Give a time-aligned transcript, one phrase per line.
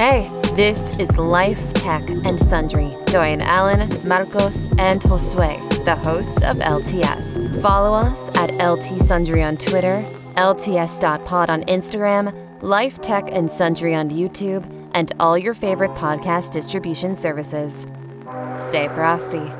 [0.00, 2.96] Hey, this is Life, Tech, and Sundry.
[3.08, 7.60] Join Alan, Marcos, and Josue, the hosts of LTS.
[7.60, 10.02] Follow us at LT Sundry on Twitter,
[10.38, 12.32] LTS.pod on Instagram,
[12.62, 17.86] Life, Tech, and Sundry on YouTube, and all your favorite podcast distribution services.
[18.56, 19.52] Stay frosty.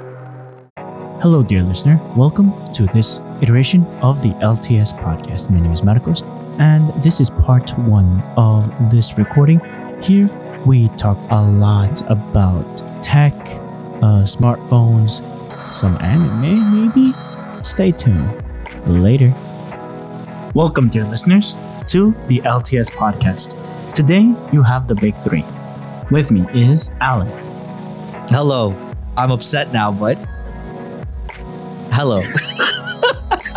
[1.21, 2.01] Hello, dear listener.
[2.17, 5.51] Welcome to this iteration of the LTS podcast.
[5.51, 6.23] My name is Marcos,
[6.59, 9.61] and this is part one of this recording.
[10.03, 10.31] Here,
[10.65, 12.65] we talk a lot about
[13.03, 13.35] tech,
[14.01, 15.21] uh, smartphones,
[15.75, 17.13] some anime, maybe.
[17.63, 18.43] Stay tuned.
[18.87, 19.35] Later.
[20.55, 21.55] Welcome, dear listeners,
[21.89, 23.55] to the LTS podcast.
[23.93, 25.45] Today, you have the big three.
[26.11, 27.29] With me is Alan.
[28.31, 28.75] Hello.
[29.19, 30.17] I'm upset now, but
[31.93, 32.21] hello.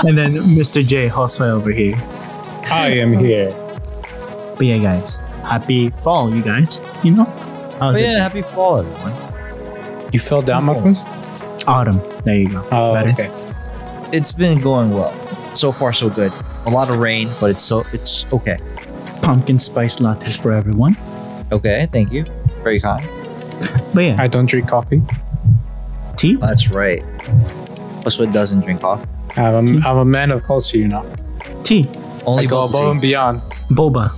[0.05, 0.85] and then Mr.
[0.85, 1.95] J Josue over here.
[2.65, 3.49] I am here.
[4.57, 6.81] But yeah, guys, happy fall, you guys.
[7.03, 7.25] You know,
[7.79, 8.01] how's Oh, it?
[8.03, 9.13] yeah, happy fall, everyone.
[10.13, 11.03] You fell down, Marcos?
[11.67, 12.01] Autumn.
[12.25, 12.67] There you go.
[12.71, 13.11] Oh, Better.
[13.13, 13.31] okay.
[14.11, 15.11] It's been going well.
[15.55, 16.31] So far, so good.
[16.65, 18.57] A lot of rain, but it's so it's okay.
[19.21, 20.97] Pumpkin spice lattes for everyone.
[21.51, 22.25] Okay, thank you.
[22.63, 23.07] Very kind.
[23.93, 25.01] But yeah, I don't drink coffee.
[26.17, 26.35] tea.
[26.35, 27.01] That's right.
[28.03, 29.07] What's what doesn't drink coffee?
[29.37, 31.03] I'm, I'm a man of culture, you know.
[31.63, 31.87] Tea.
[32.25, 33.41] Only I go bubble above and beyond.
[33.69, 34.11] Boba.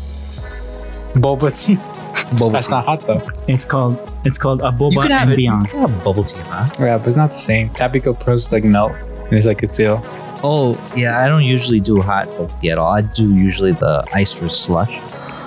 [1.16, 1.75] Boba tea.
[2.31, 2.71] Bubble That's tea.
[2.73, 3.21] not hot though.
[3.47, 3.97] It's called.
[4.25, 5.39] It's called a You boba can have and it.
[5.41, 5.67] You beyond.
[5.67, 6.67] have bubble tea, huh?
[6.80, 7.69] Yeah, but it's not the same.
[7.72, 8.94] Tapioca pearls like melt.
[8.94, 10.02] And it's like a ill.
[10.44, 11.19] Oh, yeah.
[11.22, 12.91] I don't usually do hot bubble tea at all.
[12.91, 14.99] I do usually the iced or slush.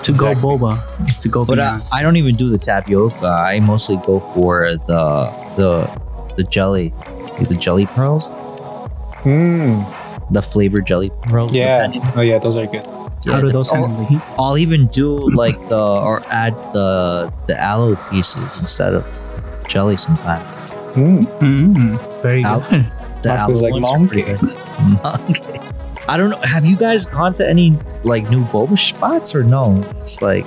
[0.05, 0.41] To Exactly.
[0.41, 1.79] go boba is to go But uh.
[1.93, 3.27] I, I don't even do the tapioca.
[3.27, 6.01] I mostly go for the the
[6.37, 6.95] the jelly,
[7.41, 8.25] the jelly pearls,
[9.25, 9.85] Mmm.
[10.33, 11.55] the flavored jelly pearls.
[11.55, 11.89] Yeah.
[11.89, 12.03] depending.
[12.17, 12.85] Oh yeah, those are good.
[13.33, 14.21] How do those handle the heat?
[14.39, 19.07] I'll even do like the or add the the aloe pieces instead of
[19.69, 20.47] jelly sometimes.
[20.95, 21.23] Mm.
[21.39, 22.23] Mm-hmm.
[22.23, 22.91] Very Al- good.
[23.23, 24.23] The aloe like ones monkey.
[24.23, 25.03] pretty good.
[25.03, 25.43] Monkey.
[26.09, 26.39] I don't know.
[26.45, 29.83] Have you guys gone to any like new boba spots or no?
[30.01, 30.47] It's like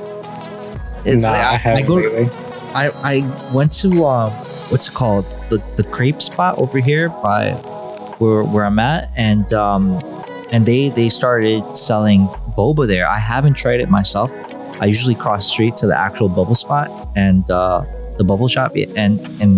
[1.05, 1.95] it's nah, like, I haven't go.
[1.95, 2.29] lately.
[2.73, 4.31] I I went to um
[4.71, 7.51] what's it called the the crepe spot over here by
[8.19, 10.01] where where I'm at and um
[10.51, 12.27] and they they started selling
[12.61, 13.05] boba there.
[13.17, 14.29] I haven't tried it myself.
[14.83, 16.87] I usually cross street to the actual bubble spot
[17.25, 17.81] and uh
[18.19, 19.13] the bubble shop and
[19.43, 19.53] and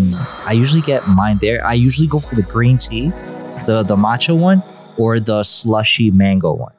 [0.51, 1.59] I usually get mine there.
[1.73, 3.05] I usually go for the green tea,
[3.69, 4.59] the the matcha one
[5.01, 6.75] or the slushy mango one.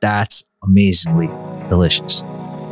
[0.00, 0.36] That's
[0.68, 1.28] amazingly
[1.72, 2.22] delicious.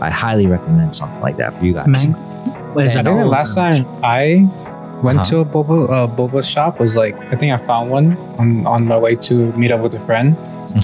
[0.07, 1.87] I highly recommend something like that for you guys.
[1.89, 4.49] Is I think the last time I
[5.07, 5.31] went Uh-huh.
[5.31, 8.81] to a boba uh, boba shop was like I think I found one on, on
[8.93, 10.29] my way to meet up with a friend,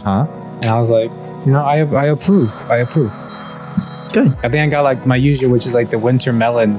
[0.05, 0.27] Uh-huh.
[0.63, 1.11] and I was like,
[1.49, 2.53] you know, I I approve.
[2.71, 3.11] I approve.
[4.13, 4.37] Good.
[4.45, 6.75] I think I got like my usual, which is like the winter melon,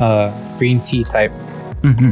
[0.00, 1.30] uh, green tea type.
[1.82, 2.10] Mm-hmm.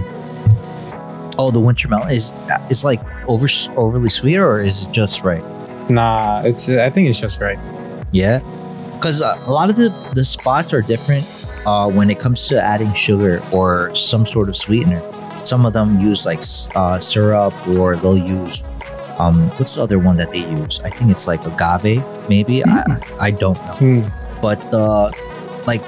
[1.37, 2.33] Oh, the winter melon is
[2.71, 5.43] is like over overly sweet or is it just right?
[5.91, 7.59] Nah, it's I think it's just right.
[8.13, 8.39] Yeah,
[8.95, 11.27] because uh, a lot of the the spots are different
[11.67, 15.03] uh, when it comes to adding sugar or some sort of sweetener.
[15.43, 16.45] Some of them use like
[16.77, 18.63] uh, syrup or they'll use
[19.19, 20.81] um what's the other one that they use?
[20.85, 22.65] I think it's like agave, maybe.
[22.65, 22.83] I
[23.21, 24.01] I don't know, Hmm.
[24.43, 25.13] but the
[25.67, 25.83] like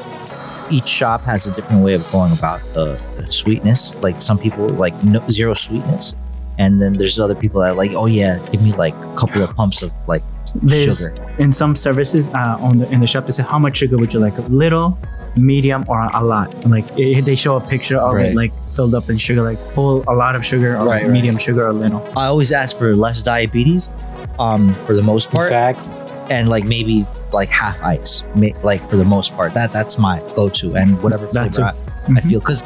[0.70, 3.94] each shop has a different way of going about the, the sweetness.
[4.02, 6.14] Like some people like no, zero sweetness,
[6.58, 9.54] and then there's other people that like, oh yeah, give me like a couple of
[9.54, 10.22] pumps of like
[10.62, 11.14] There's sugar.
[11.38, 14.12] in some services uh, on the in the shop they say how much sugar would
[14.14, 14.36] you like?
[14.38, 14.98] A little,
[15.36, 16.52] medium, or a lot?
[16.62, 18.26] And, like eh, they show a picture of Right.
[18.30, 21.10] it like filled up in sugar, like full, a lot of sugar, or Right, right.
[21.10, 22.02] medium sugar, or little.
[22.16, 23.90] I always ask for less diabetes,
[24.38, 25.88] um, for the most part, Exact.
[26.30, 29.54] and like maybe like half ice, ma- like for the most part.
[29.54, 32.24] That that's my go-to, and whatever That flavor I, I Mhm.
[32.28, 32.64] feel, because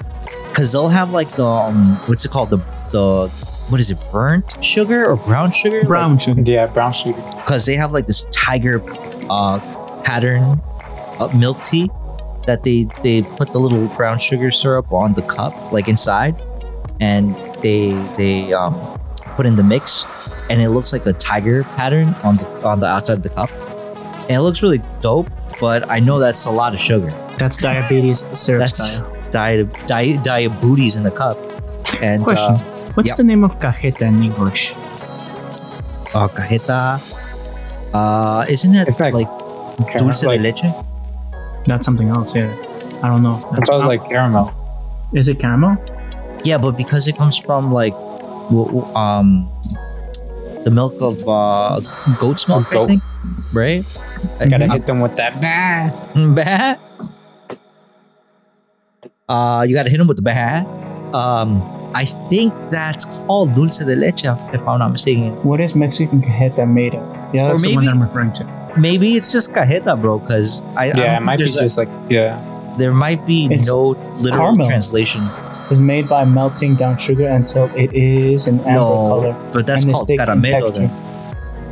[0.50, 2.59] because they'll have like the um, what's it called the
[2.91, 3.28] the
[3.70, 6.42] what is it burnt sugar or brown sugar Brown sugar.
[6.44, 7.22] Yeah, brown sugar.
[7.36, 8.82] because they have like this tiger
[9.30, 9.60] uh
[10.03, 10.60] pattern
[11.20, 11.88] uh, milk tea
[12.47, 16.34] that they they put the little brown sugar syrup on the cup like inside
[17.01, 18.75] and they they um
[19.37, 20.04] put in the mix
[20.51, 23.51] and it looks like a tiger pattern on the on the outside of the cup
[24.22, 25.28] and it looks really dope
[25.60, 29.31] but i know that's a lot of sugar That's diabetes syrup that's style.
[29.31, 31.36] diet diet diet booties in the cup
[32.03, 33.16] and Question: uh, What's yep.
[33.19, 34.72] the name of cajeta in English?
[36.15, 36.98] uh, cajeta
[37.95, 39.28] uh isn't it It's like- like
[39.97, 40.66] dulce like, de leche
[41.66, 42.34] That's something else.
[42.34, 42.51] Yeah,
[43.03, 43.36] I don't know.
[43.59, 44.53] It smells like caramel.
[45.15, 45.77] Is it caramel?
[46.45, 47.92] Yeah, but because it comes from like,
[48.48, 49.51] w- w- um,
[50.65, 51.80] the milk of uh,
[52.18, 53.03] goat's milk, I think,
[53.53, 53.84] right?
[54.41, 55.41] I Gotta I- hit them with that.
[55.41, 55.91] Bah.
[56.34, 56.77] Bah.
[59.28, 60.66] Uh, you got to hit them with the bat.
[61.15, 61.62] Um,
[61.95, 65.33] I think that's called dulce de leche, if I'm not mistaken.
[65.45, 67.34] What is Mexican cajeta made of?
[67.34, 68.59] Yeah, Or that's the one maybe- that I'm referring to.
[68.78, 70.19] Maybe it's just cajeta, bro.
[70.19, 72.39] Because I I don't Yeah, it might be there's a- just like yeah.
[72.78, 74.67] there might be It's no literal caramel.
[74.67, 75.22] translation.
[75.71, 79.37] It's made by melting down sugar until it is an amber No, color.
[79.53, 80.75] but that's and is called thick in caramelo.
[80.75, 80.91] Then.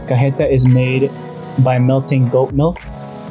[0.07, 1.11] Cajeta is made
[1.65, 2.79] by melting goat milk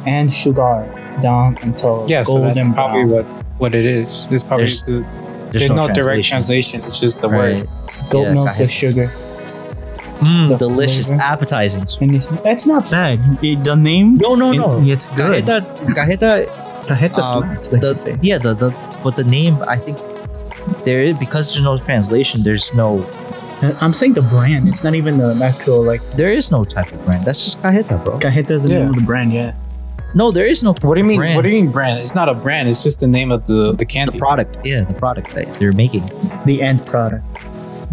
[0.06, 0.84] and sugar
[1.22, 3.24] down until Yeah, so golden that's probably brown.
[3.24, 4.28] what what it is.
[4.28, 5.04] There's probably There's- the,
[5.52, 6.82] there's, no, direct translation.
[6.86, 7.64] It's just the Right.
[7.64, 7.68] word.
[8.10, 8.60] goat yeah, milk cajeta.
[8.60, 9.10] with sugar.
[10.18, 11.22] Mm, delicious, flavor.
[11.22, 11.82] appetizing.
[11.82, 13.18] It's, it's not bad.
[13.40, 14.78] The name, No, no, no.
[14.80, 15.44] it- it's good.
[15.44, 16.46] Cajeta, cajeta
[16.86, 18.18] Cajeta uh, slaps, like the, you say.
[18.22, 18.70] yeah, the, the
[19.04, 19.98] but the name I think
[20.84, 22.42] there is because there's no translation.
[22.42, 23.06] There's no
[23.80, 24.68] I'm saying the brand.
[24.68, 27.24] It's not even the actual like there is no type of brand.
[27.26, 28.18] That's just cajeta, bro.
[28.18, 28.78] Cajeta is the Yeah.
[28.80, 29.32] name of the brand.
[29.32, 29.52] Yeah.
[30.14, 30.72] No, there is no.
[30.80, 31.18] What do you mean?
[31.18, 31.36] Brand.
[31.36, 32.00] What do you mean brand?
[32.00, 32.68] It's not a brand.
[32.68, 34.12] It's just the name of the the candy.
[34.14, 36.04] The product, yeah, the product that they're making.
[36.46, 37.24] The end product.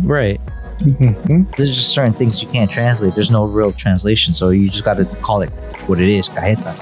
[0.04, 0.39] Right.
[0.80, 1.56] Mhm.
[1.57, 3.16] There's just certain things you can't translate.
[3.16, 5.50] There's no real translation, so you just got to call it
[5.88, 6.74] what it is, cajeta.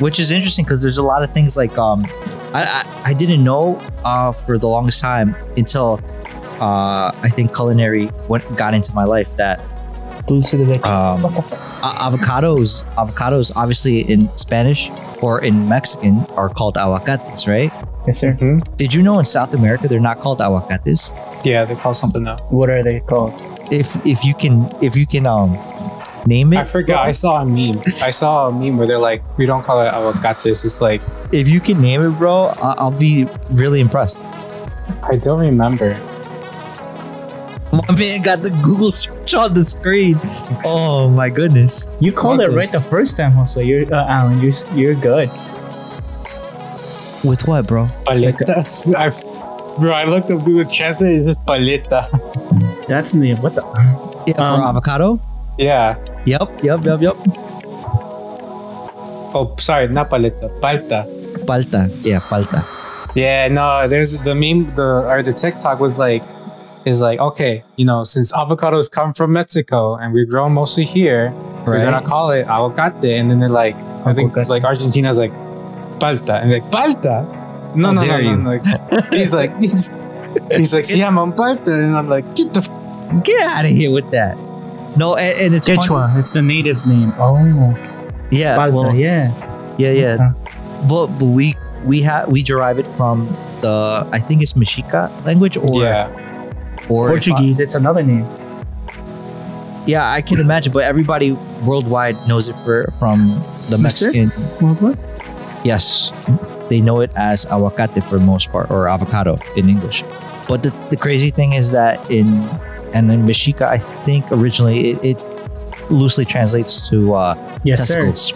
[0.00, 2.04] Which is interesting because there's a lot of things like um,
[2.52, 6.00] I I, I didn't know uh for the longest time until
[6.60, 9.60] uh I think culinary went got into my life that
[10.84, 11.22] um
[11.82, 14.90] avocados avocados obviously in Spanish
[15.22, 17.72] or in Mexican are called aguacates, right?
[18.06, 18.32] Yes, sir.
[18.40, 18.76] Mhm.
[18.76, 21.12] Did you know in South America they're not called aguacates?
[21.44, 22.40] Yeah, they call something else.
[22.50, 23.32] What are they called?
[23.70, 25.56] If if you can if you can um
[26.26, 27.08] name it, I forgot.
[27.08, 27.80] I saw a meme.
[28.02, 31.00] I saw a meme where they're like, "We don't call it aguacates." It's like
[31.32, 34.20] if you can name it, bro, I- I'll be really impressed.
[35.02, 35.96] I don't remember.
[37.72, 40.20] My man got the Google search on the screen.
[40.64, 41.88] Oh my goodness.
[41.98, 43.58] You called it right the first time, Jose.
[43.64, 44.38] You're uh, Alan.
[44.40, 45.28] You're you're good.
[47.24, 47.88] With what, bro?
[48.04, 48.94] Paleta.
[49.04, 49.08] I,
[49.80, 51.16] bro, I looked up Google Translate.
[51.16, 52.06] It's just paleta.
[52.88, 53.62] That's the what the.
[54.26, 55.20] Yeah, for Um, avocado?
[55.58, 55.96] Yeah.
[56.26, 57.16] Yep, yep, yep, yep.
[59.36, 60.48] Oh, sorry, not paleta.
[60.60, 61.04] Palta.
[61.46, 61.88] Palta.
[62.04, 62.64] Yeah, palta.
[63.14, 66.22] Yeah, no, there's the meme, the or the TikTok was like,
[66.84, 71.32] is like, okay, you know, since avocados come from Mexico and we grow mostly here,
[71.66, 73.74] we're gonna call it aguacate, and then they're like,
[74.04, 74.48] I think Aguacate.
[74.48, 75.32] like Argentina's like
[75.98, 77.24] palta, and like palta.
[77.74, 78.50] No, no, no, no, no.
[78.50, 78.64] Like,
[79.12, 79.90] he's like, he's,
[80.52, 82.60] he's like, se llama palta, and I'm like, get the.
[82.60, 83.22] F-.
[83.24, 84.36] Get out of here with that.
[84.96, 86.18] No, and, and it's funny- Quechua.
[86.18, 87.12] It's the native name.
[87.18, 87.36] Oh,
[88.30, 89.30] Yeah, Palta, well, yeah.
[89.78, 90.32] yeah, yeah.
[90.88, 91.54] But but we
[91.84, 93.26] we have we derive it from
[93.60, 96.08] the I think it's Mexica language or yeah,
[96.88, 97.60] or if I- Portuguese.
[97.60, 98.26] It's another name.
[99.86, 100.72] yeah, I can imagine.
[100.72, 101.32] But everybody
[101.66, 103.40] worldwide knows it for from
[103.70, 104.28] the Mexican.
[104.60, 104.80] What?
[104.80, 104.98] what?
[105.64, 106.12] Yes,
[106.68, 110.04] they know it as aguacate for the most part, or avocado in English.
[110.48, 112.26] But the, the crazy thing is that in
[112.92, 115.24] and then Mexica, I think originally it, it
[115.90, 117.34] loosely translates to uh,
[117.64, 118.04] Yes, sir.
[118.12, 118.32] testicles.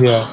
[0.00, 0.24] yeah.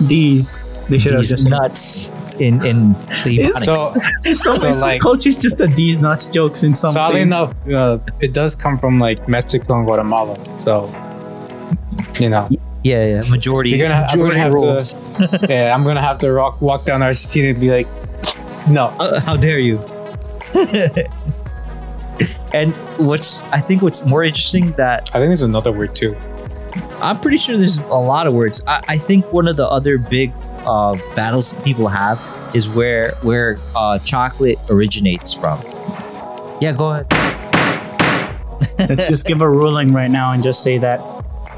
[0.00, 0.58] These.
[0.88, 1.48] They should have These just.
[1.48, 2.92] nuts in in
[3.24, 4.34] the It's Ebonics.
[4.34, 7.26] So, So, some like- cultures just a these nuts jokes in some so oddly things.
[7.28, 10.36] enough, uh, it does come from like Mexico and Guatemala.
[10.60, 10.90] So,
[12.18, 12.48] you know,
[12.82, 13.70] yeah, yeah, majority.
[13.70, 14.94] You're gonna- I'm majority gonna have rules.
[15.16, 17.88] To- yeah, I'm gonna have to rock, walk down Argentina and be like,
[18.68, 19.78] no, Uh, how dare you?
[22.54, 26.16] and what's I think what's more interesting that I think there's another word too.
[27.00, 28.62] I'm pretty sure there's a lot of words.
[28.66, 30.32] I, I think one of the other big
[30.64, 32.20] uh, battles people have
[32.54, 35.60] is where where uh, chocolate originates from.
[36.60, 37.06] Yeah, go ahead.
[38.88, 41.00] Let's just give a ruling right now and just say that.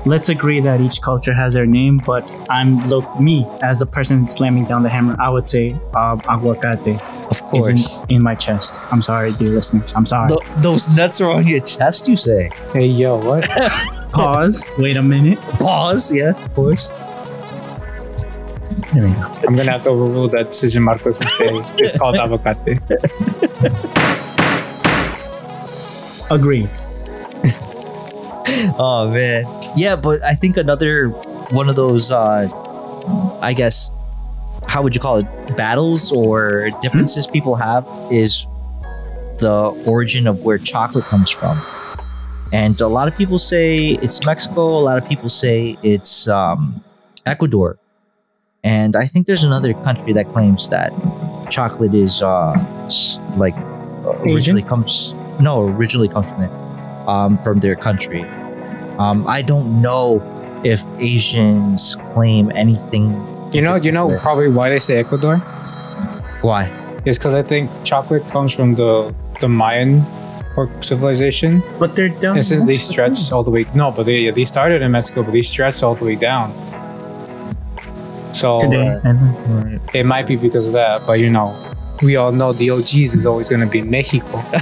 [0.08, 4.28] Let's agree that each culture has their name, but I'm look me as the person
[4.30, 5.14] slamming down the hammer.
[5.20, 6.98] I would say um, aguacate
[7.30, 8.02] Of is course.
[8.08, 8.80] in, in my chest.
[8.90, 9.92] I'm sorry, dear listeners.
[9.94, 10.28] I'm sorry.
[10.28, 12.50] Th- those nuts are on your chest, you say?
[12.72, 13.44] Hey, yo, what?
[14.12, 14.64] Pause.
[14.78, 15.38] Wait a minute.
[15.60, 16.12] Pause.
[16.16, 16.88] Yes, of course.
[18.94, 19.20] There we go.
[19.46, 22.78] I'm gonna have to overrule that decision, Marcos, and say it's called avocate.
[26.30, 26.66] Agree.
[28.80, 29.44] Oh man.
[29.78, 31.08] Yeah, but I think another
[31.54, 32.48] one of those uh
[33.40, 33.90] I guess
[34.66, 38.46] how would you call it battles or differences people have is
[39.38, 41.60] the origin of where chocolate comes from.
[42.52, 46.58] And a lot of people say it's Mexico, a lot of people say it's um
[47.24, 47.78] Ecuador.
[48.64, 50.90] And I think there's another country that claims that
[51.50, 52.52] chocolate is uh
[53.36, 56.50] like uh, originally comes no, originally comes from there.
[57.08, 58.26] Um from their country.
[58.98, 60.22] Um, I don't know
[60.64, 63.12] if Asians claim anything.
[63.52, 65.36] You know, you know probably why they say Ecuador.
[66.42, 66.70] Why?
[67.04, 70.04] It's because I think chocolate comes from the the Mayan
[70.56, 71.62] or civilization.
[71.78, 72.36] But they're done.
[72.36, 75.32] And since they stretched all the way, no, but they they started in Mexico, but
[75.32, 76.52] they stretched all the way down.
[78.34, 78.94] So today.
[79.04, 79.80] Right.
[79.94, 81.54] it might be because of that, but you know,
[82.02, 84.26] we all know the OGs is always going to be Mexico.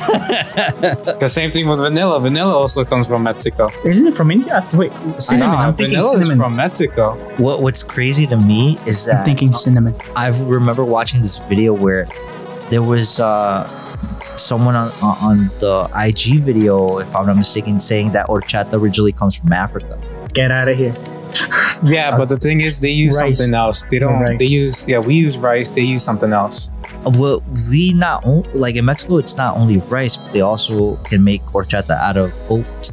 [1.20, 2.20] the same thing with vanilla.
[2.20, 3.70] Vanilla also comes from Mexico.
[3.84, 4.66] Isn't it from India?
[4.72, 5.50] Wait, cinnamon.
[5.56, 6.44] I know, I'm thinking vanilla is cinnamon.
[6.44, 7.14] from Mexico.
[7.36, 9.94] What What's crazy to me is that I'm thinking cinnamon.
[10.14, 12.06] I remember watching this video where
[12.70, 13.66] there was uh,
[14.36, 19.36] someone on on the IG video, if I'm not mistaken, saying that horchata originally comes
[19.36, 20.00] from Africa.
[20.32, 20.94] Get out of here.
[21.82, 23.38] Yeah, but the thing is, they use Rice.
[23.38, 23.84] something else.
[23.90, 24.38] They don't.
[24.38, 24.98] They use yeah.
[24.98, 25.70] We use rice.
[25.70, 26.70] They use something else.
[27.06, 31.42] Well, we not like in Mexico, it's not only rice, but they also can make
[31.46, 32.90] horchata out of oat,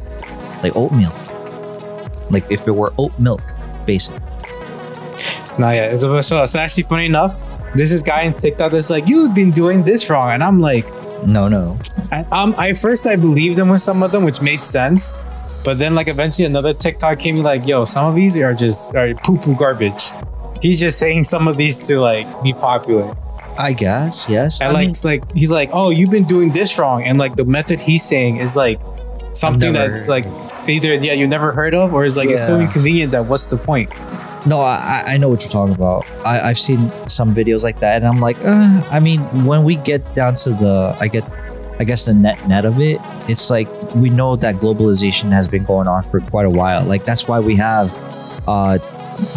[0.61, 1.13] like oatmeal.
[2.29, 3.41] Like if it were oat milk,
[3.85, 4.21] basically.
[5.57, 5.95] No, yeah.
[5.95, 7.35] So, so it's actually funny enough.
[7.75, 10.87] There's this guy in TikTok that's like, "You've been doing this wrong," and I'm like,
[11.25, 11.79] No, no.
[12.11, 15.17] I, um, I first I believed him with some of them, which made sense.
[15.63, 19.13] But then, like, eventually another TikTok came like, "Yo, some of these are just are
[19.23, 20.11] poo poo garbage."
[20.61, 23.15] He's just saying some of these to like be popular,
[23.57, 24.61] I guess yes.
[24.61, 27.35] and I like, mean, like he's like, "Oh, you've been doing this wrong," and like
[27.35, 28.79] the method he's saying is like
[29.33, 30.25] something never that's like
[30.67, 33.57] either yeah you never heard of, or is like it's so inconvenient that what's the
[33.57, 33.89] point?
[34.45, 36.05] No, I, I know what you're talking about.
[36.25, 39.77] I, I've seen some videos like that, and I'm like, uh, I mean, when we
[39.77, 41.23] get down to the, I get,
[41.79, 45.63] I guess the net net of it, it's like we know that globalization has been
[45.63, 46.85] going on for quite a while.
[46.85, 47.93] Like that's why we have
[48.47, 48.79] uh,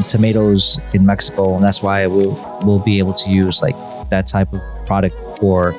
[0.09, 3.77] tomatoes in Mexico, and that's why we'll we'll be able to use like
[4.11, 5.73] that type of product for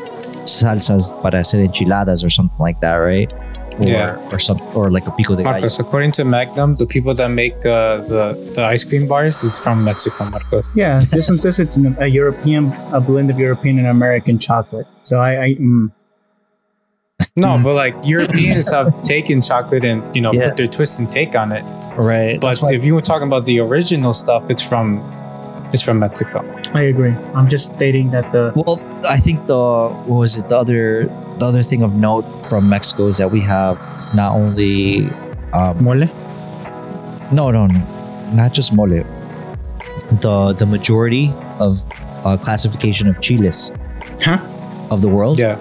[0.45, 3.31] salsas para hacer enchiladas or something like that, right?
[3.79, 4.17] Or, Yeah.
[4.31, 5.53] or some or like a pico de gallo.
[5.53, 9.59] Marcos, according to Magnum, the people that make uh, the the ice cream bars is
[9.59, 10.65] from Mexico, Marcos.
[10.73, 14.87] Yeah, this one says it's an, a European, a blend of European and American chocolate.
[15.03, 15.91] So I, I mm,
[17.35, 17.63] No, Mhm.
[17.63, 20.47] but like Europeans have taken chocolate and you know Yeah.
[20.49, 21.63] put their twist and take on it.
[21.97, 22.39] Right.
[22.41, 25.01] But if you were talking about the original stuff, it's from
[25.73, 26.43] it's from Mexico.
[26.73, 27.13] I agree.
[27.35, 29.57] I'm just stating that the Well, I think the
[30.07, 31.05] what was it the other
[31.39, 33.77] the other thing of note from Mexico is that we have
[34.15, 35.09] not only
[35.53, 36.07] um, mole.
[37.31, 37.79] no no no
[38.33, 39.03] not just mole
[40.21, 41.83] the the majority of
[42.25, 43.71] uh, classification of chiles
[44.21, 44.39] Huh?
[44.89, 45.59] of the world Yeah,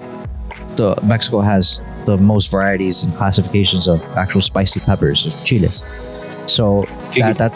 [0.76, 5.82] the Mexico has the most varieties and classifications of actual spicy peppers of chiles
[6.46, 6.86] so
[7.18, 7.52] that that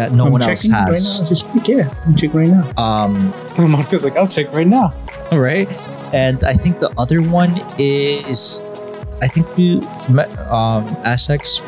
[0.00, 1.28] that no I'm one else checking right has now.
[1.28, 1.68] Just speak.
[1.68, 2.64] Yeah, I'm checking right now.
[2.80, 3.18] um
[3.70, 4.94] Marco's like, I'll check right now.
[5.32, 5.68] right?
[6.12, 8.60] And I think the other one is,
[9.22, 11.60] I think you met um, Aztecs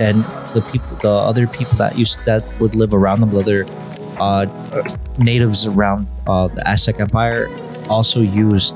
[0.00, 3.66] and the people, the other people that used that would live around them, the other
[4.18, 4.46] uh,
[5.18, 7.50] natives around uh, the Aztec Empire,
[7.90, 8.74] also used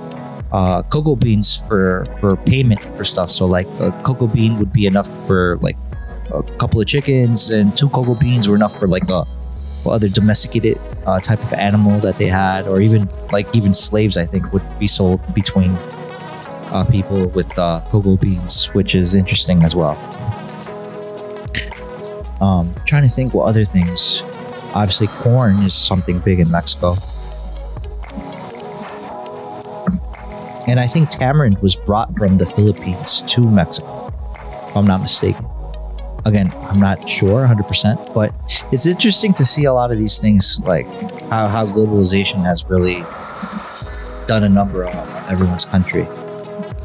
[0.52, 3.30] uh, cocoa beans for for payment for stuff.
[3.30, 5.78] So like a cocoa bean would be enough for like
[6.38, 9.24] a couple of chickens, and two cocoa beans were enough for like a
[9.86, 14.26] other domesticated uh, type of animal that they had, or even like even slaves, I
[14.26, 15.72] think would be sold between
[16.72, 19.96] uh, people with uh, cocoa beans, which is interesting as well.
[22.40, 24.22] Um, trying to think what other things.
[24.74, 26.96] Obviously, corn is something big in Mexico,
[30.66, 34.12] and I think tamarind was brought from the Philippines to Mexico,
[34.68, 35.46] if I'm not mistaken.
[36.26, 38.32] Again, I'm not sure 100%, but
[38.72, 40.86] it's interesting to see a lot of these things like
[41.28, 43.02] how, how globalization has really
[44.26, 46.06] done a number on everyone's country.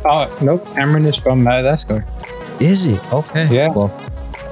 [0.06, 2.06] Oh nope, Cameron is from Madagascar.
[2.60, 3.00] Is he?
[3.14, 3.48] Okay.
[3.54, 3.70] Yeah.
[3.70, 3.92] Well,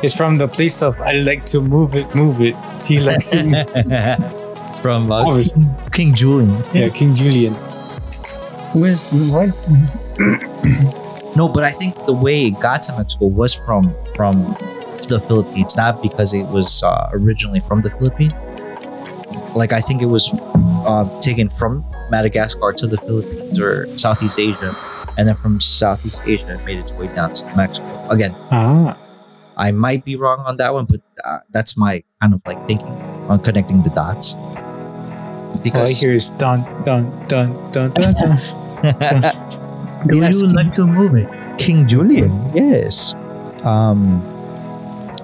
[0.03, 2.56] It's from the place of I like to move it, move it.
[2.86, 3.50] He likes it.
[4.82, 6.63] from uh, Oh, King, King Julian.
[6.74, 7.53] yeah, King Julian.
[8.72, 9.50] Who is what?
[11.36, 14.56] No, but I think the way it got to Mexico was from from
[15.08, 18.34] the Philippines, not because it was uh, originally from the Philippines.
[19.56, 20.30] Like I think it was
[20.88, 24.76] uh, taken from Madagascar to the Philippines or Southeast Asia,
[25.18, 27.88] and then from Southeast Asia it made its way down to Mexico.
[28.10, 28.96] Again, Ah,
[29.58, 32.88] I might be wrong on that one, but uh, that's my kind of like thinking
[33.28, 34.36] on connecting the dots.
[34.36, 38.14] all I Because hear is dun dun dun dun dun.
[38.14, 38.38] dun.
[40.08, 41.28] Do Yes, you like to move it?
[41.58, 43.14] King Julian, yes.
[43.66, 44.22] Um,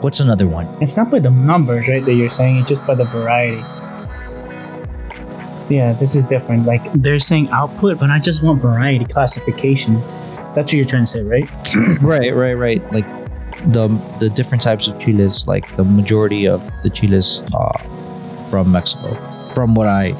[0.04, 0.68] what's another one?
[0.82, 2.04] It's not by the numbers, right?
[2.04, 3.64] That you're saying it's just by the variety.
[5.74, 6.66] Yeah, this is different.
[6.66, 10.00] Like they're saying output, but I just want variety classification.
[10.54, 11.50] That's what you're trying to say, right?
[12.02, 12.92] right, right, right.
[12.92, 13.08] Like
[13.72, 13.88] the
[14.20, 17.80] the different types of chiles, like the majority of the chiles are
[18.52, 19.16] from Mexico,
[19.54, 20.14] from what I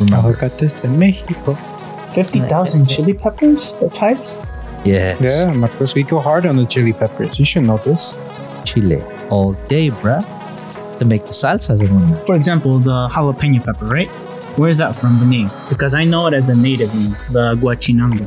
[0.00, 0.28] Remember?
[0.28, 1.54] Aguacates de Mexico.
[2.12, 4.36] 50,000 chili peppers, the types?
[4.84, 5.20] Yes.
[5.20, 7.38] Yeah, Marcos, we go hard on the chili peppers.
[7.38, 8.18] You should know this.
[8.64, 10.24] Chile all day, bruh.
[10.98, 12.26] To make the salsas and whatnot.
[12.26, 14.08] For example, the jalapeno pepper, right?
[14.58, 15.50] Where is that from, the name?
[15.68, 18.24] Because I know it as the native name, the guachinango.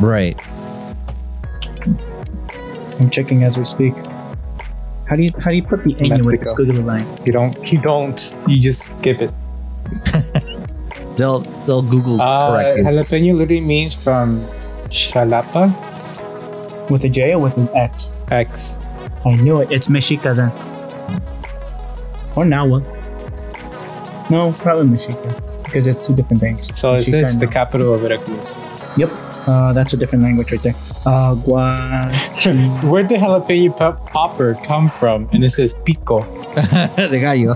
[0.00, 0.36] Right.
[2.98, 3.94] I'm checking as we speak.
[5.06, 6.62] How do you how do you put the N with the Mexico.
[6.64, 7.06] squiggly line?
[7.26, 7.72] You don't.
[7.72, 8.34] You don't.
[8.48, 9.30] You just skip it.
[11.18, 12.84] They'll they'll Google Uh, correct it.
[12.86, 14.40] jalapeno literally means from
[14.88, 15.68] Xalapa
[16.90, 18.14] With a J or with an X?
[18.30, 18.78] X.
[19.24, 19.70] I knew it.
[19.70, 20.50] It's Mexica then.
[22.34, 22.80] Or Nahua.
[24.30, 25.64] No, probably Mexica.
[25.64, 26.68] Because it's two different things.
[26.78, 28.38] So is Mexica this and the capital of Veracruz?
[28.96, 29.10] Yep.
[29.46, 30.74] Uh, that's a different language right there.
[31.04, 32.82] Uh, guachi.
[32.88, 35.28] Where did the jalapeno pep- popper come from?
[35.32, 36.22] And it says pico.
[36.96, 37.54] they gallo.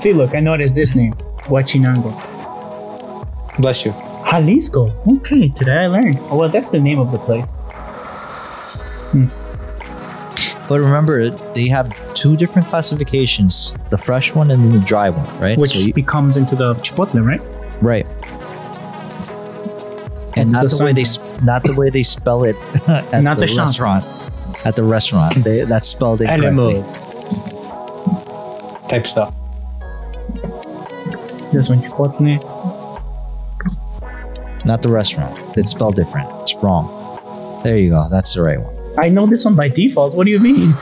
[0.00, 1.14] See, look, I noticed this name.
[1.46, 2.10] Guachinango.
[3.58, 3.92] Bless you.
[4.28, 4.90] Jalisco.
[5.06, 6.18] Okay, today I learned.
[6.22, 7.54] Oh, well, that's the name of the place.
[10.72, 15.28] But remember, they have two different classifications: the fresh one and then the dry one,
[15.38, 15.58] right?
[15.58, 17.42] Which So you- becomes into the chipotle, right?
[17.82, 18.06] right.
[20.34, 21.04] And not the the, way they
[21.42, 22.56] not the way they spell it
[22.88, 24.02] at Not the, the restaurant.
[24.64, 26.82] At the restaurant, they, that's spelled incorrectly.
[28.88, 29.34] Type stuff.
[31.52, 32.40] This one, chipotle.
[34.64, 35.36] Not the restaurant.
[35.58, 36.30] It's spelled different.
[36.40, 37.60] It's wrong.
[37.62, 38.08] There you go.
[38.08, 38.81] That's the right one.
[38.98, 40.14] I know this one by default.
[40.14, 40.74] What do you mean?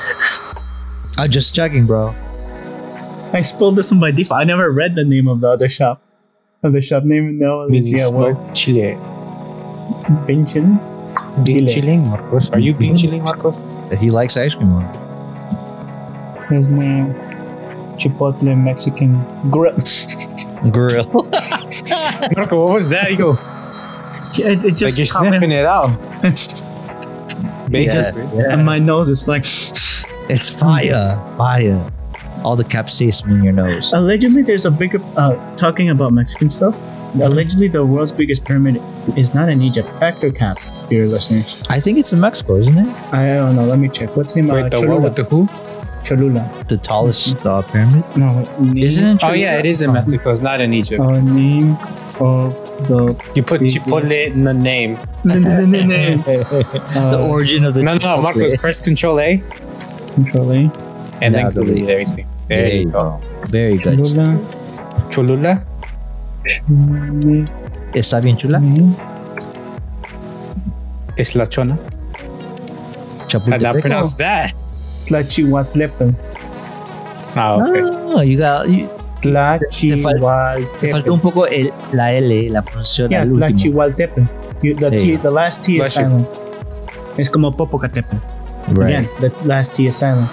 [1.16, 2.14] I'm just checking, bro.
[3.32, 4.40] I spelled this one by default.
[4.40, 6.02] I never read the name of the other shop.
[6.62, 7.38] Of the shop name?
[7.38, 8.34] No, it's- yeah, what?
[8.34, 8.96] Minismo Chile.
[10.26, 10.78] Pinchin?
[11.44, 11.72] Being Chile.
[11.74, 12.50] chilling, Marcos.
[12.50, 13.54] Are you being chilling, Marcos?
[14.00, 14.70] He likes ice cream.
[14.70, 14.82] Bro.
[16.50, 17.14] His name.
[17.98, 19.76] Chipotle Mexican Grill.
[20.70, 21.04] Grill.
[22.36, 23.10] Marco, what was that?
[23.10, 23.38] You go.
[24.34, 25.90] it, it just like you're sniffing it out.
[27.70, 28.22] Basically.
[28.38, 28.52] Yeah.
[28.52, 29.44] And my nose is like.
[30.30, 31.18] It's fire.
[31.36, 31.90] Fire.
[32.44, 33.92] All the capsaicin in your nose.
[33.92, 35.00] Allegedly, there's a bigger.
[35.16, 36.78] Uh, talking about Mexican stuff.
[37.20, 38.80] Allegedly, the world's biggest pyramid
[39.16, 39.88] is not in Egypt.
[39.98, 41.64] Fact or cap, dear listeners?
[41.68, 42.86] I think it's in Mexico, isn't it?
[43.12, 43.64] I don't know.
[43.64, 44.14] Let me check.
[44.16, 44.54] What's the name?
[44.54, 45.00] Wait, uh, the what Cholula.
[45.00, 45.48] with the who?
[46.04, 46.64] Cholula.
[46.68, 48.04] The tallest uh, pyramid.
[48.16, 49.24] No, wait, name, Isn't it?
[49.24, 50.30] Oh yeah, it is in Mexico.
[50.30, 51.00] It's not in Egypt.
[51.02, 51.76] Uh, name
[52.20, 54.96] of the You put Big- Chipotle in the name.
[55.24, 55.36] the
[56.96, 57.98] uh, origin of the name.
[57.98, 59.42] No, no, Marcos, press Control A
[60.14, 60.56] Control A.
[61.22, 61.88] and Now then delete delete.
[61.90, 62.26] everything.
[62.48, 63.20] There, you go.
[63.46, 63.98] Very good.
[64.04, 64.38] Cholula.
[65.10, 65.64] Cholula?
[66.46, 67.48] Chole-
[67.94, 68.60] Está bien chula.
[71.16, 71.76] Es la chona.
[71.76, 73.80] How do I Chapultepec.
[73.82, 74.54] pronounce that?
[75.06, 76.14] Tlachihuatlepan.
[77.36, 77.80] Oh, okay.
[77.80, 78.68] No, you got.
[78.68, 78.88] You,
[79.20, 83.86] te faltó un poco el, la L, la pronunciación Yeah, al último.
[83.96, 86.02] The, There T, the last T is Bless you.
[86.02, 86.28] silent.
[87.16, 88.16] Es como Popocatépetl.
[88.74, 88.98] Right.
[88.98, 90.28] Again, the last T is silent.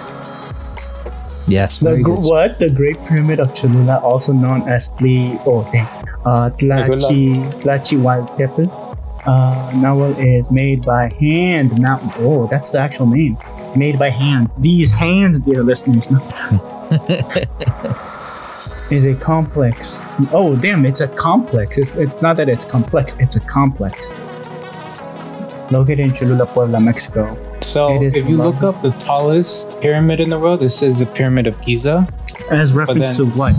[1.46, 1.78] Yes.
[1.78, 2.24] The very good.
[2.24, 2.58] what?
[2.58, 5.86] The Great Pyramid of Cholula, also known as Tli, oh dang,
[6.26, 8.68] uh, Tlachi, Tlachihualtepetl.
[9.26, 11.78] Uh, Nahuatl is made by hand.
[11.78, 13.36] Now, oh, that's the actual name.
[13.76, 14.48] Made by hand.
[14.58, 16.04] These hands, dear listeners,
[18.90, 20.00] is a complex.
[20.32, 20.86] Oh, damn!
[20.86, 21.78] It's a complex.
[21.78, 23.14] It's, it's not that it's complex.
[23.18, 24.14] It's a complex.
[25.70, 27.36] Located in Cholula, Puebla, Mexico.
[27.60, 31.46] So if you look up the tallest pyramid in the world, it says the Pyramid
[31.46, 32.08] of Giza.
[32.50, 33.54] As reference to what?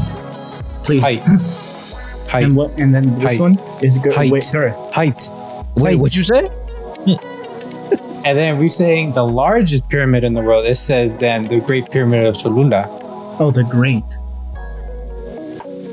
[0.83, 1.01] Please.
[1.01, 1.19] Height.
[2.29, 2.45] Height.
[2.45, 2.71] And what?
[2.79, 3.39] And then this Height.
[3.39, 4.13] one is good.
[4.13, 4.31] Height.
[4.31, 4.75] Wait, girth.
[4.93, 5.21] Height.
[5.75, 6.49] Wait, what'd you say?
[8.25, 11.89] And then we're saying the largest pyramid in the world, it says then the Great
[11.89, 12.85] Pyramid of Cholula.
[13.39, 14.03] Oh, the great.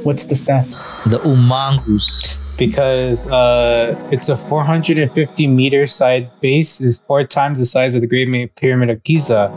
[0.06, 0.84] What's the stats?
[1.10, 2.38] The Umangus.
[2.56, 8.06] Because uh, it's a 450 meter side base is four times the size of the
[8.06, 9.48] Great Pyramid of Giza.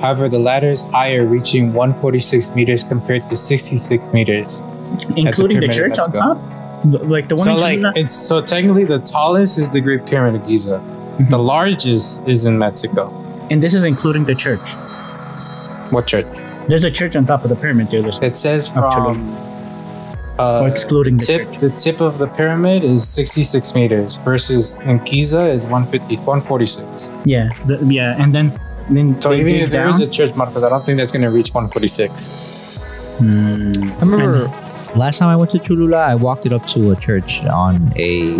[0.00, 4.62] However, the latter is higher, reaching 146 meters compared to 66 meters.
[5.18, 6.38] Including the pyramid church on top?
[7.04, 10.40] Like the one So, in like, it's so technically the tallest is the Great Pyramid
[10.40, 10.82] of Giza.
[11.28, 13.10] The largest is in Mexico.
[13.50, 14.72] And this is including the church.
[15.92, 16.26] What church?
[16.68, 18.28] There's a church on top of the pyramid, dear listener.
[18.28, 19.14] It says Of Cholula.
[19.14, 19.49] from
[20.40, 21.60] uh, excluding the tip, church.
[21.60, 27.10] the tip of the pyramid is 66 meters versus in Giza is 150, 146.
[27.24, 29.94] Yeah, the, yeah, and then then So even if there down.
[29.94, 32.28] is a church, Marcos, I don't think that's going to reach 146.
[33.18, 33.72] Hmm.
[33.84, 34.48] I remember
[34.96, 38.32] last time I went to Cholula, I walked it up to a church on a.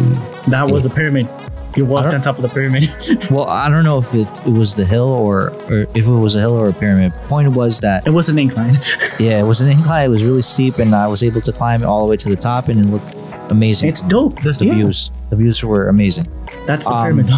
[0.48, 1.28] That was the pyramid.
[1.76, 2.90] You walked on top of the pyramid.
[3.30, 6.34] Well, I don't know if it, it was the hill or, or if it was
[6.34, 7.12] a hill or a pyramid.
[7.28, 8.74] Point was that it was an incline.
[9.20, 10.06] yeah, it was an incline.
[10.06, 12.36] It was really steep, and I was able to climb all the way to the
[12.36, 13.14] top, and it looked
[13.50, 13.88] amazing.
[13.88, 14.42] It's dope.
[14.42, 15.10] That's the yeah, views.
[15.30, 16.26] The views were amazing.
[16.66, 17.30] That's the Um, pyramid.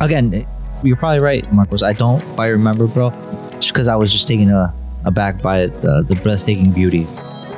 [0.00, 0.46] Again,
[0.82, 1.82] you're probably right, Marcos.
[1.82, 3.10] I don't quite remember, bro,
[3.52, 4.70] just because I was just taken uh,
[5.04, 7.06] aback by the, the breathtaking beauty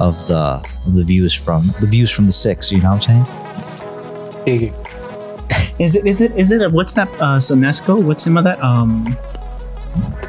[0.01, 2.70] of the of the views from the views from the six.
[2.70, 4.84] You know what I'm saying?
[5.79, 6.07] Is it?
[6.07, 6.37] Is it?
[6.37, 6.63] Is it?
[6.63, 7.09] A, what's that?
[7.15, 8.03] Uh, Sonesco?
[8.03, 8.63] What's the name of that?
[8.63, 9.17] Um,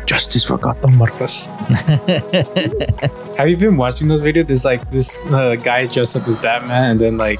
[0.05, 1.47] Justice for Gotham Marcos.
[3.37, 4.47] Have you been watching those videos?
[4.47, 7.39] There's like this uh, guy dressed up as Batman, and then like,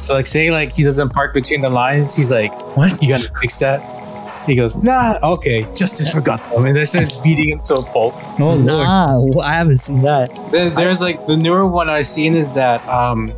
[0.00, 2.16] so like say like he doesn't park between the lines.
[2.16, 3.02] He's like, what?
[3.02, 3.80] "You gotta fix that."
[4.46, 8.14] He goes, "Nah, okay, Justice for Gotham," and they start beating him to a pulp.
[8.40, 8.64] Oh lord.
[8.64, 10.30] Nah, well, I haven't seen that.
[10.50, 13.32] Then there's like the newer one I've seen is that um,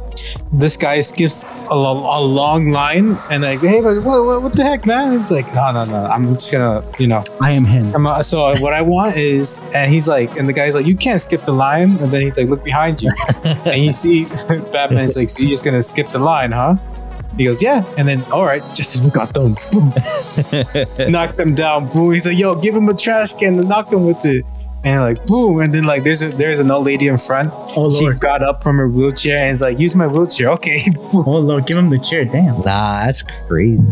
[0.52, 4.62] this guy skips a, a long line and like, hey, but what, what, what the
[4.62, 5.14] heck, man?
[5.14, 7.94] It's like, no, no, no, I'm just gonna, you know, I am him.
[7.94, 11.20] I'm, so what I want is, and he's like, and the guy's like, you can't
[11.20, 13.10] skip the line, and then he's like, look behind you,
[13.44, 14.24] and you see
[14.72, 16.76] Batman's like, so you're just gonna skip the line, huh?
[17.36, 19.92] He goes, yeah, and then all right, just as we got them, boom,
[21.10, 22.12] knocked them down, boom.
[22.12, 24.44] He's like, yo, give him a trash can and knock him with it.
[24.84, 27.50] And like boom, and then like there's a there's an old lady in front.
[27.74, 28.20] Oh She lord.
[28.20, 30.86] got up from her wheelchair and is like, use my wheelchair, okay?
[31.14, 31.66] Oh lord.
[31.66, 32.24] Give him the chair.
[32.26, 32.56] Damn.
[32.58, 33.82] Nah, that's crazy.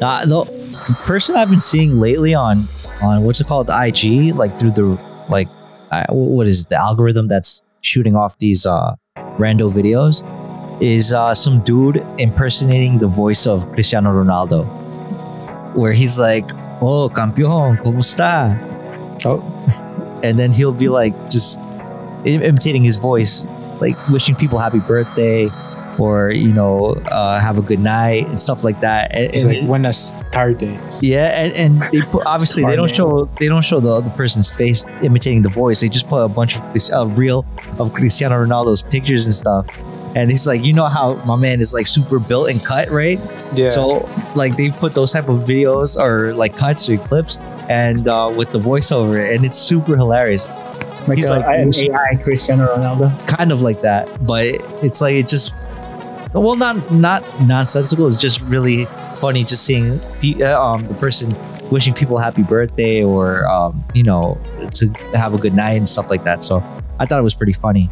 [0.00, 0.44] Nah, the,
[0.86, 2.66] the person I've been seeing lately on
[3.02, 4.96] on what's it called IG, like through the
[5.28, 5.48] like,
[5.90, 8.94] I, what is it, the algorithm that's shooting off these uh
[9.42, 10.22] rando videos,
[10.80, 14.64] is uh some dude impersonating the voice of Cristiano Ronaldo,
[15.74, 16.44] where he's like,
[16.80, 18.56] "Oh, campeón, cómo está?"
[19.26, 19.51] Oh.
[20.22, 21.58] And then he'll be like just
[22.24, 23.44] im- imitating his voice,
[23.80, 25.48] like wishing people happy birthday.
[25.98, 29.14] Or you know, uh, have a good night and stuff like that.
[29.14, 31.02] And, It's like buenas tardes.
[31.02, 34.50] yeah, and, and they put, obviously they don't show they don't show the other person's
[34.50, 35.82] face imitating the voice.
[35.82, 37.44] They just put a bunch of this uh, real
[37.78, 39.66] of Cristiano Ronaldo's pictures and stuff.
[40.16, 43.20] And he's like, you know how my man is like super built and cut, right?
[43.54, 43.68] Yeah.
[43.68, 47.36] So like they put those type of videos or like cuts or clips
[47.68, 50.46] and uh, with the voiceover, and it's super hilarious.
[51.08, 53.26] Like, He's uh, like- an AI Cristiano Ronaldo.
[53.26, 54.46] Kind of like that, but
[54.82, 55.54] it's like it just
[56.32, 58.06] well, not not nonsensical.
[58.06, 60.00] It's just really funny just seeing
[60.42, 61.34] uh, um, the person
[61.70, 64.38] wishing people happy birthday or um, you know
[64.74, 66.42] to have a good night and stuff like that.
[66.44, 66.62] So
[66.98, 67.90] I thought it was pretty funny.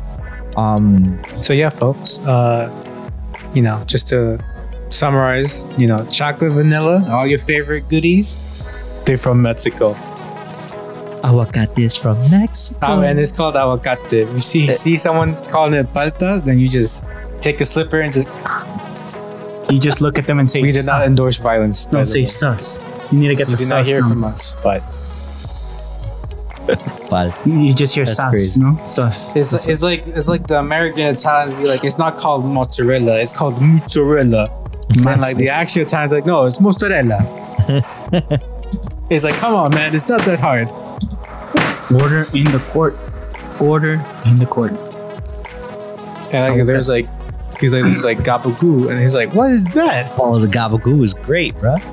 [0.57, 2.19] Um, So yeah, folks.
[2.21, 2.71] Uh,
[3.55, 4.39] you know, just to
[4.91, 8.37] summarize, you know, chocolate, vanilla, all your favorite goodies,
[9.11, 9.97] they're from Mexico.
[11.77, 12.87] is from Mexico.
[12.87, 14.33] Um, and it's called aguacate.
[14.33, 17.05] You see see someone calling it palta, then you just
[17.41, 18.29] take a slipper and just.
[19.73, 21.87] You just look at them and say, We did not endorse violence.
[21.87, 22.25] by Don't say way.
[22.25, 22.85] sus.
[23.11, 24.11] You need to get You the did not hear down.
[24.11, 24.81] from us, but
[27.11, 28.61] But You just hear That's sus, crazy.
[28.61, 28.79] no?
[28.85, 29.35] Sus.
[29.35, 33.33] it's it's like it's like the American Italians be like, it's not called mozzarella, it's
[33.33, 34.51] called mozzarella.
[35.07, 37.19] And like the actual Italians like, no, it's mozzarella.
[39.11, 40.69] it's like, come on, man, it's not that hard.
[42.01, 42.97] Order in the court.
[43.61, 43.95] Order
[44.25, 44.71] in the court.
[46.33, 47.07] And like, there's like,
[47.61, 50.13] he's like, there's like gabagoo, and he's like, what is that?
[50.17, 51.77] oh, the gabagoo is great, bro.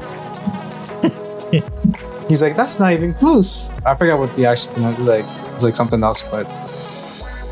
[2.28, 3.72] He's like, that's not even close.
[3.86, 5.26] I forgot what the actual pronounce is like.
[5.54, 6.46] It's like something else, but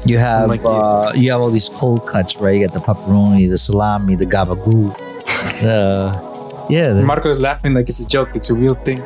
[0.06, 2.60] You have Like uh, you have all these cold cuts, right?
[2.60, 4.94] You got the pepperoni, the salami, the gabagoo.
[5.62, 8.36] the yeah, the, Marco's laughing like it's a joke.
[8.36, 9.02] It's a real thing.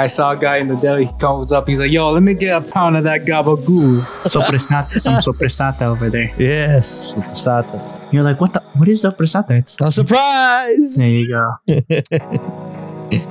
[0.00, 1.04] I saw a guy in the deli.
[1.04, 1.68] He comes up.
[1.68, 4.98] He's like, "Yo, let me get a pound of that gabagoo." Sopressata.
[4.98, 6.32] Some sopressata over there.
[6.38, 7.76] yes, supersata.
[8.10, 8.62] You're like, what the?
[8.78, 9.50] What is the sopressata?
[9.58, 10.96] It's No surprise.
[10.96, 11.58] There you go.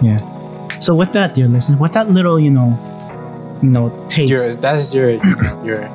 [0.03, 0.79] yeah.
[0.79, 2.77] So with that, dear listener, with that little, you know,
[3.63, 5.09] you know, taste, Your that's your
[5.65, 5.89] your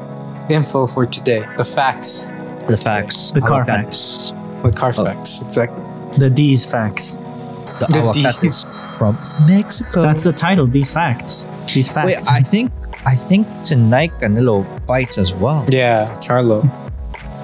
[0.50, 1.46] info for today.
[1.56, 2.32] The facts.
[2.66, 3.30] The facts.
[3.30, 4.32] The car facts.
[4.64, 5.40] The car facts.
[5.42, 6.18] Exactly.
[6.18, 7.14] the D's facts.
[7.78, 8.64] The The aguacates
[8.98, 10.02] from Mexico.
[10.02, 10.66] That's the title.
[10.66, 11.46] These facts.
[11.72, 12.06] These facts.
[12.06, 12.72] Wait, I think
[13.06, 15.64] I think tonight Canelo fights as well.
[15.68, 16.64] Yeah, Charlo.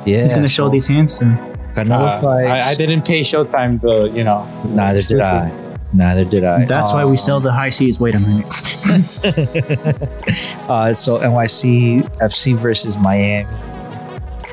[0.07, 1.37] Yeah, He's gonna show so these hands soon.
[1.75, 2.65] Canelo Uh, fights.
[2.67, 4.47] I, I didn't pay Showtime the you know.
[4.69, 5.53] Neither did I.
[5.93, 6.65] Neither did I.
[6.67, 7.99] That's why we Um, sell the high seas.
[8.01, 8.47] Wait a minute.
[10.69, 13.49] uh, so NYC FC versus Miami.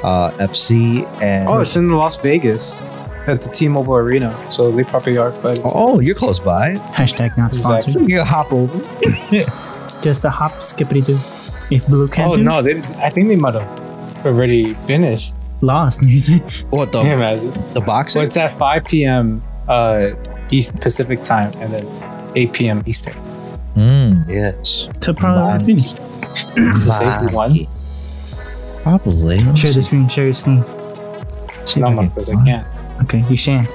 [0.04, 2.78] Uh, FC and Oh, it's in Las Vegas
[3.28, 4.34] at the T-Mobile Arena.
[4.52, 5.64] So they probably are fighting.
[5.66, 6.76] oh, you're close by.
[6.96, 7.92] Hashtag not sponsored.
[7.92, 8.78] So you hop over.
[10.02, 11.20] Just a hop, skippity doo.
[11.70, 12.80] If Blue can't Oh do, no, they.
[13.04, 15.34] I think they might have already finished.
[15.62, 16.02] lost.
[16.02, 16.38] You say
[16.70, 17.74] What the Can you imagine?
[17.74, 18.20] the boxing?
[18.20, 19.44] Well, it's at 5 p.m.
[19.68, 20.12] uh,
[20.50, 22.84] East Pacific time, and then 8 p.m.
[22.86, 23.16] Eastern.
[23.76, 24.88] Mm, yes.
[25.02, 25.66] So probably Monkey.
[25.84, 25.98] finished.
[26.86, 27.68] Safety one?
[28.84, 29.40] Probably.
[29.56, 30.08] Share the screen.
[30.08, 30.64] Share your screen.
[31.66, 32.68] see if No, I can Marcos, I can't.
[33.04, 33.74] Okay, you shan't.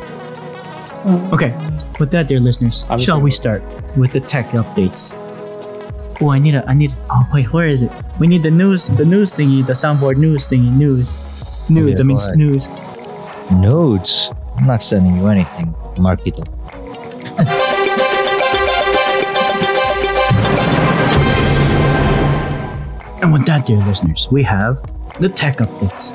[1.32, 1.50] Okay,
[1.98, 3.62] with that, dear listeners, I'm shall we start
[3.96, 5.16] with the tech updates?
[6.20, 6.94] Oh, I need a, I need.
[7.10, 7.90] Oh wait, where is it?
[8.20, 11.16] We need the news, the news thingy, the soundboard news thingy, news,
[11.68, 11.90] news.
[11.98, 12.68] yeah, I mean go news.
[13.50, 14.30] Notes.
[14.56, 16.44] I'm not sending you anything, Marquito.
[23.22, 24.80] And with that, dear listeners, we have
[25.20, 26.14] the tech updates.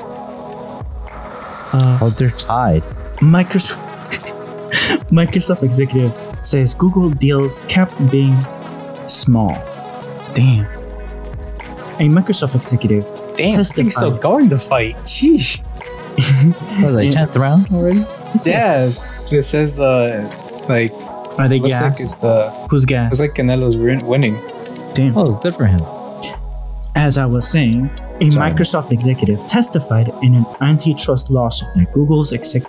[1.72, 2.82] Uh, Oh, they're tied.
[3.20, 3.76] Microsoft
[5.10, 8.36] Microsoft executive says Google deals kept Bing
[9.08, 9.54] small.
[10.34, 10.66] Damn.
[12.00, 13.04] A Microsoft executive
[13.36, 14.96] Damn, this thing's still going to fight.
[15.04, 15.62] Sheesh.
[16.80, 17.10] What was I, Yeah.
[17.26, 18.04] 10th round already?
[18.44, 18.90] Yeah,
[19.32, 20.28] it says uh,
[20.68, 20.92] like
[21.38, 22.12] are they looks like gas?
[22.12, 23.20] it's uh, Who's looks gas?
[23.20, 24.34] like Canelo's winning.
[24.94, 25.16] Damn.
[25.16, 25.82] Oh, good for him.
[26.96, 27.88] As I was saying,
[28.20, 28.50] a Sorry.
[28.50, 32.64] Microsoft executive testified in an antitrust lawsuit that Google's exec-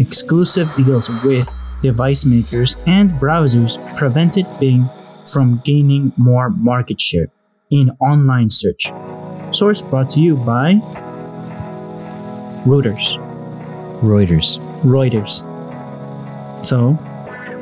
[0.00, 1.48] exclusive deals with
[1.82, 4.84] device makers and browsers prevented Bing
[5.30, 7.28] from gaining more market share
[7.70, 8.90] in online search.
[9.52, 10.74] Source brought to you by
[12.64, 13.18] Reuters.
[14.00, 14.58] Reuters.
[14.82, 15.46] Reuters.
[16.64, 16.98] So,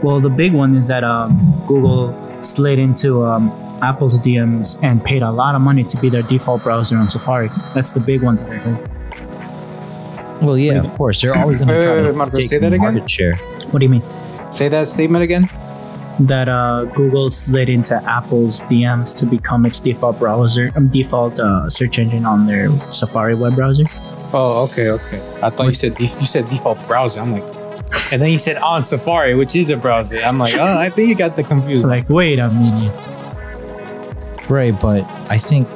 [0.02, 3.50] well, the big one is that um, Google slid into um,
[3.82, 7.48] Apple's DMs and paid a lot of money to be their default browser on Safari.
[7.74, 8.97] That's the big one that I heard.
[10.42, 11.20] Well, yeah, of course.
[11.20, 12.94] They're always going to try to wait, Marco, take say that again?
[12.94, 13.36] market share.
[13.70, 14.02] What do you mean?
[14.50, 15.50] Say that statement again.
[16.20, 21.70] That uh, Google slid into Apple's DMs to become its default browser, um, default uh,
[21.70, 23.84] search engine on their Safari web browser.
[24.32, 25.18] Oh, okay, okay.
[25.42, 27.20] I thought you said def- you said default browser.
[27.20, 27.44] I'm like,
[28.12, 30.18] and then you said on Safari, which is a browser.
[30.18, 31.86] I'm like, oh, I think you got the confused.
[31.86, 33.00] Like, wait a minute.
[34.50, 35.68] Right, but I think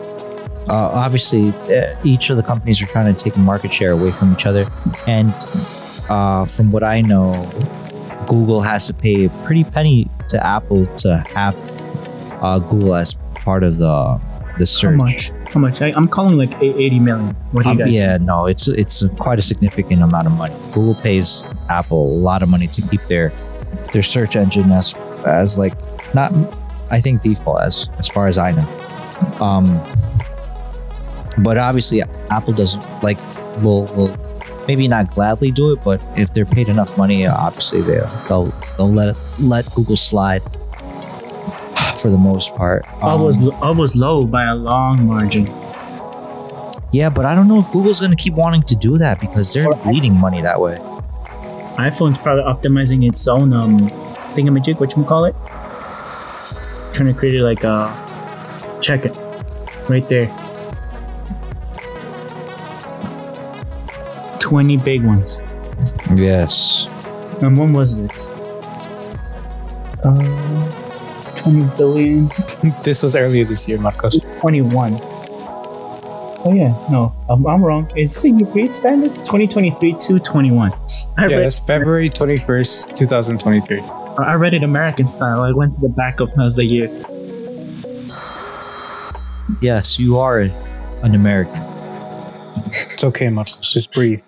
[0.68, 4.32] uh, obviously uh, each of the companies are trying to take market share away from
[4.32, 4.66] each other,
[5.06, 5.34] and
[6.08, 7.50] uh, from what I know,
[8.28, 11.56] Google has to pay a pretty penny to Apple to have
[12.42, 14.20] uh, Google as part of the
[14.58, 14.90] the search.
[14.90, 15.32] How much?
[15.52, 15.82] How much?
[15.82, 17.34] I, I'm calling like 80 million.
[17.52, 18.22] What do you Um, guys yeah, think?
[18.26, 20.54] no, it's it's a, quite a significant amount of money.
[20.72, 23.32] Google pays Apple a lot of money to keep their
[23.92, 24.94] their search engine as
[25.26, 25.74] as like
[26.14, 26.32] not
[26.90, 28.66] I think default as as far as I know.
[29.40, 29.66] Um,
[31.38, 33.18] but obviously Apple doesn't like
[33.62, 34.16] will will
[34.68, 38.92] maybe not gladly do it, but if they're paid enough money, obviously they they'll they'll
[38.92, 40.42] let it, let Google slide
[41.98, 42.84] for the most part.
[43.02, 45.46] I Um, was I was low by a long margin.
[46.92, 49.52] yeah, but I don't know if Google's going to keep wanting to do that because
[49.52, 50.76] they're bleeding money that way.
[51.78, 53.88] iPhone's probably optimizing its own um
[54.34, 55.34] thingamajig, what you call it?
[56.92, 57.78] Trying to create it like a
[58.82, 59.16] check it
[59.88, 60.28] right there.
[64.52, 65.42] Twenty big ones.
[66.14, 66.86] Yes.
[67.40, 68.30] And when was this?
[70.04, 72.30] Uh, twenty billion.
[72.84, 74.20] this was earlier this year, Marcos.
[74.40, 74.98] 21.
[76.44, 77.90] Oh yeah, no, I'm, I'm wrong.
[77.96, 79.14] Is this a new breed standard?
[79.24, 80.70] 2023 to 21.
[80.70, 80.76] I
[81.28, 83.80] Yeah, read that's February 21st, 2023.
[84.18, 85.40] I read it American style.
[85.40, 86.90] I went to the back of of the year.
[89.62, 90.40] Yes, you are
[91.02, 91.71] an American.
[92.92, 93.72] It's okay, Marcos.
[93.72, 94.22] Just breathe.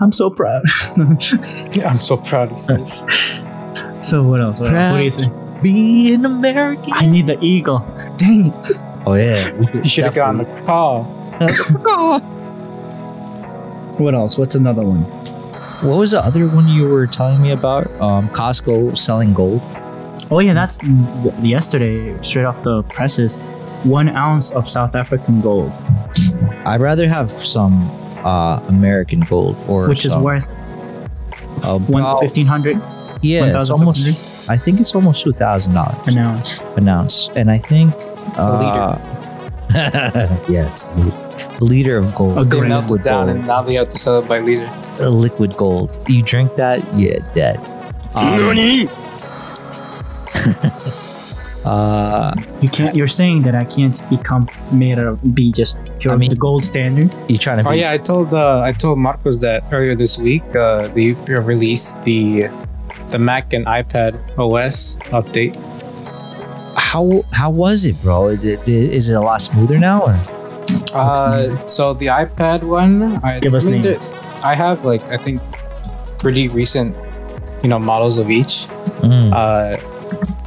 [0.00, 0.62] I'm so proud.
[0.96, 3.04] I'm so proud of this.
[4.02, 4.60] so what else?
[4.60, 4.90] What else?
[4.92, 5.62] What do you think?
[5.62, 6.92] Be an American.
[6.94, 7.78] I need the eagle.
[8.16, 8.52] Dang.
[9.06, 11.04] Oh yeah, You should have gotten the call.
[13.98, 14.38] What else?
[14.38, 15.00] What's another one?
[15.86, 17.90] What was the other one you were telling me about?
[18.00, 19.60] Um, Costco selling gold.
[20.30, 20.78] Oh yeah, that's
[21.42, 23.36] yesterday, straight off the presses.
[23.84, 25.70] One ounce of South African gold,
[26.66, 27.88] I'd rather have some
[28.24, 30.48] uh, American gold or which is worth
[31.64, 32.76] uh, one about- fifteen hundred
[33.22, 33.72] Yeah, it's 1,500?
[33.72, 34.48] almost.
[34.50, 36.60] I think it's almost two thousand dollars an ounce.
[36.76, 37.94] an ounce, and I think
[38.36, 38.96] uh,
[40.48, 42.38] yeah, it's a liter of gold.
[42.38, 42.68] A They gram.
[42.68, 43.36] melted liquid down gold.
[43.38, 44.68] and now they have to sell it by liter.
[45.00, 45.98] a liquid gold.
[46.08, 47.58] You drink that, yeah, dead.
[48.14, 48.88] Um,
[51.64, 52.94] uh, You can't.
[52.96, 56.64] You're saying that I can't become made of be just pure I mean- the gold
[56.64, 57.10] standard.
[57.28, 57.68] you trying to?
[57.68, 60.42] Oh yeah, I told uh, I told Marcos that earlier this week.
[60.56, 62.48] Uh, they released the
[63.10, 65.54] the Mac and iPad OS update.
[66.76, 68.28] How how was it, bro?
[68.28, 70.18] Is it, is it a lot smoother now, or
[70.94, 74.10] Uh, so the iPad one, I, Give us I mean, names.
[74.12, 75.42] the- I have like I think
[76.18, 76.94] pretty recent
[77.62, 78.66] you know models of each.
[79.02, 79.32] Mm.
[79.34, 79.76] Uh,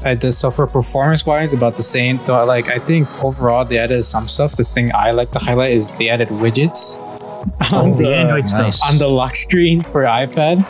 [0.05, 2.19] I did so for performance wise, about the same.
[2.25, 4.55] Though, like I think overall they added some stuff.
[4.55, 6.99] The thing I like to highlight is they added widgets
[7.73, 8.77] on Oh, the Android nice.
[8.77, 8.91] stuff.
[8.91, 10.65] on the lock screen for iPad.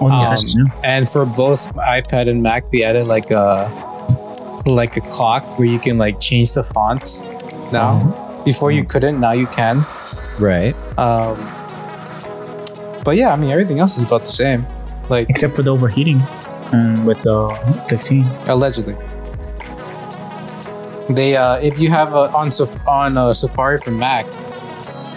[0.00, 3.68] Oh, yeah, Um, and for both iPad and Mac, they added like a
[4.66, 7.20] like a clock where you can like change the font.
[7.72, 9.84] Now, before you couldn't, now you can.
[10.38, 10.74] Right.
[10.96, 11.36] Um,
[13.04, 14.66] but yeah, I mean everything else is about the same.
[15.08, 16.20] Like Except for the overheating
[16.72, 18.24] um, with the 15.
[18.46, 18.96] allegedly,
[21.10, 22.50] they uh, if you have a, on
[22.86, 24.26] on uh, Safari for Mac,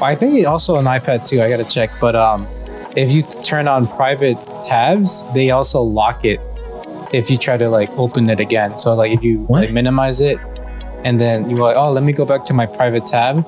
[0.01, 1.41] I think it also on iPad too.
[1.41, 2.47] I gotta check, but um,
[2.95, 6.39] if you turn on private tabs, they also lock it
[7.13, 8.77] if you try to like open it again.
[8.77, 9.61] So like if you What?
[9.61, 10.39] like minimize it,
[11.03, 13.45] and then you're like, oh, let me go back to my private tab.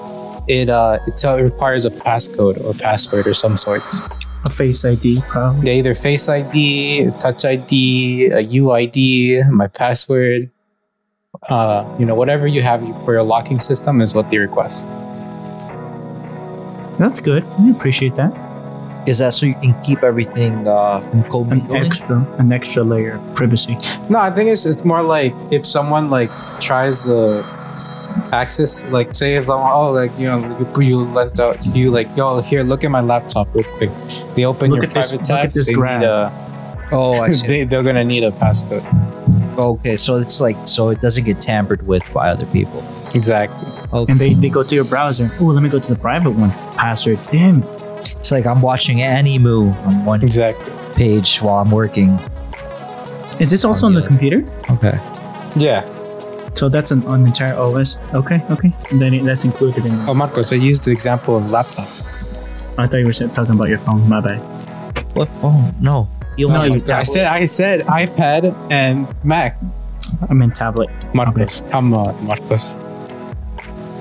[0.47, 4.01] It uh, it, tell, it requires a passcode or password or some sorts.
[4.45, 5.62] A Face ID, probably.
[5.65, 10.49] They either Face ID, Touch ID, a UID, my password.
[11.49, 14.86] Uh, you know, whatever you have for your locking system is what they request.
[16.99, 17.43] That's good.
[17.60, 18.32] I appreciate that.
[19.08, 21.84] Is that so you can keep everything uh, from An commingling?
[21.84, 23.77] extra, an extra layer of privacy.
[24.10, 26.29] No, I think it's it's more like if someone like
[26.62, 27.43] tries to
[28.32, 30.39] access, like say if someone, oh, like you know,
[30.76, 33.91] you, you lent out to you, like yo, here, look at my laptop real quick.
[34.36, 35.54] They open Look your at this- private look at tab.
[35.54, 36.02] this they graph.
[36.02, 36.39] need a,
[36.91, 37.47] Oh, I see.
[37.47, 38.84] they, they're gonna need a passcode.
[39.58, 42.84] okay, so it's like so it doesn't get tampered with by other people.
[43.15, 43.67] Exactly.
[43.93, 44.12] Okay.
[44.12, 45.30] And they, they go to your browser.
[45.39, 46.52] Oh, let me go to the private one.
[46.76, 47.19] Password.
[47.32, 47.63] Damn.
[48.02, 50.71] It's like I'm watching Animu on one Exactly.
[50.95, 52.17] page while I'm working.
[53.39, 54.08] Is this also on the good.
[54.08, 54.52] computer?
[54.71, 54.99] Okay.
[55.56, 55.84] Yeah.
[56.53, 57.97] So that's an, an entire OS.
[58.13, 58.71] Okay, okay.
[58.91, 59.93] And then it, that's included in.
[60.07, 61.87] Oh, Marcos, I used the example of laptop.
[62.77, 64.07] I thought you were talking about your phone.
[64.07, 64.39] My bad.
[65.15, 65.29] What?
[65.43, 66.07] Oh no.
[66.37, 67.05] You No, only you- have a I tablet?
[67.05, 69.59] said I said iPad and Mac.
[70.29, 70.89] I meant tablet.
[71.13, 72.75] Marcos, come on, Marcos.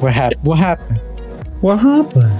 [0.00, 0.42] What happened?
[0.42, 0.98] What happened?
[1.60, 2.32] What happened?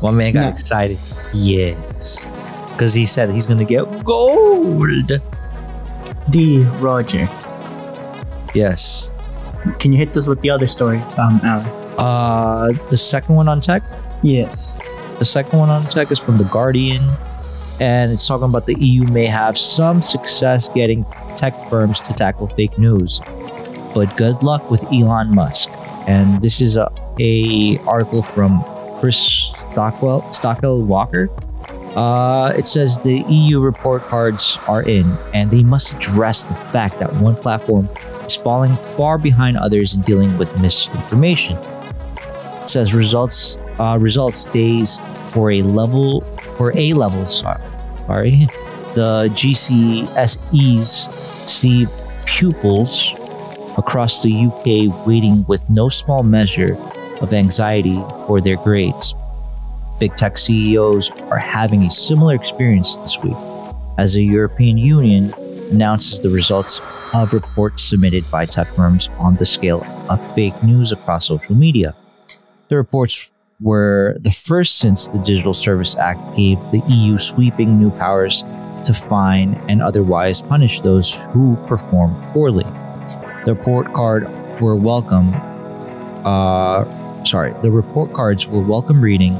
[0.00, 0.48] One man got No.
[0.48, 0.98] excited.
[1.34, 2.24] Yes.
[2.72, 5.20] Because he said he's gonna get gold.
[6.30, 6.62] D.
[6.80, 7.26] Roger.
[8.54, 9.12] Yes.
[9.78, 11.68] Can you hit us with the other story, um, Alan?
[11.98, 13.82] Uh the second one on tech.
[14.22, 14.78] Yes.
[15.18, 17.02] The second one on tech is from The Guardian,
[17.78, 21.04] and it's talking about the EU may have some success getting
[21.36, 23.20] tech firms to tackle fake news,
[23.94, 25.68] but good luck with Elon Musk.
[26.08, 28.64] And this is a, a article from
[28.98, 31.28] Chris Stockwell Stokel-Walker.
[31.96, 36.98] Uh, it says the EU report cards are in, and they must address the fact
[36.98, 37.88] that one platform
[38.30, 41.56] is falling far behind others in dealing with misinformation.
[42.62, 46.20] It says results uh, results days for a level
[46.56, 47.40] for A levels.
[47.40, 47.62] Sorry,
[48.06, 48.48] sorry.
[48.94, 50.88] The GCSEs
[51.48, 51.86] see
[52.26, 53.14] pupils
[53.78, 56.76] across the UK waiting with no small measure
[57.20, 59.14] of anxiety for their grades.
[59.98, 63.36] Big tech CEOs are having a similar experience this week
[63.98, 65.32] as the European Union
[65.70, 66.80] announces the results
[67.14, 71.94] of reports submitted by tech firms on the scale of fake news across social media.
[72.68, 73.30] The reports
[73.60, 78.42] were the first since the Digital Service Act gave the EU sweeping new powers
[78.84, 82.64] to fine and otherwise punish those who perform poorly.
[83.44, 84.28] The report card
[84.60, 85.34] were welcome.
[86.24, 86.84] Uh,
[87.24, 89.38] sorry, the report cards were welcome reading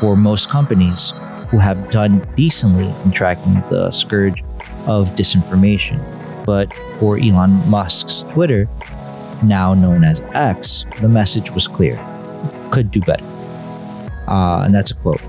[0.00, 1.12] for most companies
[1.48, 4.42] who have done decently in tracking the scourge
[4.90, 5.98] of disinformation.
[6.44, 8.68] But for Elon Musk's Twitter,
[9.42, 11.96] now known as X, the message was clear
[12.70, 13.24] could do better.
[14.28, 15.20] Uh, and that's a quote.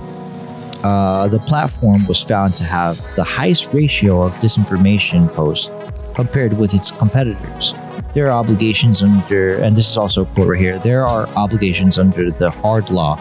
[0.84, 5.70] Uh, the platform was found to have the highest ratio of disinformation posts
[6.16, 7.74] compared with its competitors.
[8.14, 11.98] There are obligations under, and this is also a quote right here there are obligations
[11.98, 13.18] under the hard law,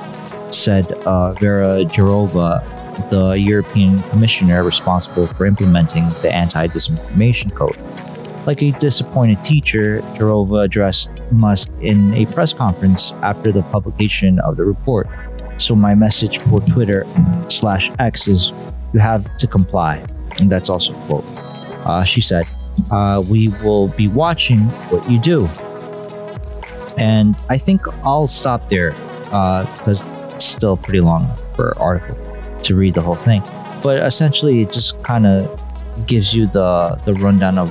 [0.51, 2.65] said uh, Vera Jourova,
[3.09, 7.77] the European commissioner responsible for implementing the anti disinformation code.
[8.47, 14.57] Like a disappointed teacher, Jourova addressed Musk in a press conference after the publication of
[14.57, 15.09] the report.
[15.59, 17.07] So my message for Twitter
[17.49, 18.51] slash X is
[18.93, 20.05] you have to comply.
[20.39, 21.25] And that's also a quote.
[21.85, 22.47] Uh, she said,
[22.91, 25.47] uh, we will be watching what you do.
[26.97, 28.93] And I think I'll stop there
[29.25, 30.03] because
[30.35, 32.30] it's still pretty long for article
[32.71, 33.43] to read the whole thing.
[33.83, 35.51] But essentially, it just kind of
[36.07, 37.69] gives you the the rundown of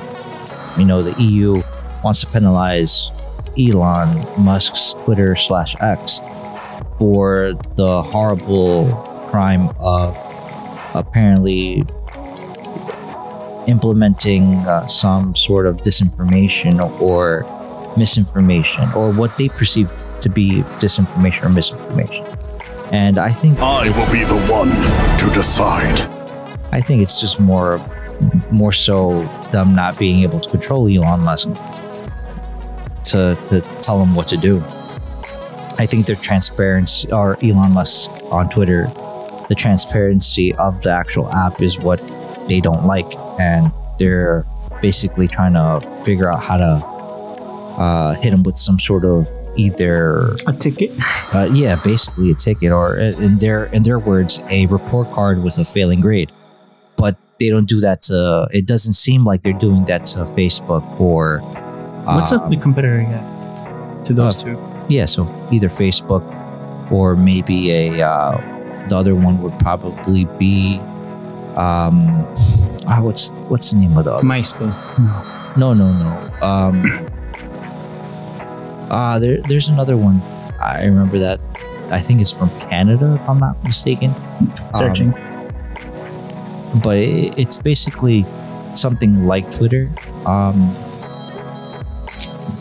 [0.78, 1.64] you know the EU
[2.04, 3.12] wants to penalize
[3.58, 6.20] Elon Musk's Twitter slash X
[7.00, 8.92] for the horrible
[9.32, 10.16] crime of
[10.94, 11.84] apparently
[13.68, 17.46] implementing uh, some sort of disinformation or
[17.96, 19.92] misinformation or what they perceive
[20.22, 22.26] to be disinformation or misinformation.
[22.92, 24.70] And I think I will be the one
[25.20, 26.00] to decide.
[26.72, 27.80] I think it's just more
[28.52, 31.48] more so them not being able to control Elon Musk
[33.06, 34.64] to to tell them what to do.
[35.78, 38.88] I think their transparency or Elon Musk on Twitter,
[39.48, 42.02] the transparency of the actual app is what
[42.48, 43.08] they don't like,
[43.40, 44.46] and they're
[44.82, 46.86] basically trying to figure out how to
[47.80, 49.28] uh, hit him with some sort of
[49.60, 50.92] either A ticket.
[51.34, 55.44] uh, yeah, basically a ticket, or uh, in their in their words, a report card
[55.44, 56.32] with a failing grade.
[56.98, 58.48] But they don't do that to.
[58.52, 61.40] It doesn't seem like they're doing that to Facebook or.
[62.10, 64.58] What's up um, the competitor at to those uh, two?
[64.90, 66.24] Yeah, so either Facebook
[66.92, 68.08] or maybe a.
[68.08, 68.38] Uh,
[68.88, 70.80] the other one would probably be.
[71.56, 72.26] Um,
[72.88, 74.26] ah, what's what's the name of the other?
[74.26, 74.98] MySpace.
[74.98, 75.40] No.
[75.58, 76.46] No, no, no.
[76.46, 77.10] Um,
[78.90, 80.22] uh, there, there's another one.
[80.60, 81.40] I remember that.
[81.92, 84.14] I think it's from Canada, if I'm not mistaken.
[84.76, 85.14] Searching.
[85.14, 88.26] Um, but it, it's basically
[88.76, 89.86] something like Twitter,
[90.26, 90.76] um,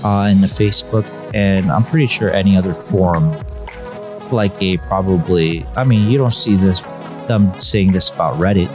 [0.03, 1.05] uh, and the Facebook,
[1.35, 3.37] and I'm pretty sure any other forum,
[4.31, 5.67] like a probably.
[5.77, 6.81] I mean, you don't see this
[7.27, 8.71] them saying this about Reddit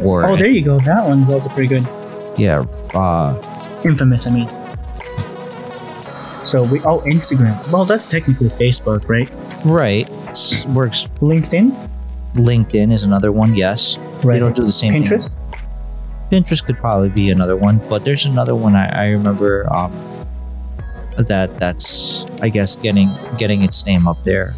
[0.00, 0.78] or oh, there you go.
[0.80, 1.84] That one's also pretty good.
[2.38, 2.64] yeah.
[2.94, 3.36] Uh,
[3.84, 4.48] Infamous, I mean.
[6.48, 7.60] So we oh Instagram.
[7.70, 9.28] Well, that's technically Facebook, right?
[9.66, 10.08] right.
[10.32, 11.76] It's, works LinkedIn,
[12.34, 13.54] LinkedIn is another one.
[13.54, 14.38] Yes, they right?
[14.38, 14.92] don't do the same.
[14.92, 15.04] thing.
[15.04, 15.30] Pinterest.
[16.32, 19.92] Pinterest could probably be another one, but there's another one I, I remember um,
[21.18, 24.54] that that's I guess getting getting its name up there.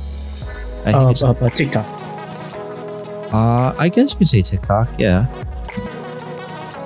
[0.86, 1.86] I think Uh, it's, uh, uh, TikTok.
[3.34, 4.88] uh, I guess you could say TikTok.
[4.96, 5.26] Yeah,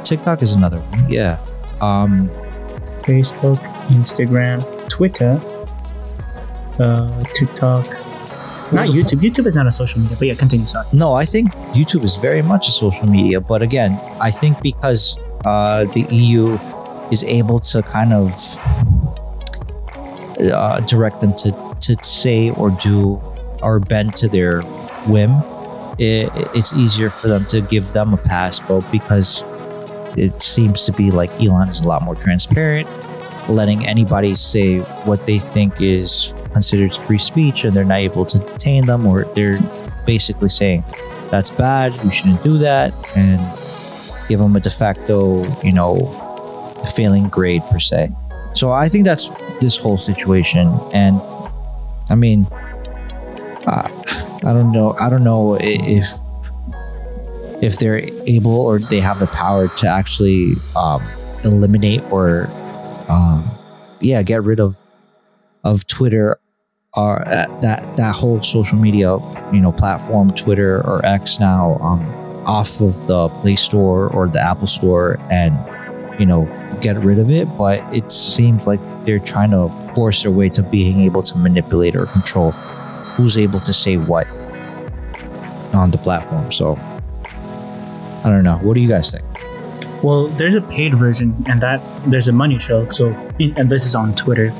[0.03, 1.13] TikTok is another one.
[1.13, 1.39] Yeah.
[1.83, 2.31] Um,
[3.05, 3.59] Facebook,
[3.93, 4.65] Instagram,
[4.95, 5.41] Twitter,
[6.79, 7.85] uh, TikTok.
[8.71, 9.21] Not YouTube.
[9.27, 10.67] YouTube is not a social media, but yeah, continue.
[10.67, 10.87] Sorry.
[10.93, 15.19] No, I think YouTube is very much a social media, but again, I think because
[15.45, 16.57] uh, the EU
[17.11, 18.33] is able to kind of
[20.39, 23.21] uh, direct them to, to say or do
[23.63, 24.61] or bend to their
[25.11, 25.33] whim,
[25.99, 28.61] it, it's easier for them to give them a pass.
[28.61, 29.43] But because
[30.17, 32.89] it seems to be like Elon is a lot more transparent,
[33.49, 38.39] letting anybody say what they think is considered free speech and they're not able to
[38.39, 39.59] detain them or they're
[40.07, 40.85] basically saying
[41.31, 43.41] that's bad you shouldn't do that and
[44.29, 45.97] give them a de facto you know
[46.95, 48.11] failing grade per se.
[48.55, 49.31] So i think that's
[49.61, 50.73] this whole situation.
[50.93, 51.21] And
[52.11, 52.47] i mean
[53.67, 53.89] uh,
[54.45, 56.07] i don't know i don't know if
[57.63, 61.03] if they're able or they have the power to actually um,
[61.45, 62.51] eliminate or
[63.09, 63.45] um,
[64.01, 64.77] yeah get rid of
[65.65, 66.39] of twitter
[66.97, 69.19] or uh, that that whole social media
[69.53, 72.05] you know platform twitter or x now um,
[72.47, 75.55] off of the play store or the apple store and
[76.19, 76.45] you know
[76.81, 77.47] get rid of it.
[77.57, 81.97] But it seems like they're trying to force their way to being able to manipulate
[81.97, 84.27] or control who's able to say what
[85.75, 86.51] on the platform.
[86.53, 86.79] So
[88.25, 88.57] i don't know.
[88.59, 89.25] What do you guys think
[90.05, 92.93] Well, there's a paid version, and that there's a money trail.
[92.93, 94.51] So, and this is on Twitter,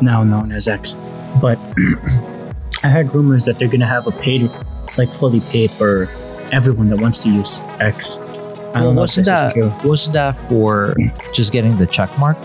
[0.00, 0.96] now known as X.
[1.42, 1.58] But
[2.82, 4.50] I heard rumors that they're gonna have a paid,
[4.96, 6.08] like fully paid for
[6.52, 8.16] everyone that wants to use X.
[8.16, 10.96] I well, don't know wasn't that wasn't that for
[11.34, 12.38] just getting the check mark?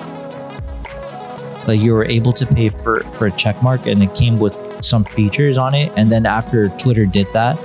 [1.66, 4.58] Like you were able to pay for for a check mark, and it came with
[4.84, 5.94] some features on it.
[5.96, 7.58] And then after Twitter did that,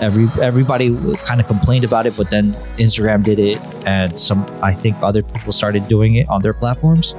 [0.00, 0.94] every everybody
[1.24, 2.16] kind of complained about it.
[2.16, 6.42] But then Instagram did it, and some I think other people started doing it on
[6.42, 7.14] their platforms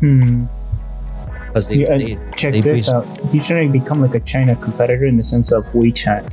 [0.00, 0.44] Hmm.
[1.46, 3.30] because they, Yeah, they Check they this basi- out.
[3.30, 6.28] He's trying to become like a China competitor in the sense of WeChat.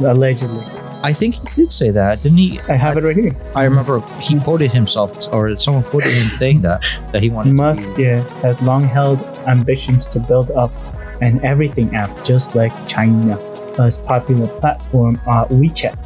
[0.00, 0.64] Allegedly,
[1.02, 2.58] I think he did say that, didn't he?
[2.68, 3.34] I have it right here.
[3.54, 6.82] I remember he quoted himself, or someone quoted him saying that
[7.12, 10.72] that he wanted Musk, yeah, has long held ambitions to build up
[11.20, 13.38] an everything app just like China,
[13.78, 15.96] as popular platform uh, WeChat.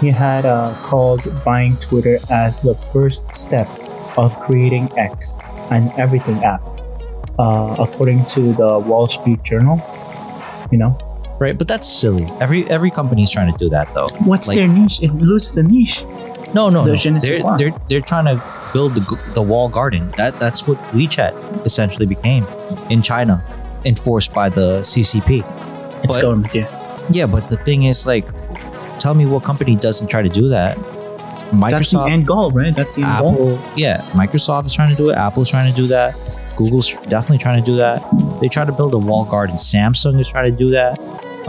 [0.00, 3.68] He had uh, called buying Twitter as the first step
[4.18, 5.34] of creating X,
[5.70, 6.60] an everything app,
[7.38, 9.80] uh, according to the Wall Street Journal.
[10.72, 10.98] You know,
[11.38, 12.24] right, but that's silly.
[12.40, 14.08] Every every company is trying to do that though.
[14.24, 15.02] what's Like- their niche?
[15.02, 16.04] It loses the niche.
[16.54, 17.10] No, no, The no.
[17.12, 18.42] ne They're, they're they're trying to
[18.72, 20.08] build the the wall garden.
[20.16, 22.44] That that's what WeChat essentially became
[22.90, 23.42] in China,
[23.84, 25.42] enforced by the CCP.
[26.02, 26.68] It's But- government, yeah.
[27.10, 28.24] Yeah, but the thing is, like,
[29.00, 30.78] tell me what company doesn't try to do that?
[30.78, 32.74] That's the Microsoft, end goal, right?
[32.74, 33.32] That's the end goal.
[33.32, 35.16] Apple, yeah, Microsoft is trying to do it.
[35.16, 36.14] Apple's trying to do that.
[36.56, 38.02] Google's definitely trying to do that.
[38.40, 39.56] They try to build a wall garden.
[39.56, 40.98] Samsung is trying to do that.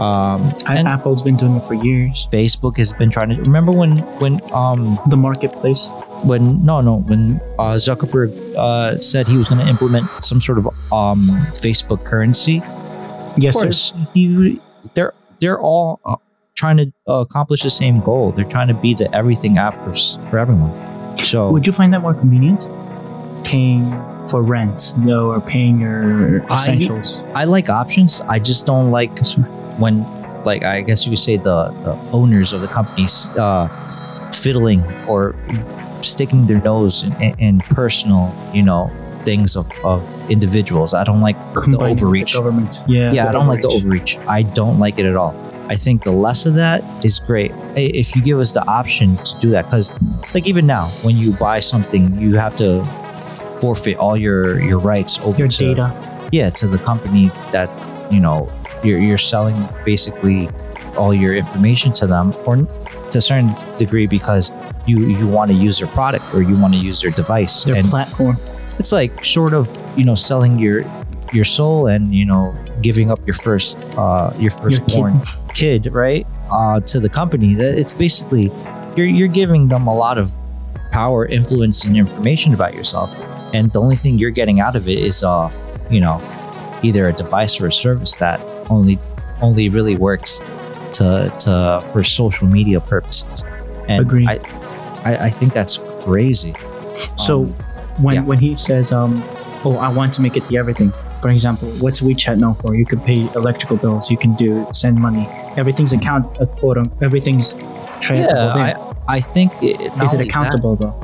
[0.00, 2.28] Um, and Apple's been doing it for years.
[2.32, 3.36] Facebook has been trying to.
[3.36, 5.90] Remember when when um The marketplace.
[6.24, 10.58] When no no when uh, Zuckerberg uh, said he was going to implement some sort
[10.58, 11.28] of um
[11.60, 12.62] Facebook currency.
[13.36, 13.64] Yes, of sir.
[13.66, 14.60] course, he,
[14.94, 16.16] they're they're all uh,
[16.54, 18.32] trying to accomplish the same goal.
[18.32, 19.94] They're trying to be the everything app for,
[20.30, 20.72] for everyone.
[21.18, 22.68] So Would you find that more convenient?
[23.44, 23.90] Paying
[24.28, 27.20] for rent, you know, or paying your essentials.
[27.34, 28.20] I like options.
[28.22, 29.10] I just don't like
[29.78, 30.04] when,
[30.44, 33.68] like, I guess you could say the, the owners of the companies uh,
[34.32, 35.34] fiddling or
[36.04, 38.90] sticking their nose in, in, in personal, you know,
[39.24, 40.92] things of, of individuals.
[40.94, 42.34] I don't like Combined with overreach.
[42.34, 42.82] government.
[42.86, 43.12] Yeah.
[43.12, 44.16] yeah, I don't like the overreach.
[44.16, 44.28] overreach.
[44.28, 45.34] I don't like it at all.
[45.68, 47.50] I think the less of that is great.
[47.74, 49.90] If you give us the option to do that, because
[50.34, 52.84] like even now, when you buy something, you have to
[53.60, 56.28] forfeit all your your rights over Your to, data.
[56.32, 57.70] yeah, to the company that
[58.12, 58.50] you know
[58.82, 60.50] you're you're selling basically
[60.98, 62.56] all your information to them, or
[63.10, 64.50] to a certain degree because
[64.86, 67.64] you you want to use their product or you want to use their device.
[67.64, 68.36] Their and platform.
[68.78, 70.84] it's like sort of you know selling your
[71.32, 75.20] your soul and you know giving up your first uh your firstborn
[75.54, 78.50] kid, right uh to the company that it's basically
[78.96, 80.32] you're you're giving them a lot of
[80.92, 83.10] power influence and information about yourself
[83.52, 85.50] and the only thing you're getting out of it is uh
[85.90, 86.20] you know
[86.84, 88.98] either a device or a service that only
[89.40, 90.38] only really works
[90.92, 93.42] to to for social media purposes
[93.88, 94.28] and Agreed.
[94.28, 94.63] I,
[95.04, 96.54] I i think that's crazy
[97.16, 97.54] So Um,
[98.04, 98.22] when yeah.
[98.30, 99.12] when he says, um,
[99.66, 100.90] "Oh, I want to make it the everything,"
[101.22, 102.74] for example, what's WeChat known for?
[102.74, 104.10] You can pay electrical bills.
[104.10, 105.26] You can do send money.
[105.56, 107.54] Everything's account uh, quote un- everything's
[108.04, 108.54] trackable.
[108.56, 108.78] yeah.
[109.08, 110.94] I, I think it, Is it only that- accountable though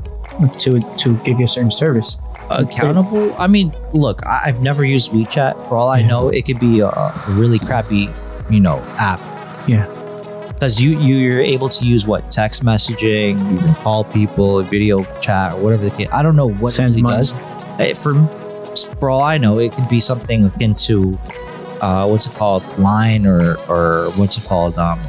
[0.63, 0.71] to
[1.03, 2.19] to give you a certain service?
[2.51, 6.09] accountable i mean look I- i've never used wechat for all i Yeah.
[6.11, 8.11] know it could be a, a really crappy
[8.55, 9.21] you know app
[9.71, 9.87] Yeah.
[10.61, 15.07] Because you you- you're able to use what text messaging you can call people video
[15.21, 17.17] chat or whatever the case i don't know what Send it really money.
[17.17, 17.35] does
[17.79, 18.13] Eh, for
[19.01, 21.19] for all i know it could be something akin to
[21.81, 25.01] uh what's it called line or or what's it called um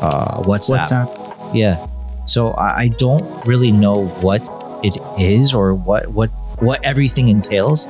[0.00, 1.54] uh whatsapp WhatsApp.
[1.54, 1.76] yeah.
[2.26, 4.40] So I, I don't really know what
[4.84, 7.88] it is or what what what everything entails,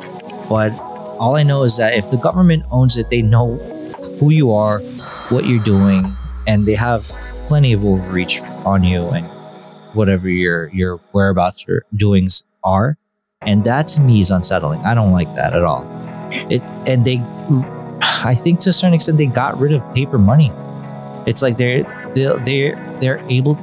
[0.48, 0.72] but
[1.20, 3.56] all I know is that if the government owns it, they know
[4.18, 4.78] who you are,
[5.28, 6.16] what you're doing,
[6.46, 7.04] and they have
[7.48, 9.26] plenty of overreach on you and
[9.94, 12.96] whatever your your whereabouts or doings are.
[13.42, 14.80] And that to me is unsettling.
[14.80, 15.86] I don't like that at all.
[16.50, 17.22] It and they
[18.24, 20.52] I think to a certain extent they got rid of paper money.
[21.26, 21.82] It's like they're
[22.14, 23.56] they're they're, they're able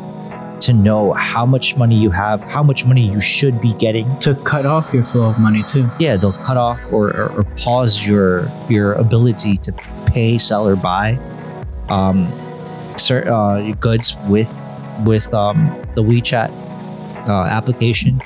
[0.60, 4.18] to know how much money you have, how much money you should be getting.
[4.20, 5.88] To cut off your flow of money too.
[6.00, 9.72] Yeah, they'll cut off or, or, or pause your your ability to
[10.08, 11.20] pay, sell, or buy
[11.90, 12.28] um,
[13.12, 14.50] uh, goods with
[15.06, 16.50] with um, the WeChat
[17.28, 18.22] uh, application,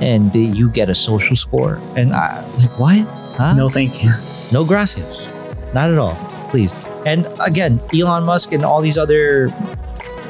[0.00, 1.78] and you get a social score.
[1.96, 3.06] And I like what?
[3.36, 3.54] Huh?
[3.54, 4.10] No, thank you.
[4.52, 5.32] No gracias.
[5.72, 6.16] Not at all.
[6.50, 6.74] Please.
[7.04, 9.50] And again, Elon Musk and all these other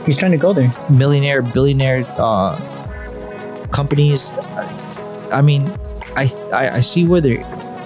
[0.07, 0.71] He's trying to go there.
[0.91, 2.57] millionaire, billionaire uh,
[3.73, 4.35] companies.
[5.33, 5.71] I mean,
[6.17, 7.37] I, I I see where they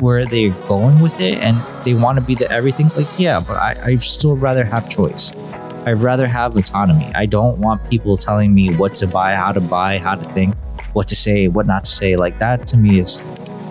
[0.02, 2.88] where they're going with it, and they want to be the everything.
[2.96, 5.32] Like, yeah, but I I still rather have choice.
[5.86, 7.10] I'd rather have autonomy.
[7.14, 10.54] I don't want people telling me what to buy, how to buy, how to think,
[10.92, 12.16] what to say, what not to say.
[12.16, 13.22] Like that to me is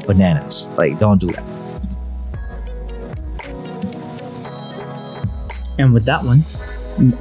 [0.08, 0.68] bananas.
[0.78, 1.43] Like, don't do that.
[5.80, 6.43] And with that one,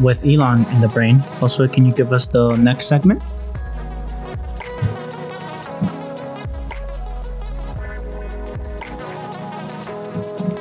[0.00, 3.22] with Elon in the brain, also, can you give us the next segment?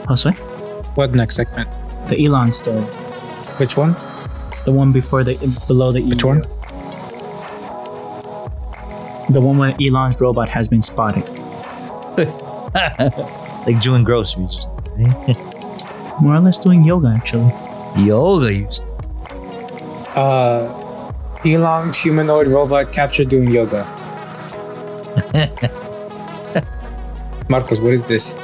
[0.08, 0.34] Josue,
[0.96, 1.70] What next segment?
[2.10, 2.82] the Elon story,
[3.58, 3.96] Which one?
[4.66, 5.36] The one before the
[5.68, 6.28] below the Which EU.
[6.30, 6.42] one?
[9.32, 11.24] The one where Elon's robot has been spotted.
[13.68, 14.66] like doing groceries.
[16.22, 17.52] More or less doing yoga, actually.
[18.06, 18.54] Yoga.
[18.54, 18.68] You
[20.16, 21.12] Uh,
[21.44, 23.84] Elon's humanoid robot captured doing yoga.
[27.50, 28.36] Marcos, what is this?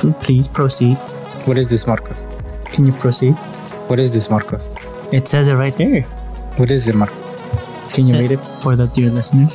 [0.00, 0.94] P- Please proceed.
[1.46, 2.16] What is this, Marcos?
[2.72, 3.32] Can you proceed?
[3.88, 4.62] What is this, Marcos?
[5.12, 6.02] It says it right there.
[6.56, 7.12] What is it, Mark?
[7.92, 9.54] Can you read it for the dear listeners?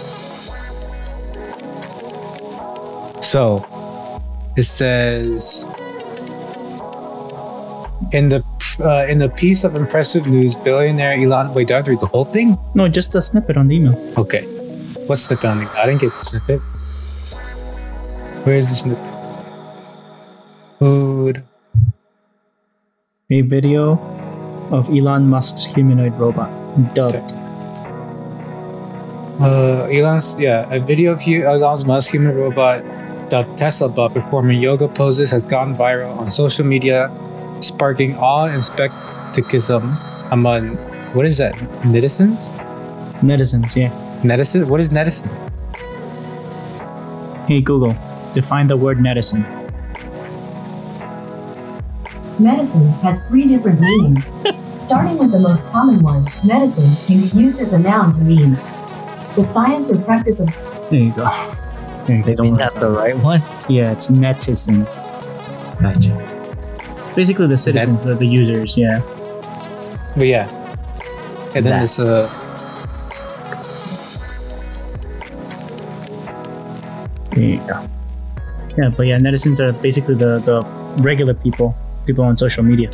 [3.26, 3.66] So,
[4.56, 5.66] it says
[8.14, 8.44] in the
[8.80, 11.54] uh, in a piece of impressive news, billionaire Elon.
[11.54, 12.58] Wait, do I have to read the whole thing?
[12.76, 13.98] No, just a snippet on the email.
[14.18, 14.44] Okay.
[15.08, 16.62] What's the snippet on the I didn't get the snippet.
[18.46, 19.04] Where is the snippet?
[20.78, 21.44] Food.
[23.30, 23.96] A video
[24.72, 26.50] of Elon Musk's humanoid robot
[26.94, 27.16] dubbed.
[27.16, 27.34] Okay.
[29.40, 32.84] Uh, Elon's yeah, a video of Elon Musk's human robot
[33.30, 37.12] dubbed Tesla bot performing yoga poses has gone viral on social media,
[37.62, 39.96] sparking awe and skepticism
[40.32, 40.76] among
[41.14, 41.56] what is that?
[41.84, 42.50] Netizens?
[43.22, 43.90] Netizens, yeah.
[44.22, 44.68] Netizens?
[44.68, 45.38] What is netizens?
[47.48, 47.96] Hey Google,
[48.34, 49.57] define the word netizen.
[52.40, 54.42] Medicine has three different meanings.
[54.80, 58.54] Starting with the most common one, medicine can be used as a noun to mean
[59.36, 60.48] the science or practice of
[60.92, 61.30] There you go.
[62.06, 62.36] There you go.
[62.36, 62.80] Don't mean, worry.
[62.80, 63.42] the right one.
[63.68, 64.86] Yeah, it's netizen.
[65.82, 66.14] Gotcha.
[67.16, 68.78] Basically, the citizens, the, the users.
[68.78, 69.02] Yeah.
[70.16, 70.48] But yeah.
[71.56, 71.82] And then That.
[71.82, 72.30] this uh
[77.32, 77.88] There you go.
[78.78, 80.64] Yeah, but yeah, netizens are basically the the
[81.02, 81.76] regular people,
[82.08, 82.90] people on social media.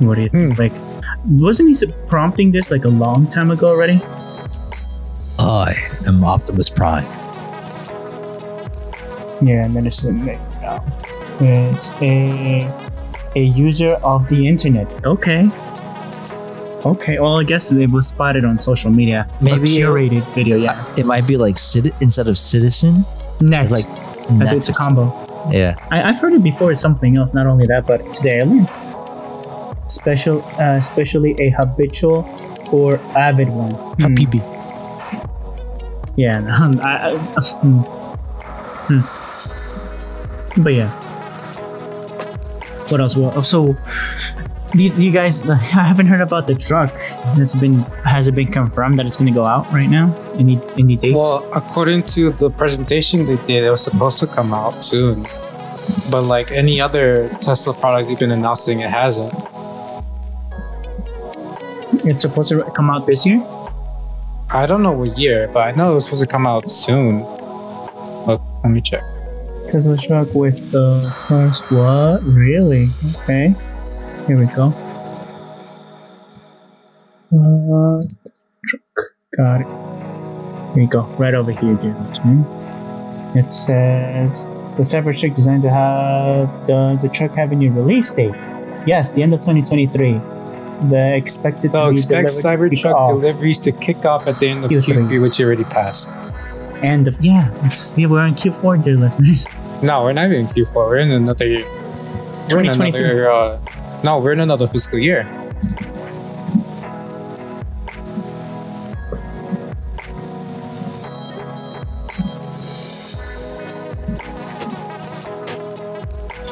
[0.00, 0.54] What do you think?
[0.54, 0.60] Hmm.
[0.60, 0.72] Like,
[1.26, 4.00] wasn't he prompting this like a long time ago already?
[5.38, 5.74] I
[6.06, 7.04] am Optimus Prime.
[9.42, 10.24] Yeah, netizen.
[10.24, 10.82] There you go.
[11.40, 12.70] It's a
[13.36, 14.86] a user of the internet.
[15.04, 15.48] Okay.
[16.86, 17.18] Okay.
[17.18, 19.26] Well, I guess it was spotted on social media.
[19.40, 20.56] Maybe- a curated video.
[20.56, 20.84] Yeah.
[20.96, 23.04] It might be like citi- instead of citizen,
[23.40, 23.64] Net.
[23.64, 25.10] it's like I think it's a combo.
[25.50, 25.76] Yeah.
[25.90, 26.72] I, I've heard it before.
[26.72, 27.34] It's something else.
[27.34, 28.70] Not only that, but today I learned.
[29.90, 32.24] Special, uh, especially a habitual
[32.72, 33.74] or avid one.
[33.74, 34.14] Hmm.
[36.16, 36.40] Yeah.
[36.70, 37.80] No, I, I, hmm.
[38.88, 40.62] Hmm.
[40.62, 40.90] But yeah.
[42.88, 43.16] What else?
[43.16, 43.76] Well, so,
[44.76, 45.48] do you, do you guys?
[45.48, 46.92] I haven't heard about the truck.
[47.36, 50.14] That's been has it been confirmed that it's going to go out right now?
[50.34, 51.14] Any any dates?
[51.14, 55.22] Well, according to the presentation they did, it was supposed to come out soon.
[56.10, 59.32] But like any other Tesla product you've been announcing, it hasn't.
[62.06, 63.42] it's supposed to come out this year.
[64.52, 67.20] I don't know what year, but I know it was supposed to come out soon.
[68.26, 69.02] But let me check.
[69.70, 72.22] Tesla truck with the first what?
[72.22, 72.88] Really?
[73.22, 73.54] Okay.
[74.26, 74.72] Here we go.
[77.34, 78.00] Uh,
[78.66, 79.10] truck.
[79.36, 79.66] Got it.
[80.74, 81.06] Here you go.
[81.18, 82.44] Right over here, dear listener.
[83.34, 84.44] It says
[84.76, 86.66] the Cybertruck designed to have.
[86.66, 88.34] Does the truck have a new release date?
[88.86, 90.20] Yes, the end of 2023.
[90.88, 95.08] The expected So be expect Cybertruck deliveries to kick off at the end of Q3.
[95.08, 96.08] Q3, which already passed.
[96.82, 99.46] And the, yeah, it's, yeah, we're on Q4, dear listeners.
[99.82, 100.74] No, we're not in Q4.
[100.74, 101.66] We're in another year.
[102.50, 103.30] We're in another.
[103.30, 103.60] Uh,
[104.04, 105.24] no, we're in another fiscal year.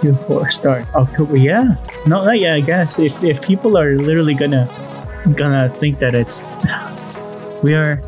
[0.00, 1.36] Q4 start October.
[1.36, 1.76] Yeah,
[2.07, 2.57] no, uh, yet.
[2.57, 4.66] I guess if if people are literally gonna
[5.36, 6.44] gonna think that it's
[7.62, 8.03] we are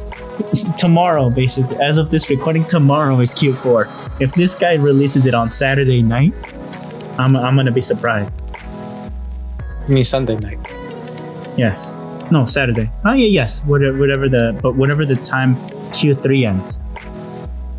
[0.78, 4.20] tomorrow basically as of this recording tomorrow is Q4.
[4.20, 6.32] If this guy releases it on Saturday night,
[7.18, 8.32] I'm I'm gonna be surprised.
[9.84, 10.58] I mean Sunday night.
[11.56, 11.94] Yes,
[12.30, 12.90] no Saturday.
[13.04, 13.64] Oh yeah, yes.
[13.66, 15.56] Whatever whatever the but whatever the time
[15.92, 16.80] Q3 ends,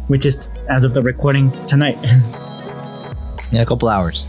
[0.07, 1.97] which is as of the recording tonight.
[3.51, 4.23] yeah, a couple hours.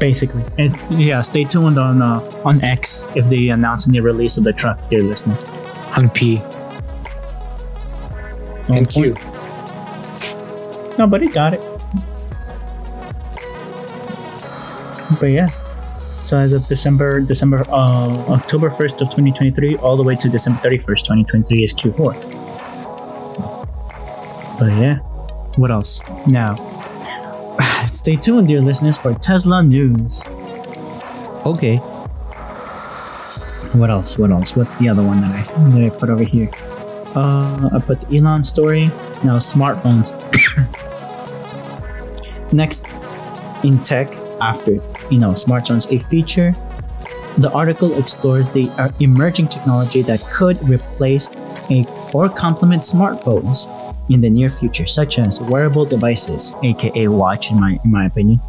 [0.00, 0.42] basically.
[0.58, 4.52] And yeah, stay tuned on uh, on X if they announce any release of the
[4.52, 4.78] truck.
[4.90, 5.38] Dear listener.
[5.96, 6.38] On P
[8.68, 9.14] On and Q.
[9.14, 10.98] point.
[10.98, 11.60] No, but he got it.
[15.18, 15.48] But yeah.
[16.30, 20.60] So as of December, December, uh, October first of 2023, all the way to December
[20.60, 22.14] 31st, 2023 is Q4.
[24.60, 24.98] But yeah,
[25.56, 26.00] what else?
[26.28, 26.54] Now,
[27.88, 30.22] stay tuned, dear listeners, for Tesla news.
[31.44, 31.78] Okay.
[33.74, 34.16] What else?
[34.16, 34.54] What else?
[34.54, 36.48] What's the other one that I that I put over here?
[37.16, 38.86] Uh, I put the Elon story.
[39.24, 40.14] Now smartphones.
[42.52, 42.86] Next,
[43.64, 44.06] in tech,
[44.40, 44.78] after
[45.10, 46.54] you know smartphones, a feature.
[47.38, 51.30] The article explores the uh, emerging technology that could replace
[51.70, 53.68] a or complement smartphones
[54.10, 58.40] in the near future, such as wearable devices, aka watch, in my in my opinion,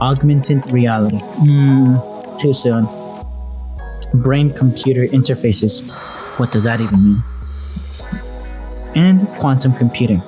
[0.00, 1.18] augmented reality.
[1.18, 1.96] Hmm,
[2.38, 2.88] too soon
[4.14, 5.82] brain computer interfaces.
[6.38, 7.24] What does that even mean?
[8.94, 10.22] And quantum computing.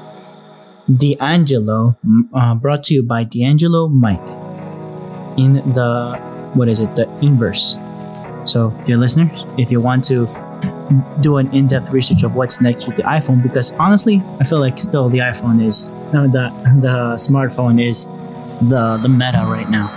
[0.93, 1.97] D'Angelo,
[2.35, 4.46] uh, brought to you by D'Angelo Mike
[5.37, 6.17] in the
[6.55, 6.95] what is it?
[6.97, 7.77] The inverse.
[8.45, 10.27] So, dear listeners, if you want to
[11.21, 14.81] do an in-depth research of what's next with the iPhone, because honestly, I feel like
[14.81, 18.07] still the iPhone is no, the the smartphone is
[18.69, 19.89] the the meta right now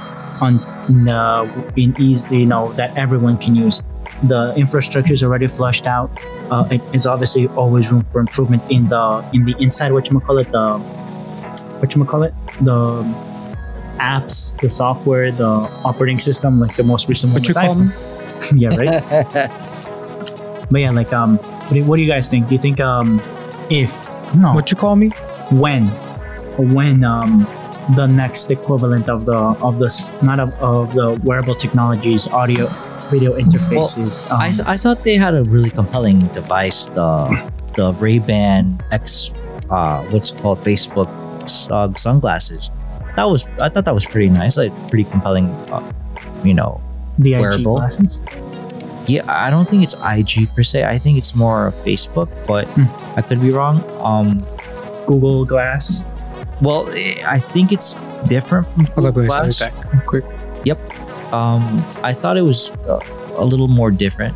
[0.41, 0.57] on
[1.05, 3.83] the in easy you know that everyone can use.
[4.23, 6.11] The infrastructure is already flushed out.
[6.51, 9.93] Uh, it, it's obviously always room for improvement in the in the inside.
[9.93, 10.51] What you call it?
[10.51, 12.33] The what you call it?
[12.61, 13.03] The
[13.99, 15.45] apps, the software, the
[15.85, 17.41] operating system, like the most recent one.
[17.41, 18.53] What you call iPhone.
[18.53, 18.59] me?
[18.61, 19.51] yeah, right.
[20.71, 22.47] But yeah, like um, what do, what do you guys think?
[22.47, 23.19] Do you think um,
[23.71, 23.89] if
[24.35, 25.09] no, What you call me?
[25.51, 25.87] when
[26.77, 27.47] when um
[27.95, 29.33] the next equivalent of the
[29.65, 32.67] of the s- not of, of the wearable technologies, audio
[33.09, 34.21] video interfaces.
[34.29, 37.25] um, I, th- I thought they had a really compelling device the
[37.75, 39.33] the Ray Ban X
[39.71, 41.09] uh what's it called Facebook
[41.71, 42.69] uh, sunglasses
[43.19, 45.83] that was I thought that was pretty nice like pretty compelling uh,
[46.47, 46.79] you know
[47.19, 47.75] the IG wearable.
[47.77, 48.19] glasses.
[49.11, 52.63] yeah I don't think it's IG per se I think it's more of Facebook but
[52.79, 52.87] Hmm.
[53.19, 54.39] I could be wrong um
[55.09, 56.07] Google Glass.
[56.63, 57.95] well eh, I think it's
[58.31, 59.59] different from Google wait, Glass.
[59.59, 59.75] back.
[59.91, 60.25] real Quick.
[61.33, 61.61] um,
[62.03, 62.99] I thought it was uh,
[63.37, 64.35] a little more different,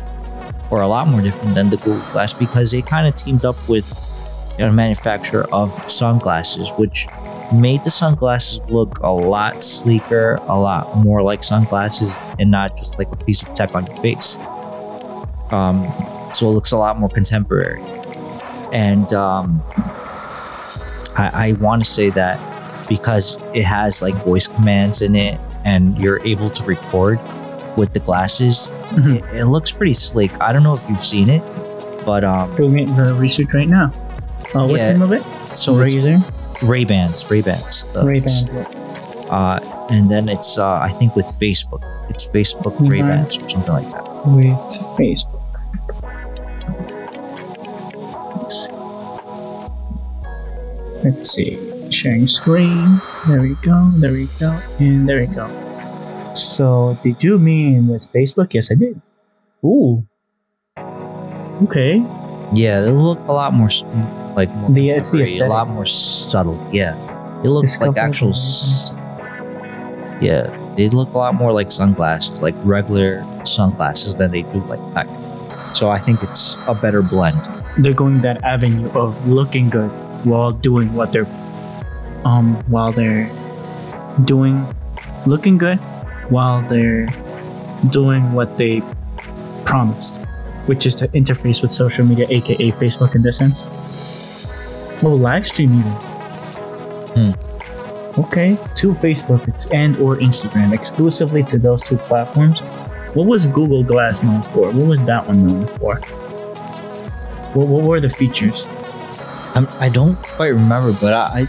[0.70, 3.56] or a lot more different than the Google Glass because they kind of teamed up
[3.68, 3.86] with
[4.58, 7.06] a manufacturer of sunglasses, which
[7.52, 12.98] made the sunglasses look a lot sleeker, a lot more like sunglasses, and not just
[12.98, 14.36] like a piece of tech on your face.
[15.50, 15.86] Um,
[16.32, 17.82] so it looks a lot more contemporary,
[18.72, 19.62] and um,
[21.16, 22.38] I, I want to say that
[22.88, 27.18] because it has like voice commands in it and you're able to record
[27.76, 29.16] with the glasses Mhm.
[29.16, 31.42] it, it looks pretty sleek i don't know if you've seen it
[32.04, 33.86] but um Doing it the research right now.
[34.54, 34.92] Uh, what Yeah.
[34.92, 35.22] name of it?
[35.56, 36.22] so Razer.
[36.64, 38.48] Ray bans ray bans Ray Ban.
[39.30, 39.58] uh
[39.90, 42.88] and then it's uh i think with facebook it's facebook Mhm.
[42.90, 44.56] ray bans or something like that with
[44.98, 45.42] Facebook.
[51.04, 51.58] Let's see.
[51.90, 52.98] Sharing screen.
[53.28, 53.82] There we go.
[54.00, 54.50] There we go.
[54.80, 55.46] And there we go.
[56.34, 58.54] So, did you mean with Facebook?
[58.54, 59.00] Yes, I did.
[59.64, 60.04] Ooh.
[61.62, 62.02] Okay.
[62.52, 63.70] yeah they look a lot more
[64.36, 66.94] like more The- it's the contemporary, a lot more subtle yeah.
[67.44, 68.92] It looks like actual s-
[70.20, 74.80] yeah they look a lot more like sunglasses like regular sunglasses than they do like
[74.94, 75.06] tech
[75.74, 77.38] so i think it's a better blend.
[77.78, 79.90] They're going that avenue of looking good
[80.24, 81.26] while doing what they're
[82.24, 83.26] um while they're
[84.24, 84.64] doing
[85.26, 85.78] looking good
[86.30, 87.06] while they're
[87.90, 88.80] doing what they
[89.66, 90.20] promised,
[90.66, 93.66] which is to interface with social media, aka Facebook in this sense.
[95.04, 95.92] Oh, live stream even.
[97.14, 98.20] Hmm.
[98.20, 102.60] Okay, to Facebook and or Instagram exclusively to those two platforms.
[103.14, 104.70] What was Google Glass known for?
[104.70, 105.96] What was that one known for?
[107.54, 108.66] What, what were the features?
[109.54, 111.46] I'm, I don't quite remember, but I, I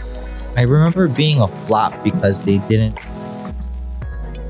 [0.56, 2.98] I remember being a flop because they didn't.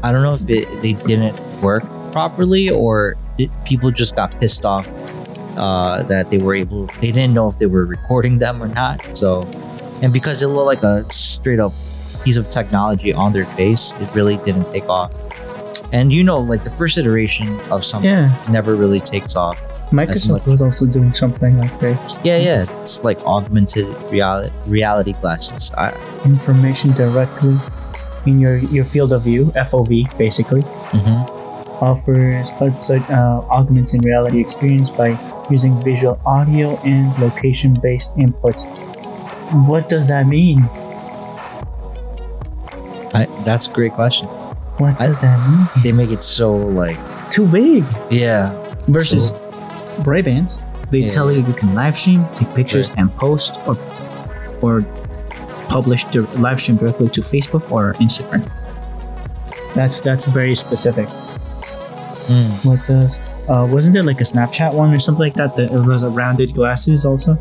[0.04, 1.82] I don't know if it, they didn't work
[2.12, 4.86] properly or it, people just got pissed off
[5.56, 6.86] uh, that they were able.
[7.00, 9.16] They didn't know if they were recording them or not.
[9.16, 9.42] So,
[10.02, 11.72] and because it looked like a straight up
[12.24, 15.12] piece of technology on their face, it really didn't take off.
[15.92, 19.56] And you know, like the first iteration of something Yeah, never really takes off.
[19.92, 22.18] Microsoft was also doing something like this.
[22.24, 25.70] Yeah, yeah, it's like augmented reality reality glasses.
[25.78, 25.94] I,
[26.24, 27.56] Information directly
[28.26, 30.62] in your, your field of view, FOV, basically.
[30.90, 31.45] mhm.
[31.80, 35.18] Offers uh, augmented reality experience by
[35.50, 38.66] using visual audio and location-based inputs.
[39.66, 40.62] What does that mean?
[43.14, 44.26] I, that's a great question.
[44.78, 45.66] What I- does that mean?
[45.82, 46.98] They make it so like
[47.30, 47.84] Too vague.
[48.10, 48.52] yeah.
[48.88, 51.08] Versus So- Ray-Bans, they Yeah.
[51.08, 53.76] tell you you can live stream, take pictures, and post or
[54.62, 54.82] or
[55.68, 58.42] publish the live stream directly to Facebook or Instagram.
[59.74, 61.08] That's that's very specific.
[62.26, 62.66] Mm.
[62.66, 65.54] What does uh, wasn't there like a Snapchat one or something like that?
[65.56, 67.34] That it was a rounded glasses also.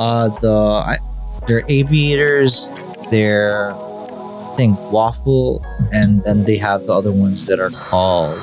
[0.00, 0.98] Uh, the I,
[1.46, 2.68] they're aviators.
[3.10, 5.60] They're I think Wayfarer,
[5.92, 8.38] and then they have the other ones that are called.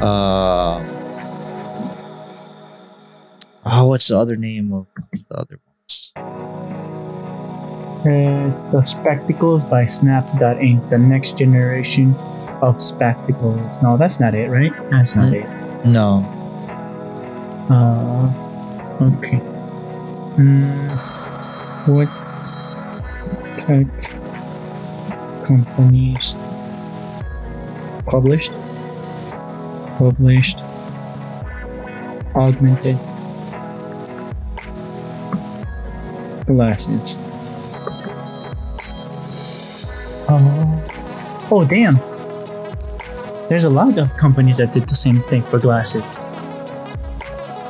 [0.00, 0.82] Uh,
[3.66, 6.12] oh, what's the other name of the other ones?
[8.04, 10.90] It's the Spectacles by Snap.Inc.
[10.90, 12.14] The next generation
[12.62, 13.82] of spectacles.
[13.82, 14.72] No, that's not it, right?
[14.90, 15.34] That's not Hmm.
[15.34, 15.86] it.
[15.86, 16.24] No,
[17.70, 18.18] Uh,
[19.18, 19.38] okay.
[20.38, 20.96] Mm,
[21.86, 22.08] what?
[23.66, 24.10] Touch
[25.44, 26.34] companies
[28.06, 28.52] published
[29.98, 30.58] published
[32.34, 32.96] augmented
[36.46, 37.18] glasses.
[40.30, 41.96] Oh, oh damn!
[43.48, 46.04] There's a lot of companies that did the same thing for glasses.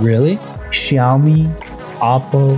[0.01, 0.37] Really?
[0.71, 1.55] Xiaomi,
[1.99, 2.57] Oppo,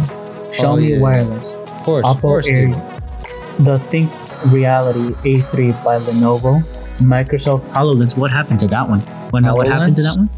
[0.51, 1.01] Xiaomi yeah, yeah.
[1.03, 2.07] Wireless, Of course.
[2.07, 2.69] of course Air,
[3.61, 4.11] the Think
[4.47, 6.63] Reality A3 by Lenovo,
[6.99, 8.17] Microsoft HoloLens.
[8.17, 9.01] What happened to that one?
[9.31, 10.31] What, what happened to that one?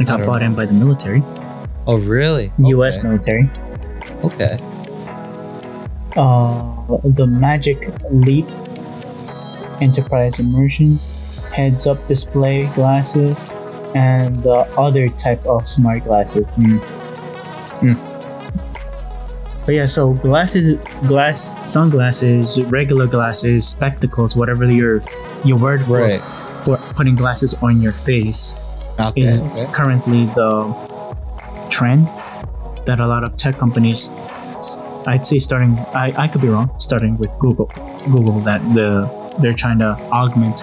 [0.00, 0.46] It got bought know.
[0.48, 1.22] in by the military,
[1.86, 2.50] Oh, really?
[2.58, 2.98] U.S.
[2.98, 3.08] Okay.
[3.08, 3.50] military.
[4.24, 4.58] Okay.
[6.16, 6.62] uh,
[7.04, 8.46] the Magic Leap
[9.80, 10.98] Enterprise Immersion,
[11.54, 13.36] heads up display glasses,
[13.94, 16.50] and the other type of smart glasses.
[16.50, 16.78] Hmm.
[17.82, 17.94] Hmm.
[19.66, 20.76] But yeah, so glasses,
[21.06, 25.00] glass, sunglasses, regular glasses, spectacles, whatever your
[25.44, 26.20] your word for, Right.
[26.64, 28.54] for putting glasses on your face
[29.00, 29.22] Okay.
[29.22, 29.66] is okay.
[29.72, 30.68] currently the
[31.70, 32.06] trend
[32.86, 34.10] that a lot of tech companies
[35.06, 37.70] I'd say starting I, I could be wrong starting with Google
[38.12, 39.08] Google that the
[39.40, 40.62] they're trying to augment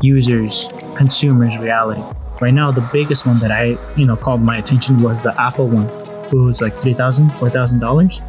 [0.00, 2.02] users consumers reality
[2.40, 5.68] right now the biggest one that I you know called my attention was the Apple
[5.68, 5.86] one
[6.32, 8.20] it was like three thousand four thousand dollars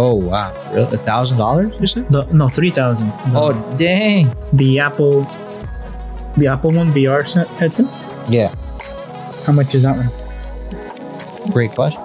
[0.00, 0.52] Oh wow.
[0.72, 0.84] Really?
[0.94, 1.72] A thousand dollars?
[1.80, 2.08] You said?
[2.12, 2.48] the no
[3.34, 4.32] Oh dang.
[4.52, 5.22] the Apple
[6.36, 7.86] the Apple one VR set, headset
[8.30, 8.54] Yeah.
[9.44, 12.00] how much is that one Great question.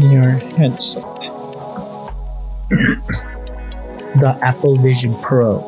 [0.00, 1.04] VR headset.
[4.20, 5.60] the Apple Vision Pro.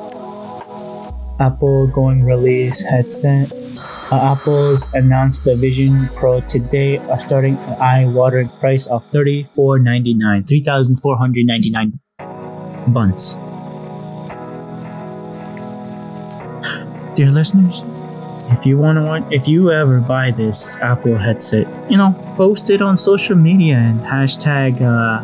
[1.39, 3.53] Apple going release headset.
[4.11, 10.45] Uh, Apple's announced the Vision Pro today, uh, starting an eye-watering price of thirty-four ninety-nine,
[10.45, 11.99] three thousand four hundred ninety-nine
[12.89, 13.35] buns.
[17.17, 17.83] Dear listeners,
[18.53, 22.81] if you want to if you ever buy this Apple headset, you know, post it
[22.81, 25.21] on social media and hashtag uh,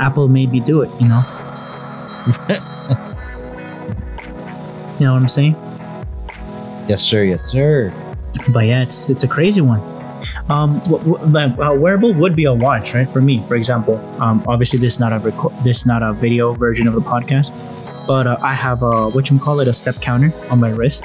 [0.00, 0.90] Apple maybe do it.
[0.98, 1.22] You know,
[2.26, 2.34] you
[5.06, 5.54] know what I'm saying?
[6.88, 7.24] Yes, sir.
[7.24, 7.92] Yes, sir.
[8.48, 9.80] But yeah, it's it's a crazy one.
[10.48, 13.08] Um, w- w- uh, wearable would be a watch, right?
[13.08, 15.18] For me, for example, um, obviously this is not a
[15.62, 17.52] this is not a video version of the podcast,
[18.06, 21.04] but uh, I have a what you call it a step counter on my wrist.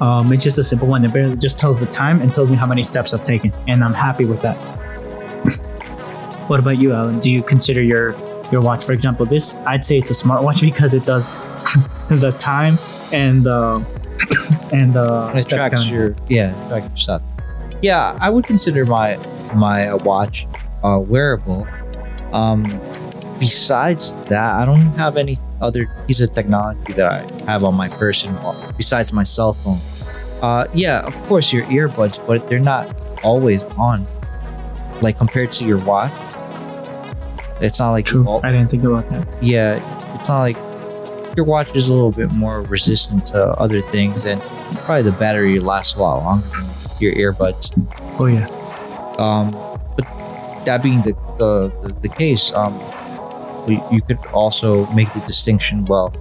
[0.00, 1.04] Um, it's just a simple one.
[1.04, 3.84] It barely just tells the time and tells me how many steps I've taken, and
[3.84, 4.56] I'm happy with that.
[6.48, 7.20] what about you, Alan?
[7.20, 8.14] Do you consider your
[8.52, 9.56] your watch, for example, this?
[9.66, 11.28] I'd say it's a smartwatch because it does
[12.10, 12.78] the time
[13.12, 13.80] and uh,
[14.72, 15.94] and uh, And it tracks counter.
[15.94, 17.22] your yeah, tracks your stuff.
[17.82, 19.16] Yeah, I would consider my
[19.54, 20.46] my uh, watch
[20.84, 21.66] uh, wearable.
[22.32, 22.62] Um,
[23.40, 27.18] besides that, I don't have any other piece of technology that I
[27.50, 28.36] have on my person
[28.76, 29.78] besides my cell phone.
[30.42, 34.06] Uh, yeah, of course your earbuds, but they're not always on.
[35.00, 36.12] Like compared to your watch,
[37.62, 38.26] it's not like True.
[38.26, 39.26] all- I didn't think about that.
[39.42, 40.56] yeah, it's not like
[41.36, 44.40] your watch is a little bit more resistant to other things, and
[44.84, 46.66] probably the battery lasts a lot longer than
[47.00, 47.70] your earbuds.
[48.18, 48.46] Oh yeah.
[49.18, 49.50] Um,
[49.96, 52.74] but that being the the, the, the case, um,
[53.68, 55.84] you, you could also make the distinction.
[55.86, 56.12] Well,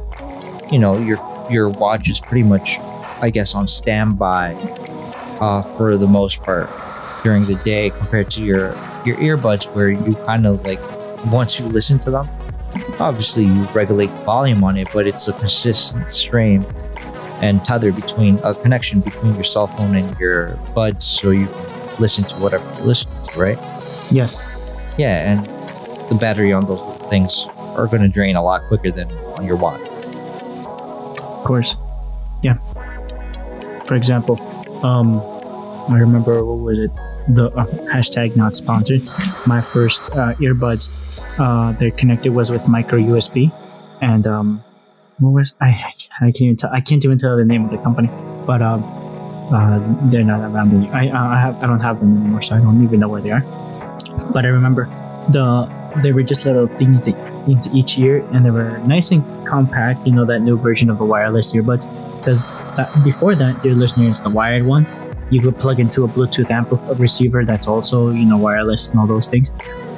[0.71, 1.17] you know, your
[1.49, 2.79] your watch is pretty much,
[3.21, 4.53] I guess, on standby
[5.41, 6.69] uh, for the most part
[7.23, 8.69] during the day compared to your
[9.05, 10.79] your earbuds, where you kind of like
[11.27, 12.27] once you listen to them,
[12.99, 16.65] obviously you regulate volume on it, but it's a consistent stream
[17.41, 21.95] and tether between a connection between your cell phone and your buds, so you can
[21.99, 23.57] listen to whatever you're listening to, right?
[24.11, 24.47] Yes.
[24.97, 25.45] Yeah, and
[26.09, 29.55] the battery on those things are going to drain a lot quicker than on your
[29.55, 29.81] watch.
[29.81, 31.75] Of course.
[32.43, 32.57] Yeah.
[33.87, 34.39] For example,
[34.85, 35.19] um,
[35.91, 36.91] I remember what was it?
[37.27, 39.01] The uh, hashtag not sponsored.
[39.45, 40.89] My first uh, earbuds,
[41.39, 43.51] uh, they're connected was with micro USB,
[44.01, 44.63] and um,
[45.19, 45.69] what was I?
[46.19, 46.71] I can't even tell.
[46.71, 48.09] I can't even tell the name of the company,
[48.45, 48.83] but um,
[49.53, 50.73] uh, they're not around.
[50.73, 50.95] anymore.
[50.95, 53.21] I uh, I have I don't have them anymore, so I don't even know where
[53.21, 53.43] they are.
[54.33, 54.85] But I remember
[55.29, 55.69] the
[56.01, 57.15] they were just little things that
[57.47, 60.05] into each ear, and they were nice and compact.
[60.07, 61.85] You know that new version of the wireless earbuds.
[62.17, 62.43] Because
[63.03, 64.85] before that, dear listeners, the wired one,
[65.31, 69.07] you could plug into a Bluetooth amplifier receiver that's also you know wireless and all
[69.07, 69.49] those things.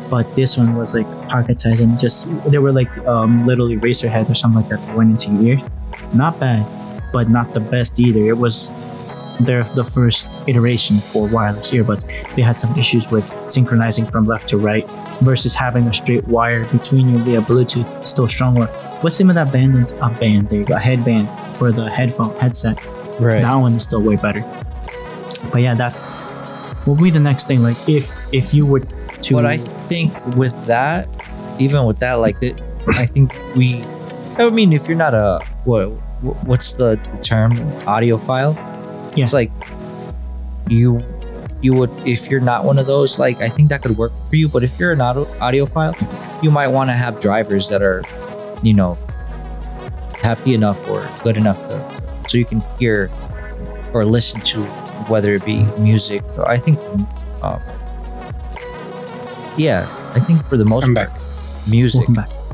[0.09, 4.09] But this one was like pocket size and just they were like um, little eraser
[4.09, 5.67] heads or something like that that went into your ear.
[6.13, 6.63] Not bad,
[7.11, 8.19] but not the best either.
[8.19, 8.71] It was
[9.39, 12.05] they're the first iteration for wireless earbuds.
[12.35, 14.87] They had some issues with synchronizing from left to right
[15.21, 18.05] versus having a straight wire between you via Bluetooth.
[18.05, 18.67] Still stronger.
[19.01, 19.93] What's the name of that band?
[19.93, 20.49] A band.
[20.49, 20.75] There you go.
[20.75, 21.27] A headband
[21.57, 22.79] for the headphone headset.
[23.19, 23.41] Right.
[23.41, 24.41] That one is still way better.
[25.51, 25.95] But yeah, that
[26.85, 27.61] will be the next thing.
[27.63, 31.07] Like if if you were to But I think with that,
[31.59, 33.83] even with that, like it, I think we.
[34.37, 35.89] I mean, if you're not a what,
[36.45, 37.53] what's the term?
[37.85, 38.55] Audiophile.
[39.15, 39.23] Yeah.
[39.23, 39.51] It's like
[40.69, 41.03] you,
[41.61, 43.19] you would if you're not one of those.
[43.19, 44.49] Like I think that could work for you.
[44.49, 45.93] But if you're an audio audiophile,
[46.43, 48.03] you might want to have drivers that are,
[48.63, 48.97] you know,
[50.21, 53.11] hefty enough or good enough to so you can hear
[53.93, 54.63] or listen to
[55.09, 56.23] whether it be music.
[56.37, 56.79] Or I think.
[57.41, 57.61] Um,
[59.57, 61.21] yeah, I think for the most I'm part, back.
[61.67, 62.07] music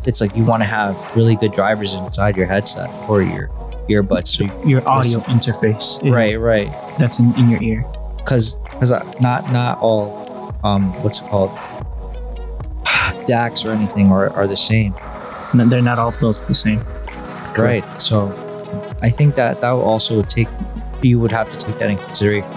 [0.05, 3.47] it's like you want to have really good drivers inside your headset or your
[3.89, 6.03] earbuds so Your audio interface.
[6.03, 7.85] is- right right That's in, in your ear.
[8.17, 8.91] because because
[9.21, 11.51] not not all um what's it called
[13.27, 14.93] DACs or anything are, are the same
[15.53, 16.83] No, They're not all built the same.
[17.57, 18.29] right so
[19.01, 20.47] I think that that will also take
[21.03, 22.49] you would have to take that in consideration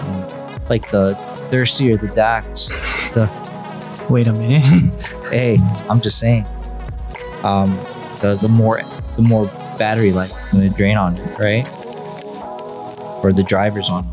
[0.69, 1.15] like the
[1.49, 2.69] thirstier the DACs.
[3.13, 3.29] the
[4.09, 4.63] Wait a minute.
[5.31, 5.57] hey
[5.89, 6.45] I'm just saying
[7.43, 7.75] um
[8.21, 8.81] the the more
[9.15, 9.45] the more
[9.77, 11.65] battery life it's going to drain on it right
[13.23, 14.03] or the drivers on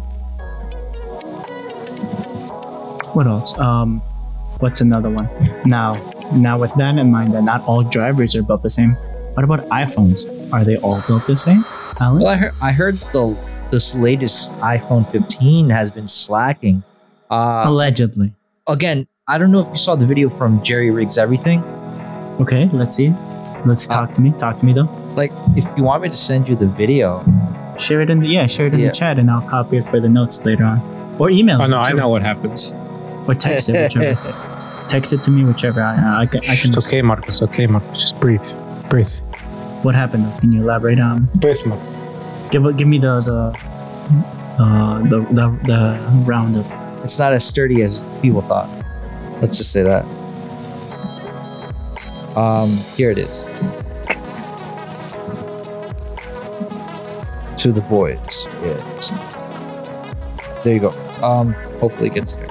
[3.14, 3.59] what else?
[3.59, 4.01] Um,
[4.61, 5.28] what's another one?
[5.64, 5.95] Now,
[6.33, 8.93] now with that in mind, that not all drivers are built the same.
[9.35, 10.24] What about iPhones?
[10.53, 11.64] Are they all built the same?
[11.99, 12.22] Alan?
[12.22, 13.37] Well, I heard, I heard the
[13.71, 16.83] this latest iPhone 15 has been slacking.
[17.31, 18.33] Uh, Allegedly.
[18.68, 21.62] again, I don't know if you saw the video from Jerry Riggs Everything.
[22.41, 23.14] Okay, let's see.
[23.64, 24.33] Let's Uh, talk to me.
[24.33, 24.89] Talk to me though.
[25.14, 27.23] Like, if you want me to send you the video,
[27.79, 28.89] Share it in the yeah, share it in Yeah.
[28.89, 30.81] the chat, and I'll copy it for the notes later on,
[31.18, 31.62] or email.
[31.62, 32.75] Oh it, no, I know what happens.
[33.27, 34.85] Or text it, whichever.
[34.89, 35.81] text it to me, whichever.
[35.81, 36.41] I, I, can.
[36.41, 37.41] I can It's okay, Marcos.
[37.41, 37.99] Okay, Marcos.
[38.03, 38.45] Just breathe.
[38.91, 39.09] Breathe.
[39.83, 40.27] What happened?
[40.27, 40.39] Though?
[40.41, 41.29] Can you elaborate on?
[41.37, 41.87] Breathe, Marcos.
[42.51, 46.66] Give give me the the uh, the the the roundup.
[47.03, 48.68] it's not as sturdy as people thought.
[49.40, 50.05] Let's just say that.
[52.36, 53.42] Um, here it is.
[57.59, 57.82] To the.
[58.62, 59.12] Yes.
[60.64, 60.90] There you go.
[61.22, 62.46] Um, hopefully it gets there.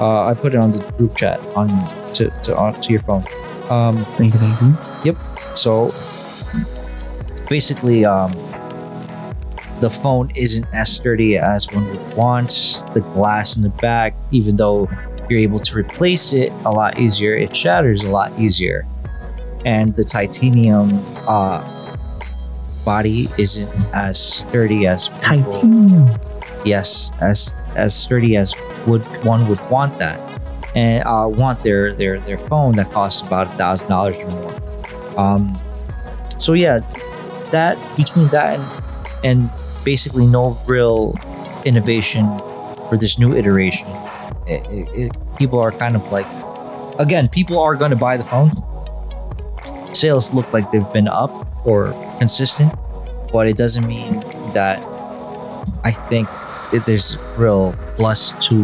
[0.00, 1.68] Uh, I put it on the group chat on
[2.14, 3.24] to to on to your phone.
[3.70, 5.16] Um, Thank you, thank you.
[5.54, 5.88] so
[7.48, 8.32] basically, um,
[9.80, 12.82] the phone isn't as sturdy as one would want.
[12.94, 14.88] The glass in the back, even though
[15.28, 18.86] you're able to replace it a lot easier, it shatters a lot easier.
[19.64, 21.96] And the titanium uh,
[22.84, 26.20] body isn't as sturdy as people, Titanium.
[26.64, 28.54] yes, as as sturdy as
[28.86, 30.20] would one would want that,
[30.74, 35.18] and uh, want their their their phone that costs about a thousand dollars or more.
[35.18, 35.58] Um,
[36.38, 36.78] so yeah,
[37.50, 38.70] that between that and,
[39.24, 39.50] and
[39.86, 41.14] basically no real
[41.64, 42.26] innovation
[42.90, 43.86] for this new iteration,
[44.46, 46.26] it, it, it- people are kind of like,
[46.98, 48.50] again, people are going to buy the phone.
[49.94, 51.30] Sales look like they've been up
[51.66, 52.72] or consistent,
[53.32, 54.16] but it doesn't mean
[54.54, 54.78] that
[55.84, 56.26] I think
[56.86, 58.56] there's real plus to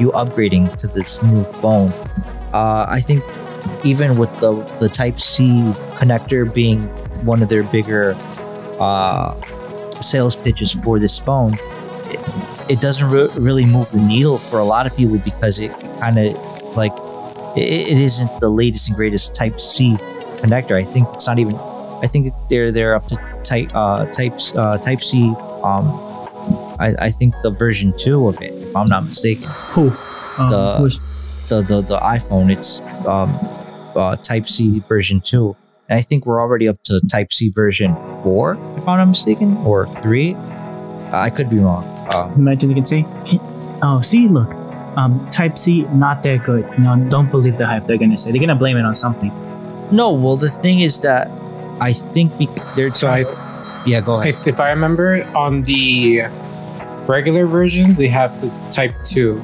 [0.00, 1.92] you upgrading to this new phone.
[2.52, 3.22] Uh, I think
[3.84, 5.46] even with the the Type C
[5.94, 6.82] connector being
[7.24, 8.14] one of their bigger
[8.80, 9.34] uh,
[10.04, 11.54] sales pitches for this phone,
[12.10, 15.70] it, it doesn't re- really move the needle for a lot of people because it
[16.00, 16.34] kind of
[16.76, 16.92] like
[17.56, 19.96] it, it isn't the latest and greatest Type C
[20.42, 20.76] connector.
[20.76, 21.56] I think it's not even.
[21.56, 25.32] I think they're they're up to Type uh, Types uh, Type C.
[25.64, 25.88] Um,
[26.78, 29.90] I, I think the version two of it, if I'm not mistaken Who?
[30.38, 31.00] Um, The-
[31.48, 33.30] the the, the iPhone, it's um,
[33.96, 35.56] uh, Type C version two,
[35.88, 39.56] and I think we're already up to Type C version four, if I'm not mistaken,
[39.58, 40.34] or three.
[41.12, 41.84] I could be wrong.
[42.14, 43.04] Um, Imagine you can see.
[43.82, 44.48] Oh, see, look.
[44.96, 46.66] Um, Type C, not that good.
[46.78, 48.30] You know, don't believe the hype they're gonna say.
[48.32, 49.30] They're gonna blame it on something.
[49.92, 51.28] no, well, the thing is that
[51.80, 53.26] I think bec- they're So trying.
[53.86, 54.34] yeah, go ahead.
[54.34, 56.22] If, if I remember, on the
[57.06, 59.34] regular versions, they have the Type 2.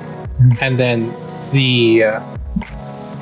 [0.40, 0.59] Mhm.
[0.62, 1.14] And then
[1.53, 2.20] the uh,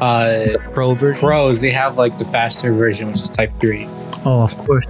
[0.00, 1.20] uh, Pro version.
[1.20, 3.86] Pros, they have like the faster version, which is Type 3.
[4.24, 4.84] Oh, of course.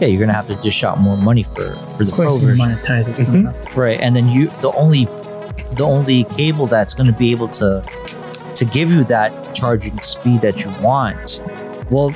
[0.00, 2.42] Yeah, you're gonna have to dish out more money for for the Of Pro course,
[2.42, 2.66] you version.
[2.66, 3.24] monetize it Mhm.
[3.24, 3.54] somehow.
[3.76, 5.04] right and then you the only
[5.76, 7.82] the only cable that's going to be able to
[8.54, 11.40] to give you that charging speed that you want
[11.90, 12.10] well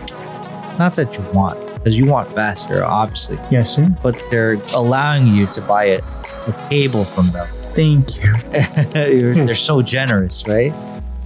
[0.79, 3.89] not that you want because you want faster obviously Yes, sir.
[4.03, 6.05] but they're allowing you to buy it
[6.49, 7.47] a cable from them.
[7.75, 8.35] Thank you.
[8.93, 10.73] They're so generous, right?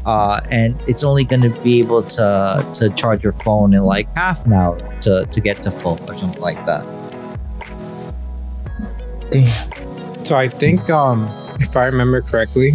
[0.05, 4.09] Uh, and it's only going to be able to to charge your phone in like
[4.16, 6.84] half an hour to, to get to full or something like that.
[9.30, 10.26] Damn.
[10.26, 11.28] So I think, um,
[11.61, 12.72] if I remember correctly,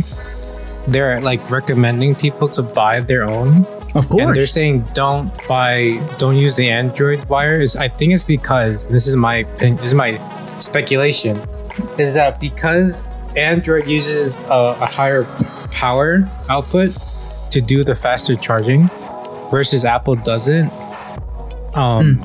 [0.88, 3.65] they're like recommending people to buy their own,
[3.95, 4.21] Of course.
[4.21, 7.75] and they're saying don't buy, don't use the Android wires.
[7.75, 10.17] I think it's because this is my opinion, this is my
[10.59, 11.38] speculation,
[11.97, 15.23] is that because Android uses a, a higher
[15.71, 16.97] power output
[17.51, 18.89] to do the faster charging,
[19.51, 20.71] versus Apple doesn't.
[21.75, 22.23] Um,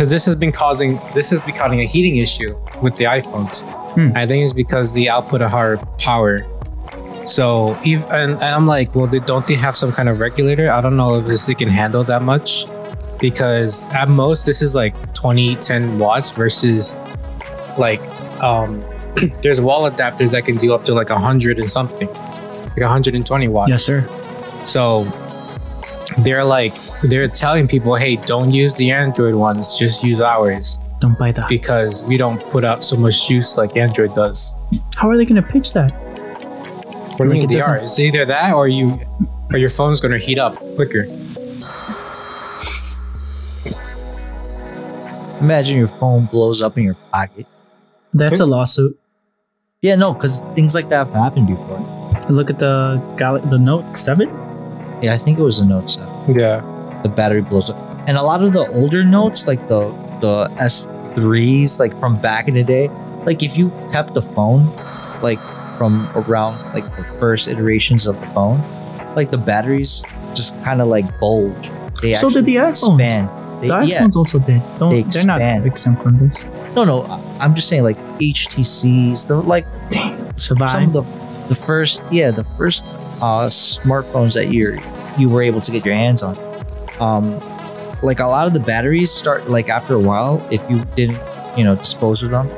[0.00, 3.62] because this has been causing this has been causing a heating issue with the iPhones.
[3.94, 4.16] Hmm.
[4.16, 6.46] I think it's because the output of higher power.
[7.26, 10.70] So even and, and I'm like, well, they, don't they have some kind of regulator?
[10.70, 12.64] I don't know if this, it can handle that much,
[13.18, 16.96] because at most this is like 20, 10 watts versus
[17.76, 18.00] like
[18.42, 18.82] um
[19.42, 22.08] there's wall adapters that can do up to like 100 and something,
[22.80, 23.70] like 120 watts.
[23.70, 24.08] Yes, sir.
[24.64, 25.04] So
[26.18, 31.18] they're like they're telling people, hey, don't use the Android ones, just use ours Don't
[31.18, 31.48] buy that.
[31.48, 34.52] because we don't put out so much juice like Android does.
[34.96, 35.90] How are they gonna pitch that?
[35.92, 37.76] What do you Like, mean they doesn't- are?
[37.78, 38.98] It's either that or you
[39.52, 41.06] or your phone's gonna heat up quicker.
[45.40, 47.46] Imagine your phone blows up in your pocket.
[48.12, 48.98] That's a lawsuit.
[49.80, 51.79] Yeah, no, because things like that have happened before.
[52.30, 54.28] Look at the Gal- the Note Seven.
[55.02, 56.08] Yeah, I think it was the Note 7.
[56.38, 56.60] Yeah.
[57.02, 57.76] The battery blows up.
[58.06, 59.88] And a lot of the older notes, like the
[60.20, 62.88] the S3s, like from back in the day,
[63.24, 64.66] like if you kept the phone,
[65.22, 65.38] like
[65.78, 68.60] from around like the first iterations of the phone,
[69.16, 70.02] like the batteries
[70.34, 71.70] just kind of like bulge.
[72.02, 72.70] They So did actually the iPhones.
[73.00, 73.28] expand.
[73.62, 74.60] They, the yeah, iPhones also did.
[74.78, 76.44] Don't They they are not exempt from this.
[76.76, 77.02] no, no.
[77.04, 80.94] I- I'm just saying like HTCs, the like some Survive.
[80.96, 81.19] of the
[81.50, 82.84] the first yeah the first
[83.20, 84.78] uh smartphones that you
[85.18, 86.38] you were able to get your hands on
[87.00, 87.38] um
[88.02, 91.18] like a lot of the batteries start like after a while if you didn't
[91.58, 92.48] you know dispose of them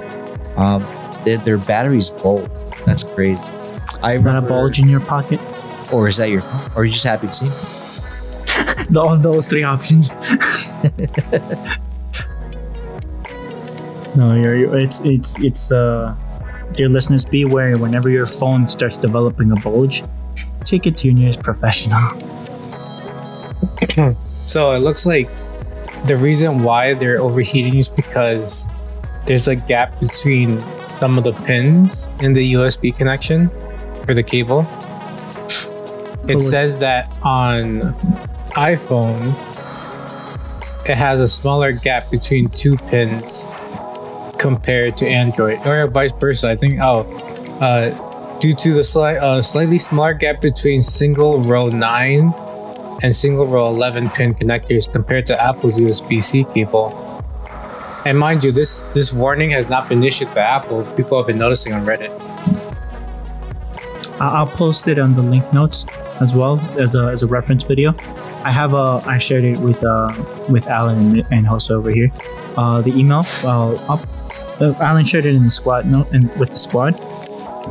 [0.59, 0.85] um
[1.25, 2.49] their, their batteries bulge
[2.85, 3.41] that's crazy
[4.03, 5.41] i Not a bulge in your pocket.
[5.91, 6.43] or is that your
[6.77, 7.51] or are you just happy to see?
[8.97, 10.11] All those three options.
[14.17, 16.15] no, you're, you're it's it's it's uh
[16.75, 20.03] dear listeners, be wary whenever your phone starts developing a bulge,
[20.65, 22.01] take it to your nearest professional.
[24.45, 25.29] So it looks like
[26.07, 28.69] the reason why they're overheating is because
[29.25, 33.51] there's a gap between some of the pins in the USB connection
[34.05, 34.67] for the cable.
[36.29, 37.95] It says that on
[38.57, 39.29] iPhone,
[40.89, 43.47] it has a smaller gap between two pins
[44.43, 46.51] compared to Android, or vice versa.
[46.51, 46.81] I think.
[46.81, 47.07] Oh,
[47.63, 47.95] uh,
[48.41, 52.35] due to the slight, uh, slightly smaller gap between single row nine
[53.03, 56.91] and single row 11 pin connectors compared to Apple's USB-C cable.
[58.05, 60.85] And mind you, this this warning has not been issued by Apple.
[60.97, 62.11] People have been noticing on Reddit.
[64.21, 65.87] I'll post it on the link notes
[66.21, 67.95] as well as a, as a reference video.
[68.45, 70.13] I have a I shared it with uh
[70.49, 72.11] with Alan and, and Jose over here.
[72.57, 73.25] Uh, the email.
[73.45, 74.01] Well, up,
[74.61, 76.93] uh, Alan shared it in the squad note and with the squad,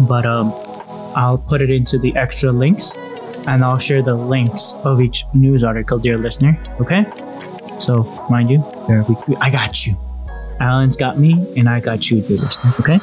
[0.08, 0.52] but um,
[1.16, 2.96] I'll put it into the extra links,
[3.48, 6.58] and I'll share the links of each news article, dear listener.
[6.80, 7.06] Okay.
[7.80, 9.96] So mind you, there we, I got you.
[10.60, 12.74] Alan's got me, and I got you, dear listener.
[12.80, 13.00] Okay.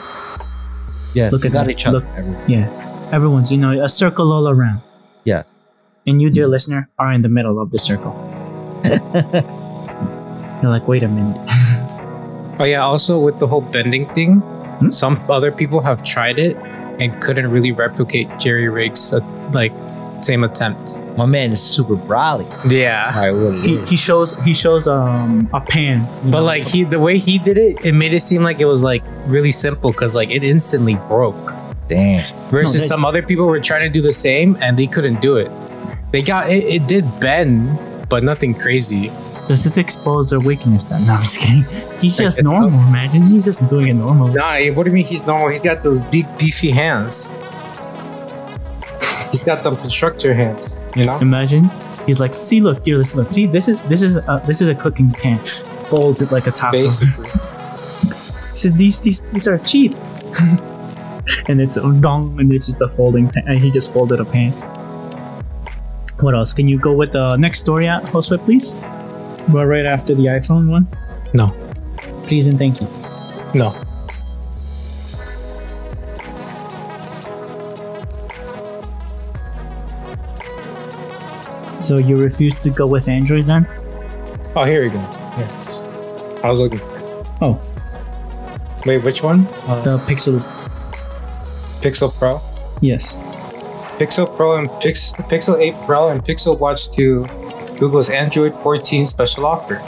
[1.15, 1.73] yeah Look at got that.
[1.73, 2.09] each other Look.
[2.17, 2.51] everyone.
[2.51, 4.81] Yeah, everyone's you know a circle all around.
[5.25, 5.43] Yeah.
[6.07, 8.15] And you, dear listener, are in the middle of the circle.
[10.63, 11.37] You're like, wait a minute.
[12.61, 14.41] Oh yeah, also with the whole bending thing,
[14.81, 14.91] Hmm?
[14.91, 16.57] some other people have tried it
[17.01, 19.21] and couldn't really replicate Jerry Riggs' uh,
[19.53, 19.73] like
[20.23, 21.05] same attempt.
[21.17, 22.45] my man is super brawly.
[22.69, 23.13] Yeah.
[23.15, 26.07] all right He, he shows he shows um a pan.
[26.25, 26.43] But know.
[26.45, 29.03] like he, the way he did it, it made it seem like it was like
[29.27, 31.55] really simple because like it instantly broke.
[31.87, 34.87] damn Versus No, they- some other people were trying to do the same and they
[34.89, 35.51] couldn't do it.
[36.11, 36.65] They got it.
[36.65, 37.79] It did bend,
[38.09, 39.11] but nothing crazy.
[39.49, 40.85] Does this expose their weakness?
[40.85, 41.65] Then no, I'm just kidding.
[42.01, 42.79] He's just normal.
[42.87, 44.29] Imagine he's just doing it normal.
[44.29, 45.49] Nah, what do you mean he's normal?
[45.49, 47.31] He's got those big beefy hands.
[49.31, 50.79] He's got them constructor hands.
[50.95, 51.19] You know.
[51.19, 51.71] Imagine
[52.07, 54.69] he's like, see, look, dear, listen, look, see, this is this is a, this is
[54.69, 55.39] a cooking pan.
[55.89, 56.73] Folds it like a taco.
[56.73, 57.31] Basically.
[58.53, 59.93] So these these these are cheap.
[61.49, 63.45] and it's a dong, and it's just a folding pan.
[63.47, 64.53] And he just folded a pan.
[66.21, 66.53] What else?
[66.53, 68.75] Can you go with the next story out, Josue, please?
[69.53, 70.87] But right after the iPhone one?
[71.35, 71.49] No.
[72.27, 72.87] Please and thank you.
[73.55, 73.75] No.
[81.75, 83.67] So you refuse to go with Android then?
[84.57, 84.99] Oh, here we go.
[84.99, 86.41] Yeah.
[86.43, 86.81] I was looking.
[87.41, 87.61] Oh,
[88.85, 89.47] Wait, which one?
[89.67, 90.41] Uh, the Pixel.
[91.81, 92.41] Pixel Pro.
[92.81, 93.17] Yes.
[93.99, 97.25] Pixel Pro and Pix- Pixel 8 Pro and Pixel Watch 2
[97.79, 99.81] Google's Android 14 special offer.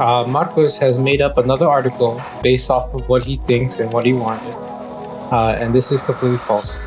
[0.00, 4.06] Uh, Marcos has made up another article based off of what he thinks and what
[4.06, 4.54] he wanted,
[5.30, 6.80] uh, and this is completely false.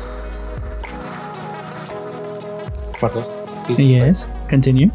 [3.00, 3.28] Marcos,
[3.66, 3.90] please explain.
[3.90, 4.28] Yes.
[4.48, 4.90] Continue.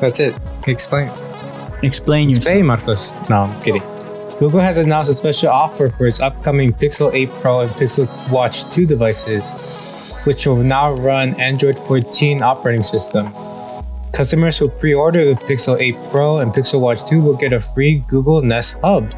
[0.00, 0.36] That's it.
[0.68, 1.10] Explain.
[1.82, 2.46] Explain yourself.
[2.46, 3.14] Explain, Marcos.
[3.28, 3.82] No, I'm kidding.
[4.38, 8.64] Google has announced a special offer for its upcoming Pixel 8 Pro and Pixel Watch
[8.70, 9.54] 2 devices,
[10.24, 13.32] which will now run Android 14 operating system.
[14.12, 18.04] Customers who pre-order the Pixel 8 Pro and Pixel Watch 2 will get a free
[18.08, 19.12] Google Nest Hub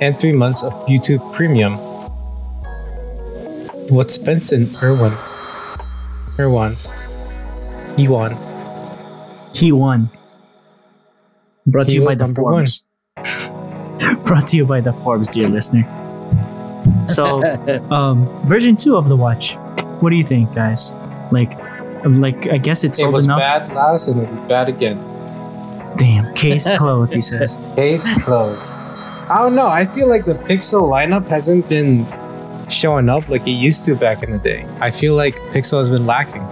[0.00, 1.74] and three months of YouTube Premium.
[3.88, 5.12] What's Benson Irwin?
[6.36, 6.74] Irwan.
[7.98, 8.36] Ewan.
[9.54, 10.08] He won.
[11.66, 12.84] Brought to you by the number Forbes.
[14.24, 15.84] Brought to you by the Forbes, dear listener.
[17.06, 17.44] So,
[17.90, 19.56] um, version two of the watch.
[20.02, 20.92] What do you think, guys?
[21.30, 21.56] Like,
[22.04, 23.38] like I guess it's It old was enough.
[23.38, 24.98] bad last and it was bad again.
[25.96, 27.14] Damn, case closed.
[27.14, 27.56] He says.
[27.76, 28.72] Case closed.
[28.74, 29.68] I don't know.
[29.68, 32.04] I feel like the Pixel lineup hasn't been
[32.68, 34.66] showing up like it used to back in the day.
[34.80, 36.42] I feel like Pixel has been lacking.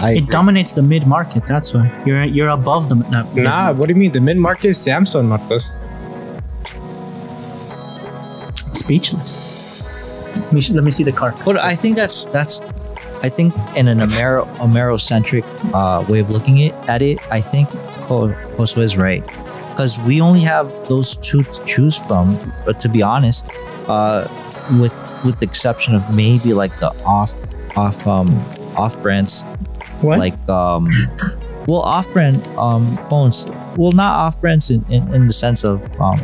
[0.00, 0.30] I It agree.
[0.32, 1.46] dominates the mid market.
[1.46, 2.96] That's why you're you're above the.
[2.96, 4.10] That, Nah, what do you mean?
[4.12, 5.76] The mid market is Samsung, Marcos.
[8.72, 9.44] speechless.
[10.36, 11.34] Let me, let me see the car.
[11.44, 12.60] But I think that's that's
[13.22, 17.68] I think in an Amero Amerocentric uh, way of looking it, at it, I think
[18.08, 19.24] Josue is right
[19.70, 22.52] because we only have those two to choose from.
[22.64, 23.48] But to be honest,
[23.88, 24.26] uh,
[24.80, 24.92] with
[25.24, 27.34] with the exception of maybe like the off
[27.76, 28.34] off um
[28.76, 29.42] off brands
[30.00, 30.18] What?
[30.18, 30.88] like um
[31.66, 33.46] well off brand um phones
[33.76, 36.20] well not off brands in, in, in the sense of um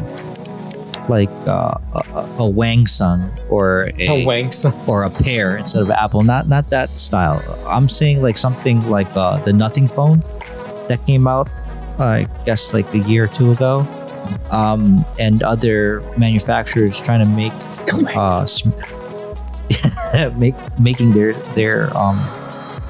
[1.09, 4.65] like uh, a, a- a Wang Sun or a Oh, wanks.
[4.89, 6.23] or a pear instead of apple.
[6.23, 7.43] Not not that style.
[7.69, 10.23] I'm saying like something like uh, the Nothing phone
[10.89, 11.49] that came out,
[11.99, 13.87] I guess like a year or two ago,
[14.51, 17.53] um, and other manufacturers trying to make
[18.17, 18.71] uh, sm-
[20.37, 22.19] make making their their um,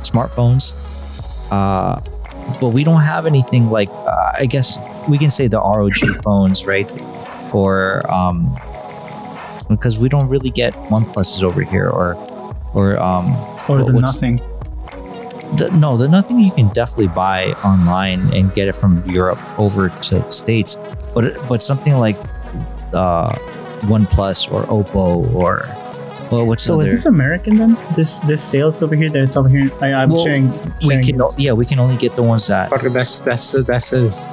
[0.02, 0.74] smartphones.
[1.50, 2.00] Uh,
[2.60, 4.78] but we don't have anything like uh, I guess
[5.08, 6.88] we can say the ROG phones, right?
[7.54, 8.50] Or um,
[9.68, 12.14] because we don't really get one pluses over here, or
[12.74, 13.32] or um,
[13.68, 14.38] or the nothing.
[15.56, 19.88] the, no, the nothing you can definitely buy online and get it from Europe over
[19.88, 20.76] to States,
[21.14, 22.16] but but something like
[22.92, 23.32] uh,
[23.86, 25.64] OnePlus or Oppo or
[26.30, 26.86] well, what's So other?
[26.86, 27.76] is this American then?
[27.94, 29.70] This this sales over here that's over here.
[29.80, 30.50] I, I'm Well, sharing.
[30.82, 31.34] we sharing can this.
[31.38, 34.24] yeah we can only get the ones that But that's that's that says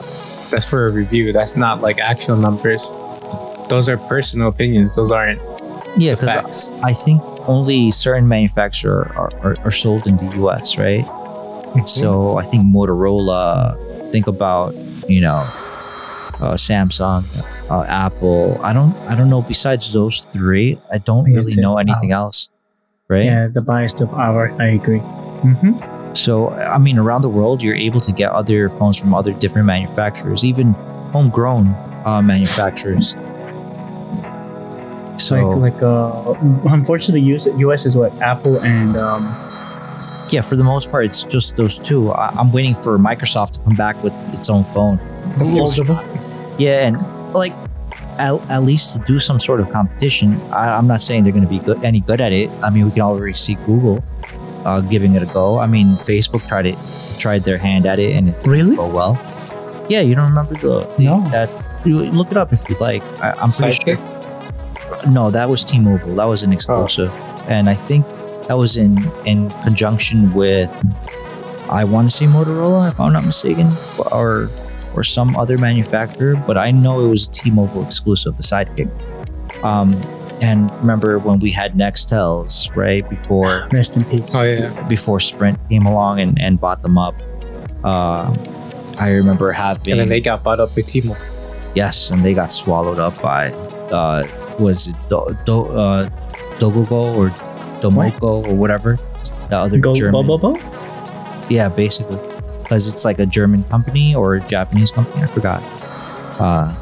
[0.49, 1.31] that's for a review.
[1.31, 2.91] That's not like actual numbers.
[3.71, 4.97] Those are personal opinions.
[4.97, 5.39] Those aren't
[5.95, 6.71] yeah because facts.
[6.83, 10.77] I think only certain manufacturers are, are, are sold in the U.S.
[10.77, 11.05] right.
[11.05, 11.85] Mm-hmm.
[11.85, 13.79] So I think Motorola.
[14.11, 14.75] Think about
[15.07, 15.47] you know
[16.43, 17.23] uh, Samsung,
[17.71, 18.59] uh, Apple.
[18.61, 19.41] I don't I don't know.
[19.41, 22.49] Besides those three, I don't Yeah, really know anything else.
[23.07, 23.23] Right.
[23.23, 24.51] Yeah, the bias of our.
[24.61, 24.99] I agree.
[25.47, 26.13] Mm-hmm.
[26.13, 29.65] So I mean, around the world, you're able to get other phones from other different
[29.65, 30.73] manufacturers, even
[31.15, 31.67] homegrown
[32.03, 33.15] uh, manufacturers.
[35.21, 36.33] So like like uh,
[36.69, 39.23] unfortunately, US, US is what Apple and um.
[40.31, 42.11] yeah, for the most part, it's just those two.
[42.11, 44.97] I- I'm waiting for Microsoft to come back with its own phone.
[45.37, 45.99] Foldable.
[46.57, 46.95] Yeah, and
[47.33, 47.53] like
[48.19, 50.39] at, at least to do some sort of competition.
[50.51, 52.49] I, I'm not saying they're going to be good, any good at it.
[52.63, 54.03] I mean, we can already see Google
[54.65, 55.59] uh, giving it a go.
[55.59, 56.77] I mean, Facebook tried it,
[57.19, 58.75] tried their hand at it, and it didn't Really?
[58.75, 59.17] go well.
[59.89, 61.27] Yeah, you don't remember the, the No.
[61.31, 61.49] that?
[61.83, 63.01] You look it up if you like.
[63.23, 63.97] I, I'm pretty Sidekick?
[63.97, 64.20] sure.
[65.07, 66.15] No, that was T-Mobile.
[66.15, 67.11] That was an exclusive,
[67.47, 68.05] and I think
[68.47, 70.69] that was in in conjunction with
[71.69, 73.71] I want to say Motorola, if I'm not mistaken,
[74.11, 74.49] or
[74.93, 76.35] or some other manufacturer.
[76.35, 78.89] But I know it was a T-Mobile exclusive, the Sidekick.
[79.63, 79.95] Um,
[80.41, 84.25] and remember when we had Nextels, right before Rest in peace.
[84.33, 84.87] Oh yeah.
[84.87, 87.15] before Sprint came along and, and bought them up.
[87.83, 88.35] Uh,
[88.99, 91.21] I remember having And then they got bought up by T-Mobile.
[91.75, 93.51] yes, and they got swallowed up by
[93.91, 94.27] uh,
[94.61, 96.09] was it Do, Do, uh,
[96.59, 97.29] Dogogo or
[97.81, 98.97] Domoko or whatever
[99.49, 100.25] the other Go German.
[100.27, 100.59] bo, bo, bo?
[101.49, 102.17] Yeah, basically,
[102.63, 105.23] because it's like a German company or a Japanese company.
[105.23, 105.61] I forgot.
[106.39, 106.73] Uh,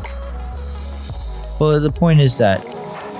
[1.57, 2.65] but the point is that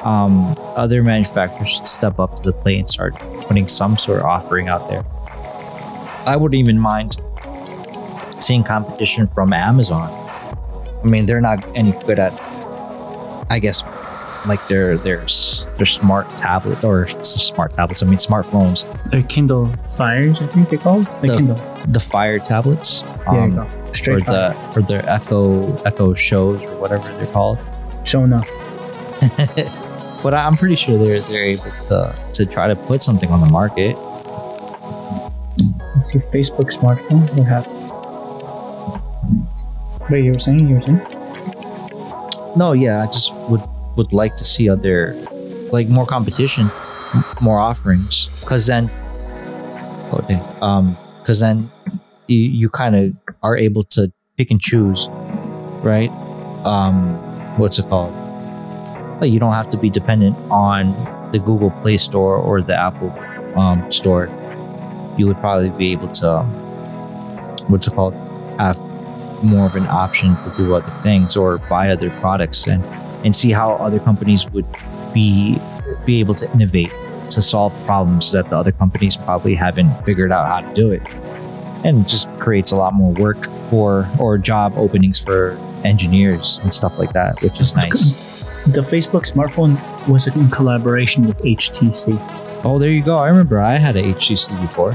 [0.06, 3.16] um, other manufacturers should step up to the plate and start
[3.48, 5.04] putting some sort of offering out there.
[6.26, 7.18] I wouldn't even mind
[8.40, 10.10] seeing competition from Amazon.
[11.04, 12.34] I mean, they're not any good at,
[13.50, 13.84] I guess,
[14.50, 15.24] like their their
[15.78, 18.04] their smart tablet or smart tablets.
[18.04, 21.06] I mean, smartphones, They're Kindle Fires, I think they're called.
[21.22, 21.58] The The- Kindle.
[21.88, 23.62] the Fire tablets, There you um, go.
[23.62, 27.58] or Straight the or their Echo Echo shows or whatever they're called.
[28.04, 28.44] Showing up.
[30.24, 33.40] but I- I'm pretty sure they're they're able to to try to put something on
[33.42, 33.96] the market.
[35.96, 37.24] Let's see, Facebook smartphone.
[37.36, 37.76] What happened?
[40.10, 40.68] Wait, you were saying?
[40.68, 41.02] You were saying?
[42.56, 43.62] No, yeah, I just would
[44.00, 45.14] would like to see other
[45.76, 46.72] like more competition,
[47.42, 48.90] more offerings, because then,
[50.12, 51.68] oh dang, um, because then
[52.28, 55.10] you you kind of are able to pick and choose,
[55.84, 56.10] right?
[56.64, 57.20] Um,
[57.60, 58.16] what's it called?
[59.20, 60.96] Like you don't have to be dependent on
[61.34, 63.12] the Google Play Store or the Apple
[63.60, 64.30] um, Store.
[65.18, 66.48] You would probably be able to, um,
[67.68, 68.14] what's it called,
[68.58, 68.80] have
[69.44, 72.82] more of an option to do other things or buy other products and
[73.24, 74.66] and see how other companies would
[75.14, 75.58] be
[76.06, 76.92] be able to innovate
[77.30, 81.02] to solve problems that the other companies probably haven't figured out how to do it
[81.86, 86.98] and just creates a lot more work for or job openings for engineers and stuff
[86.98, 88.28] like that which is nice
[88.68, 89.78] The Facebook smartphone
[90.08, 92.18] was in collaboration with HTC.
[92.66, 94.92] oh there you go i remember i had a htc before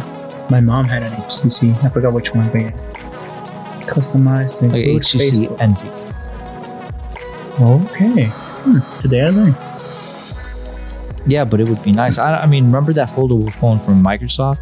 [0.50, 1.72] My mom had an HTC.
[1.82, 2.70] I forgot which one, but yeah.
[3.86, 5.60] Customized to like htc Facebook.
[5.60, 6.03] envy
[7.60, 8.26] Okay.
[8.26, 9.00] Hmm.
[9.00, 9.56] Today I learned.
[11.26, 12.18] Yeah, but it would be nice.
[12.18, 14.58] I, I mean, remember that foldable phone from Microsoft?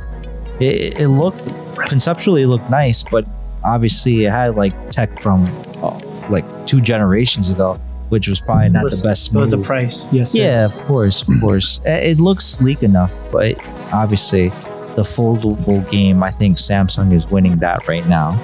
[0.61, 1.43] It, it looked
[1.89, 3.25] conceptually it looked nice, but
[3.65, 5.47] obviously it had like tech from
[5.83, 5.99] uh,
[6.31, 7.75] like two generations ago,
[8.11, 10.13] which was probably not Was- the best It was the price.
[10.13, 10.33] Yes.
[10.33, 10.39] sir.
[10.39, 11.81] Yeah, of course, of course.
[11.85, 13.59] I- It looks sleek enough, but
[13.93, 14.51] obviously
[14.95, 18.39] the foldable game, I think Samsung is winning that right now,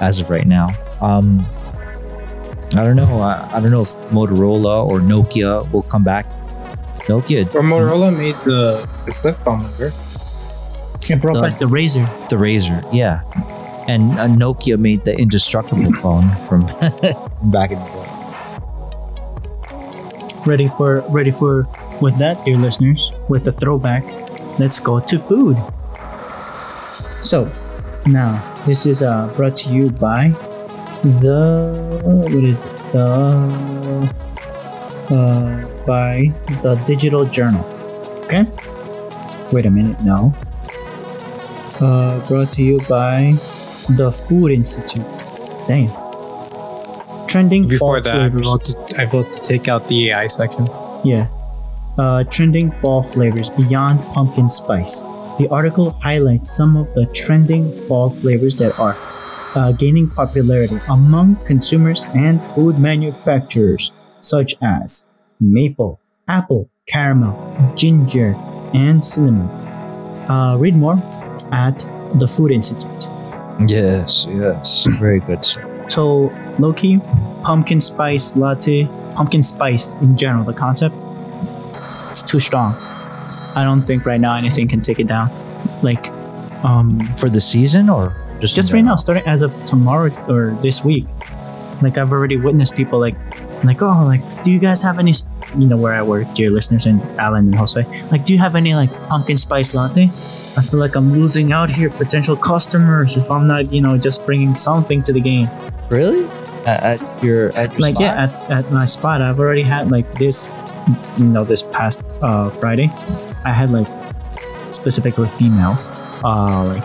[0.00, 0.74] as of right now.
[1.00, 1.46] Um,
[2.76, 3.20] I don't know.
[3.20, 6.26] I, I don't know if Motorola or Nokia will come back.
[7.08, 9.92] Nokia Or Motorola made the, the flip phone, remember?
[11.08, 12.28] It brought The- back the RAZR.
[12.28, 13.22] the RAZR, yeah.
[13.88, 16.66] And uh, Nokia made the indestructible phone from
[17.50, 18.06] back in the day.
[20.46, 21.66] Ready for ready for
[22.00, 24.04] with that, dear listeners, with the throwback,
[24.58, 25.56] let's go to food.
[27.20, 27.50] So
[28.06, 30.28] now this is uh, brought to you by
[31.02, 32.76] the what is it?
[32.92, 33.00] The
[35.10, 36.32] uh, by
[36.62, 37.64] the Digital Journal.
[38.24, 38.46] Okay.
[39.52, 40.00] Wait a minute.
[40.02, 40.34] No.
[41.80, 43.32] Uh, brought to you by
[43.96, 45.06] the Food Institute.
[45.66, 45.90] Dang.
[47.26, 48.46] Trending Before that, I flavors.
[48.46, 50.68] vote, to, I vote to take out the AI section.
[51.04, 51.28] Yeah.
[51.96, 55.00] Uh, trending fall flavors beyond pumpkin spice.
[55.38, 58.94] The article highlights some of the trending fall flavors that are
[59.54, 65.04] uh, gaining popularity among consumers and food manufacturers, such as
[65.40, 67.34] maple, apple, caramel,
[67.76, 68.34] ginger,
[68.74, 69.48] and cinnamon.
[70.30, 70.96] Uh, read more
[71.52, 71.78] at
[72.14, 73.06] the Food Institute.
[73.66, 74.86] Yes, yes.
[74.98, 75.44] Very good.
[75.88, 77.00] So, Loki,
[77.42, 80.94] pumpkin spice latte, pumpkin spiced in general, the concept,
[82.10, 82.74] it's too strong.
[83.54, 85.30] I don't think right now anything can take it down.
[85.82, 86.08] Like,
[86.64, 90.84] um, For the season or just just right now, starting as of tomorrow or this
[90.84, 91.06] week,
[91.82, 93.14] like I've already witnessed people like,
[93.64, 95.12] like, oh, like, do you guys have any,
[95.56, 98.56] you know, where I work, dear listeners and Alan and Jose, like, do you have
[98.56, 100.10] any like pumpkin spice latte?
[100.56, 104.26] I feel like I'm losing out here, potential customers, if I'm not, you know, just
[104.26, 105.46] bringing something to the game.
[105.90, 106.28] Really?
[106.66, 108.02] At, at your at your like spot?
[108.02, 110.50] yeah at, at my spot i've already had like this
[111.16, 112.90] you know this past uh friday
[113.46, 113.88] i had like
[114.70, 115.88] specifically females
[116.22, 116.82] uh like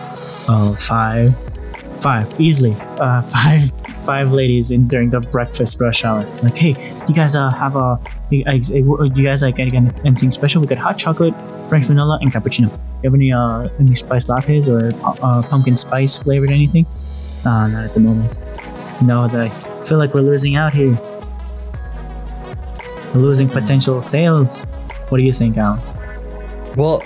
[0.48, 1.34] uh five
[2.00, 2.74] five easily.
[2.98, 3.70] Uh five
[4.04, 6.24] five ladies in during the breakfast rush hour.
[6.42, 6.76] Like hey
[7.08, 7.98] you guys uh have a
[8.30, 8.44] you,
[9.14, 10.60] you guys like any, anything special?
[10.60, 11.34] We got hot chocolate
[11.68, 12.70] french vanilla and cappuccino.
[13.02, 14.92] You have any uh any spice lattes or
[15.22, 16.86] uh, pumpkin spice flavored anything?
[17.44, 18.38] Uh not at the moment.
[19.02, 19.48] No I
[19.84, 20.98] feel like we're losing out here.
[23.14, 24.62] We're losing potential sales.
[25.08, 25.80] What do you think Alan?
[26.76, 27.02] Well,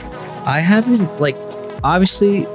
[0.46, 1.36] I haven't like
[1.84, 2.46] obviously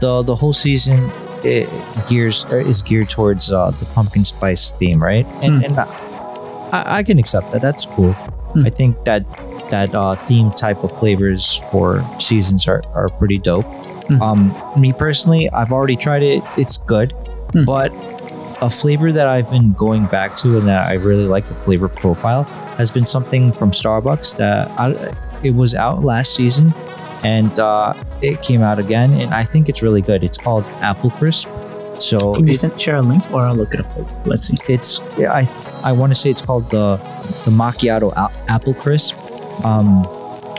[0.00, 1.10] the the whole season
[1.46, 1.68] it
[2.08, 5.24] gears or is geared towards uh, the pumpkin spice theme, right?
[5.42, 5.64] And Hmm.
[5.64, 7.62] and I, I can accept that.
[7.62, 8.12] That's cool.
[8.12, 8.66] Hmm.
[8.66, 9.24] I think that
[9.70, 13.66] that uh, theme type of flavors for seasons are, are pretty dope.
[14.08, 14.22] Hmm.
[14.22, 16.42] Um, me personally, I've already tried it.
[16.56, 17.12] It's good,
[17.52, 17.64] Hmm.
[17.64, 17.92] but
[18.62, 21.88] a flavor that I've been going back to and that I really like the flavor
[21.88, 22.44] profile
[22.78, 26.72] has been something from Starbucks that I, it was out last season
[27.26, 27.92] and uh,
[28.22, 30.22] it came out again, and I think it's really good.
[30.22, 31.48] It's called Apple Crisp.
[31.98, 34.26] So Can you it- send, share a link or I'll look it up?
[34.26, 34.58] Let's see.
[34.68, 35.42] it's yeah, I
[35.82, 36.88] I want to say it's called the
[37.46, 39.16] the macchiato a- apple crisp,
[39.64, 40.04] um,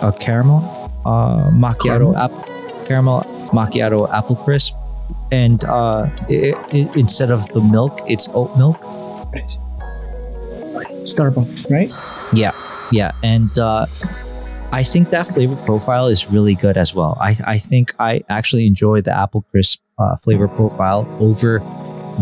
[0.02, 0.61] a caramel,
[1.06, 2.18] uh, macchiato Caramel?
[2.26, 2.34] app,
[2.88, 3.19] caramel
[3.53, 4.73] macchiato apple crisp,
[5.31, 8.81] and uh, it, it, instead of the milk, it's oat milk.
[11.06, 11.91] Starbucks, right?
[12.34, 12.52] Yeah,
[12.91, 13.85] yeah, and uh,
[14.78, 17.18] I think that flavor profile is really good as well.
[17.20, 21.58] I I think I actually enjoy the apple crisp uh, flavor profile over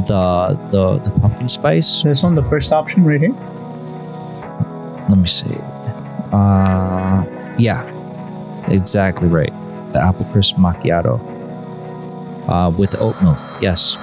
[0.08, 2.04] the the the pumpkin spice.
[2.04, 3.36] This one, the first option right here.
[5.10, 5.58] let me see.
[6.32, 7.26] Uh,
[7.58, 7.84] yeah,
[8.70, 9.52] exactly right.
[9.92, 11.20] The apple crisp macchiato
[12.48, 13.38] uh, with oat milk.
[13.60, 13.98] Yes,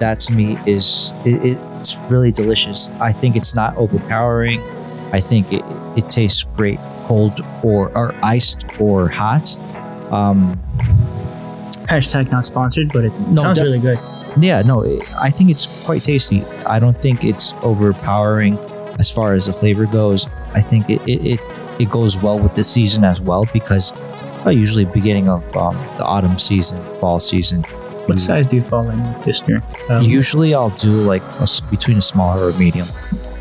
[0.00, 2.88] that to me is it, it's really delicious.
[3.00, 4.60] I think it's not overpowering.
[5.12, 5.62] I think it,
[5.96, 9.56] it tastes great cold or or iced or hot.
[10.12, 10.58] Um,
[11.88, 13.98] Hashtag not sponsored, but it No, sounds def- really good.
[14.40, 16.42] yeah, no, it, I think it's quite tasty.
[16.66, 18.56] I don't think it's overpowering
[18.98, 20.26] as far as the flavor goes.
[20.54, 21.40] I think it it, it,
[21.78, 23.92] it goes well with the season as well because
[24.46, 27.62] uh, usually beginning of um, the autumn season, fall season.
[28.06, 29.62] What size do you fall in this year?
[29.88, 32.86] Um, Usually I'll do like a between a small or a medium.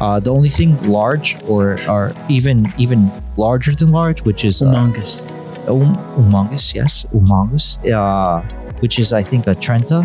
[0.02, 4.66] Uh, the only thing large or or even even larger than large, which is uh,
[4.66, 5.22] humongous.
[5.70, 8.42] um, humongous, yes, humongous, uh,
[8.82, 10.02] which is I think a Trenta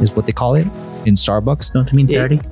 [0.00, 0.66] is what they call it
[1.04, 1.72] in Starbucks.
[1.74, 2.40] Don't you mean 30?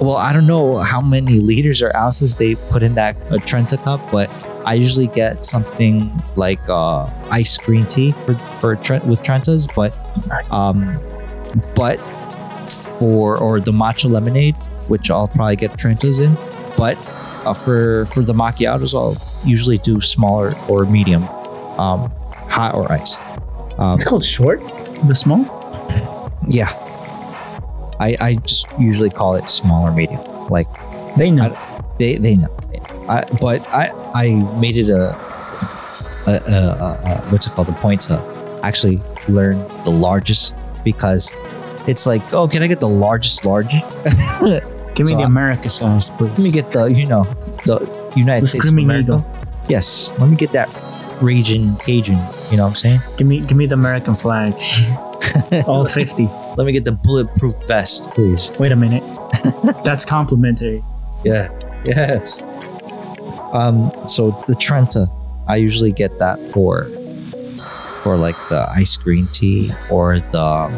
[0.00, 3.76] Well, I don't know how many liters or ounces they put in that uh, Trenta
[3.76, 4.30] cup, but
[4.64, 9.92] I usually get something like uh, ice green tea for for Trent with Trentas, but
[10.50, 10.96] um,
[11.76, 12.00] but
[12.88, 14.56] for or the matcha lemonade,
[14.90, 16.34] which I'll probably get Trentas in,
[16.76, 16.98] but
[17.46, 19.16] uh, for for the macchiatos, I'll
[19.48, 21.22] usually do smaller or medium,
[21.78, 22.10] um,
[22.50, 23.22] hot or iced.
[23.78, 24.60] Um, It's called short?
[25.08, 25.40] The small?
[26.48, 26.70] yeah,
[27.98, 30.68] I I just usually call it small or medium, like.
[31.16, 31.50] They know.
[31.98, 32.48] they they know.
[33.08, 34.26] I, but I I
[34.60, 35.10] made it a,
[36.26, 38.14] a, a, a, a what's it called a point to
[38.62, 40.54] actually learn the largest
[40.84, 41.32] because
[41.88, 43.72] it's like oh can I get the largest large?
[45.00, 46.30] Give me so the America size, please.
[46.32, 47.24] Let me get the you know
[47.64, 49.24] the United The States of Screaming America.
[49.24, 49.64] Eagle.
[49.66, 50.68] Yes, let me get that
[51.22, 52.18] Raging Cajun.
[52.50, 53.00] You know what I'm saying?
[53.16, 54.52] Give me, give me the American flag.
[55.66, 56.28] All 50.
[56.58, 58.52] Let me get the bulletproof vest, please.
[58.58, 59.02] Wait a minute.
[59.84, 60.82] That's complimentary.
[61.24, 61.48] Yeah.
[61.82, 62.42] Yes.
[63.54, 63.90] Um.
[64.06, 65.08] So the Trenta,
[65.48, 66.84] I usually get that for
[68.02, 70.68] for like the ice green tea or the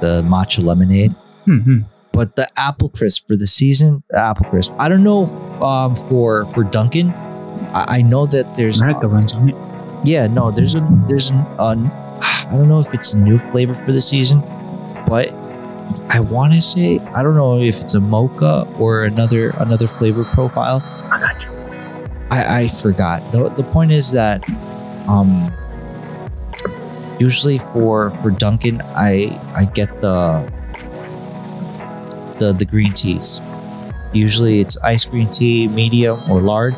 [0.00, 1.10] the matcha lemonade.
[1.44, 1.80] hmm
[2.12, 4.72] But the apple crisp for the season, the apple crisp.
[4.78, 5.24] I don't know
[5.62, 7.10] um for for Dunkin'.
[7.72, 9.56] I, I know that there's America runs on it.
[10.04, 11.74] yeah no there's a there's an uh,
[12.50, 14.40] I don't know if it's a new flavor for the season,
[15.06, 15.32] but
[16.10, 20.24] I want to say I don't know if it's a mocha or another another flavor
[20.24, 20.82] profile.
[21.10, 21.50] I got you.
[22.30, 23.20] I, I forgot.
[23.32, 24.44] The, the point is that
[25.08, 25.50] um
[27.18, 30.50] usually for for Dunkin', I I get the
[32.38, 33.40] the the green teas.
[34.12, 36.74] Usually it's ice green tea, medium or large,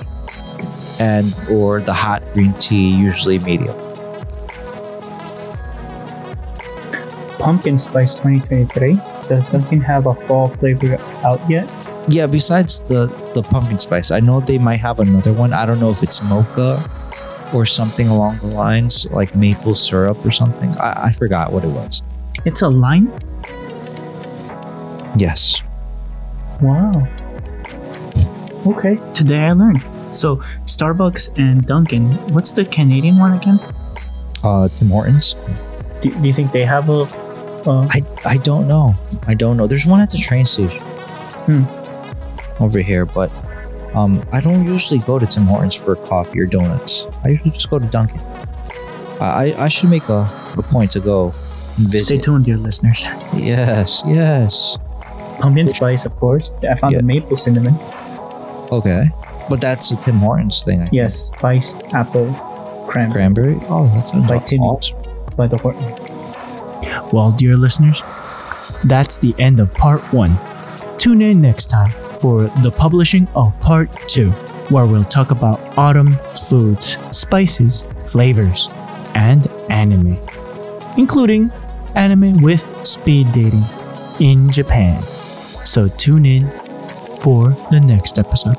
[0.98, 3.76] and or the hot green tea, usually medium.
[7.39, 8.94] Pumpkin Spice 2023.
[9.28, 11.68] Does Dunkin' have a fall flavor out yet?
[12.09, 15.52] Yeah, besides the the pumpkin spice, I know they might have another one.
[15.55, 16.85] I don't know if it's mocha
[17.55, 20.76] or something along the lines, like maple syrup or something.
[20.76, 22.02] I, I forgot what it was.
[22.44, 23.09] It's a line?
[25.16, 25.60] Yes.
[26.60, 27.06] Wow.
[28.66, 29.82] Okay, today I learned.
[30.10, 33.58] So, Starbucks and Dunkin', what's the Canadian one again?
[34.42, 35.34] Uh, Tim Hortons.
[36.00, 37.02] Do, do you think they have a.
[37.66, 38.94] Uh, I I don't know.
[39.26, 39.66] I don't know.
[39.66, 40.80] There's one at the train station.
[41.46, 41.64] Hmm.
[42.62, 43.30] Over here, but
[43.94, 47.06] um, I don't usually go to Tim Hortons for coffee or donuts.
[47.24, 48.20] I usually just go to Dunkin'.
[49.20, 51.32] I I I should make a, a point to go
[51.76, 52.04] visit.
[52.06, 53.04] stay tuned, dear listeners.
[53.34, 54.78] Yes, yes.
[55.40, 56.52] Pumpkin Spice, of course.
[56.69, 56.98] I found Yeah.
[57.01, 57.74] the maple cinnamon.
[58.73, 59.05] Okay,
[59.51, 60.81] but that's a Tim Hortons thing.
[60.81, 60.94] I think.
[60.94, 62.32] Yes, spiced apple
[62.89, 63.56] cranberry Cranberry.
[63.69, 64.44] Oh, that's By Tim.
[64.44, 64.62] Timmy.
[64.66, 64.97] awesome.
[65.36, 65.82] by the Horton.
[67.12, 68.02] Well, dear listeners,
[68.85, 70.39] that's the end of part one.
[70.98, 74.31] Tune in next time for the publishing of part two,
[74.70, 76.16] where we'll talk about autumn
[76.48, 78.69] foods, spices, flavors,
[79.15, 80.19] and anime,
[80.97, 81.51] including
[81.97, 83.65] anime with speed dating
[84.20, 85.02] in Japan.
[85.64, 86.50] So tune in
[87.20, 88.56] for the next episode.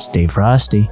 [0.00, 0.90] Stay frosty.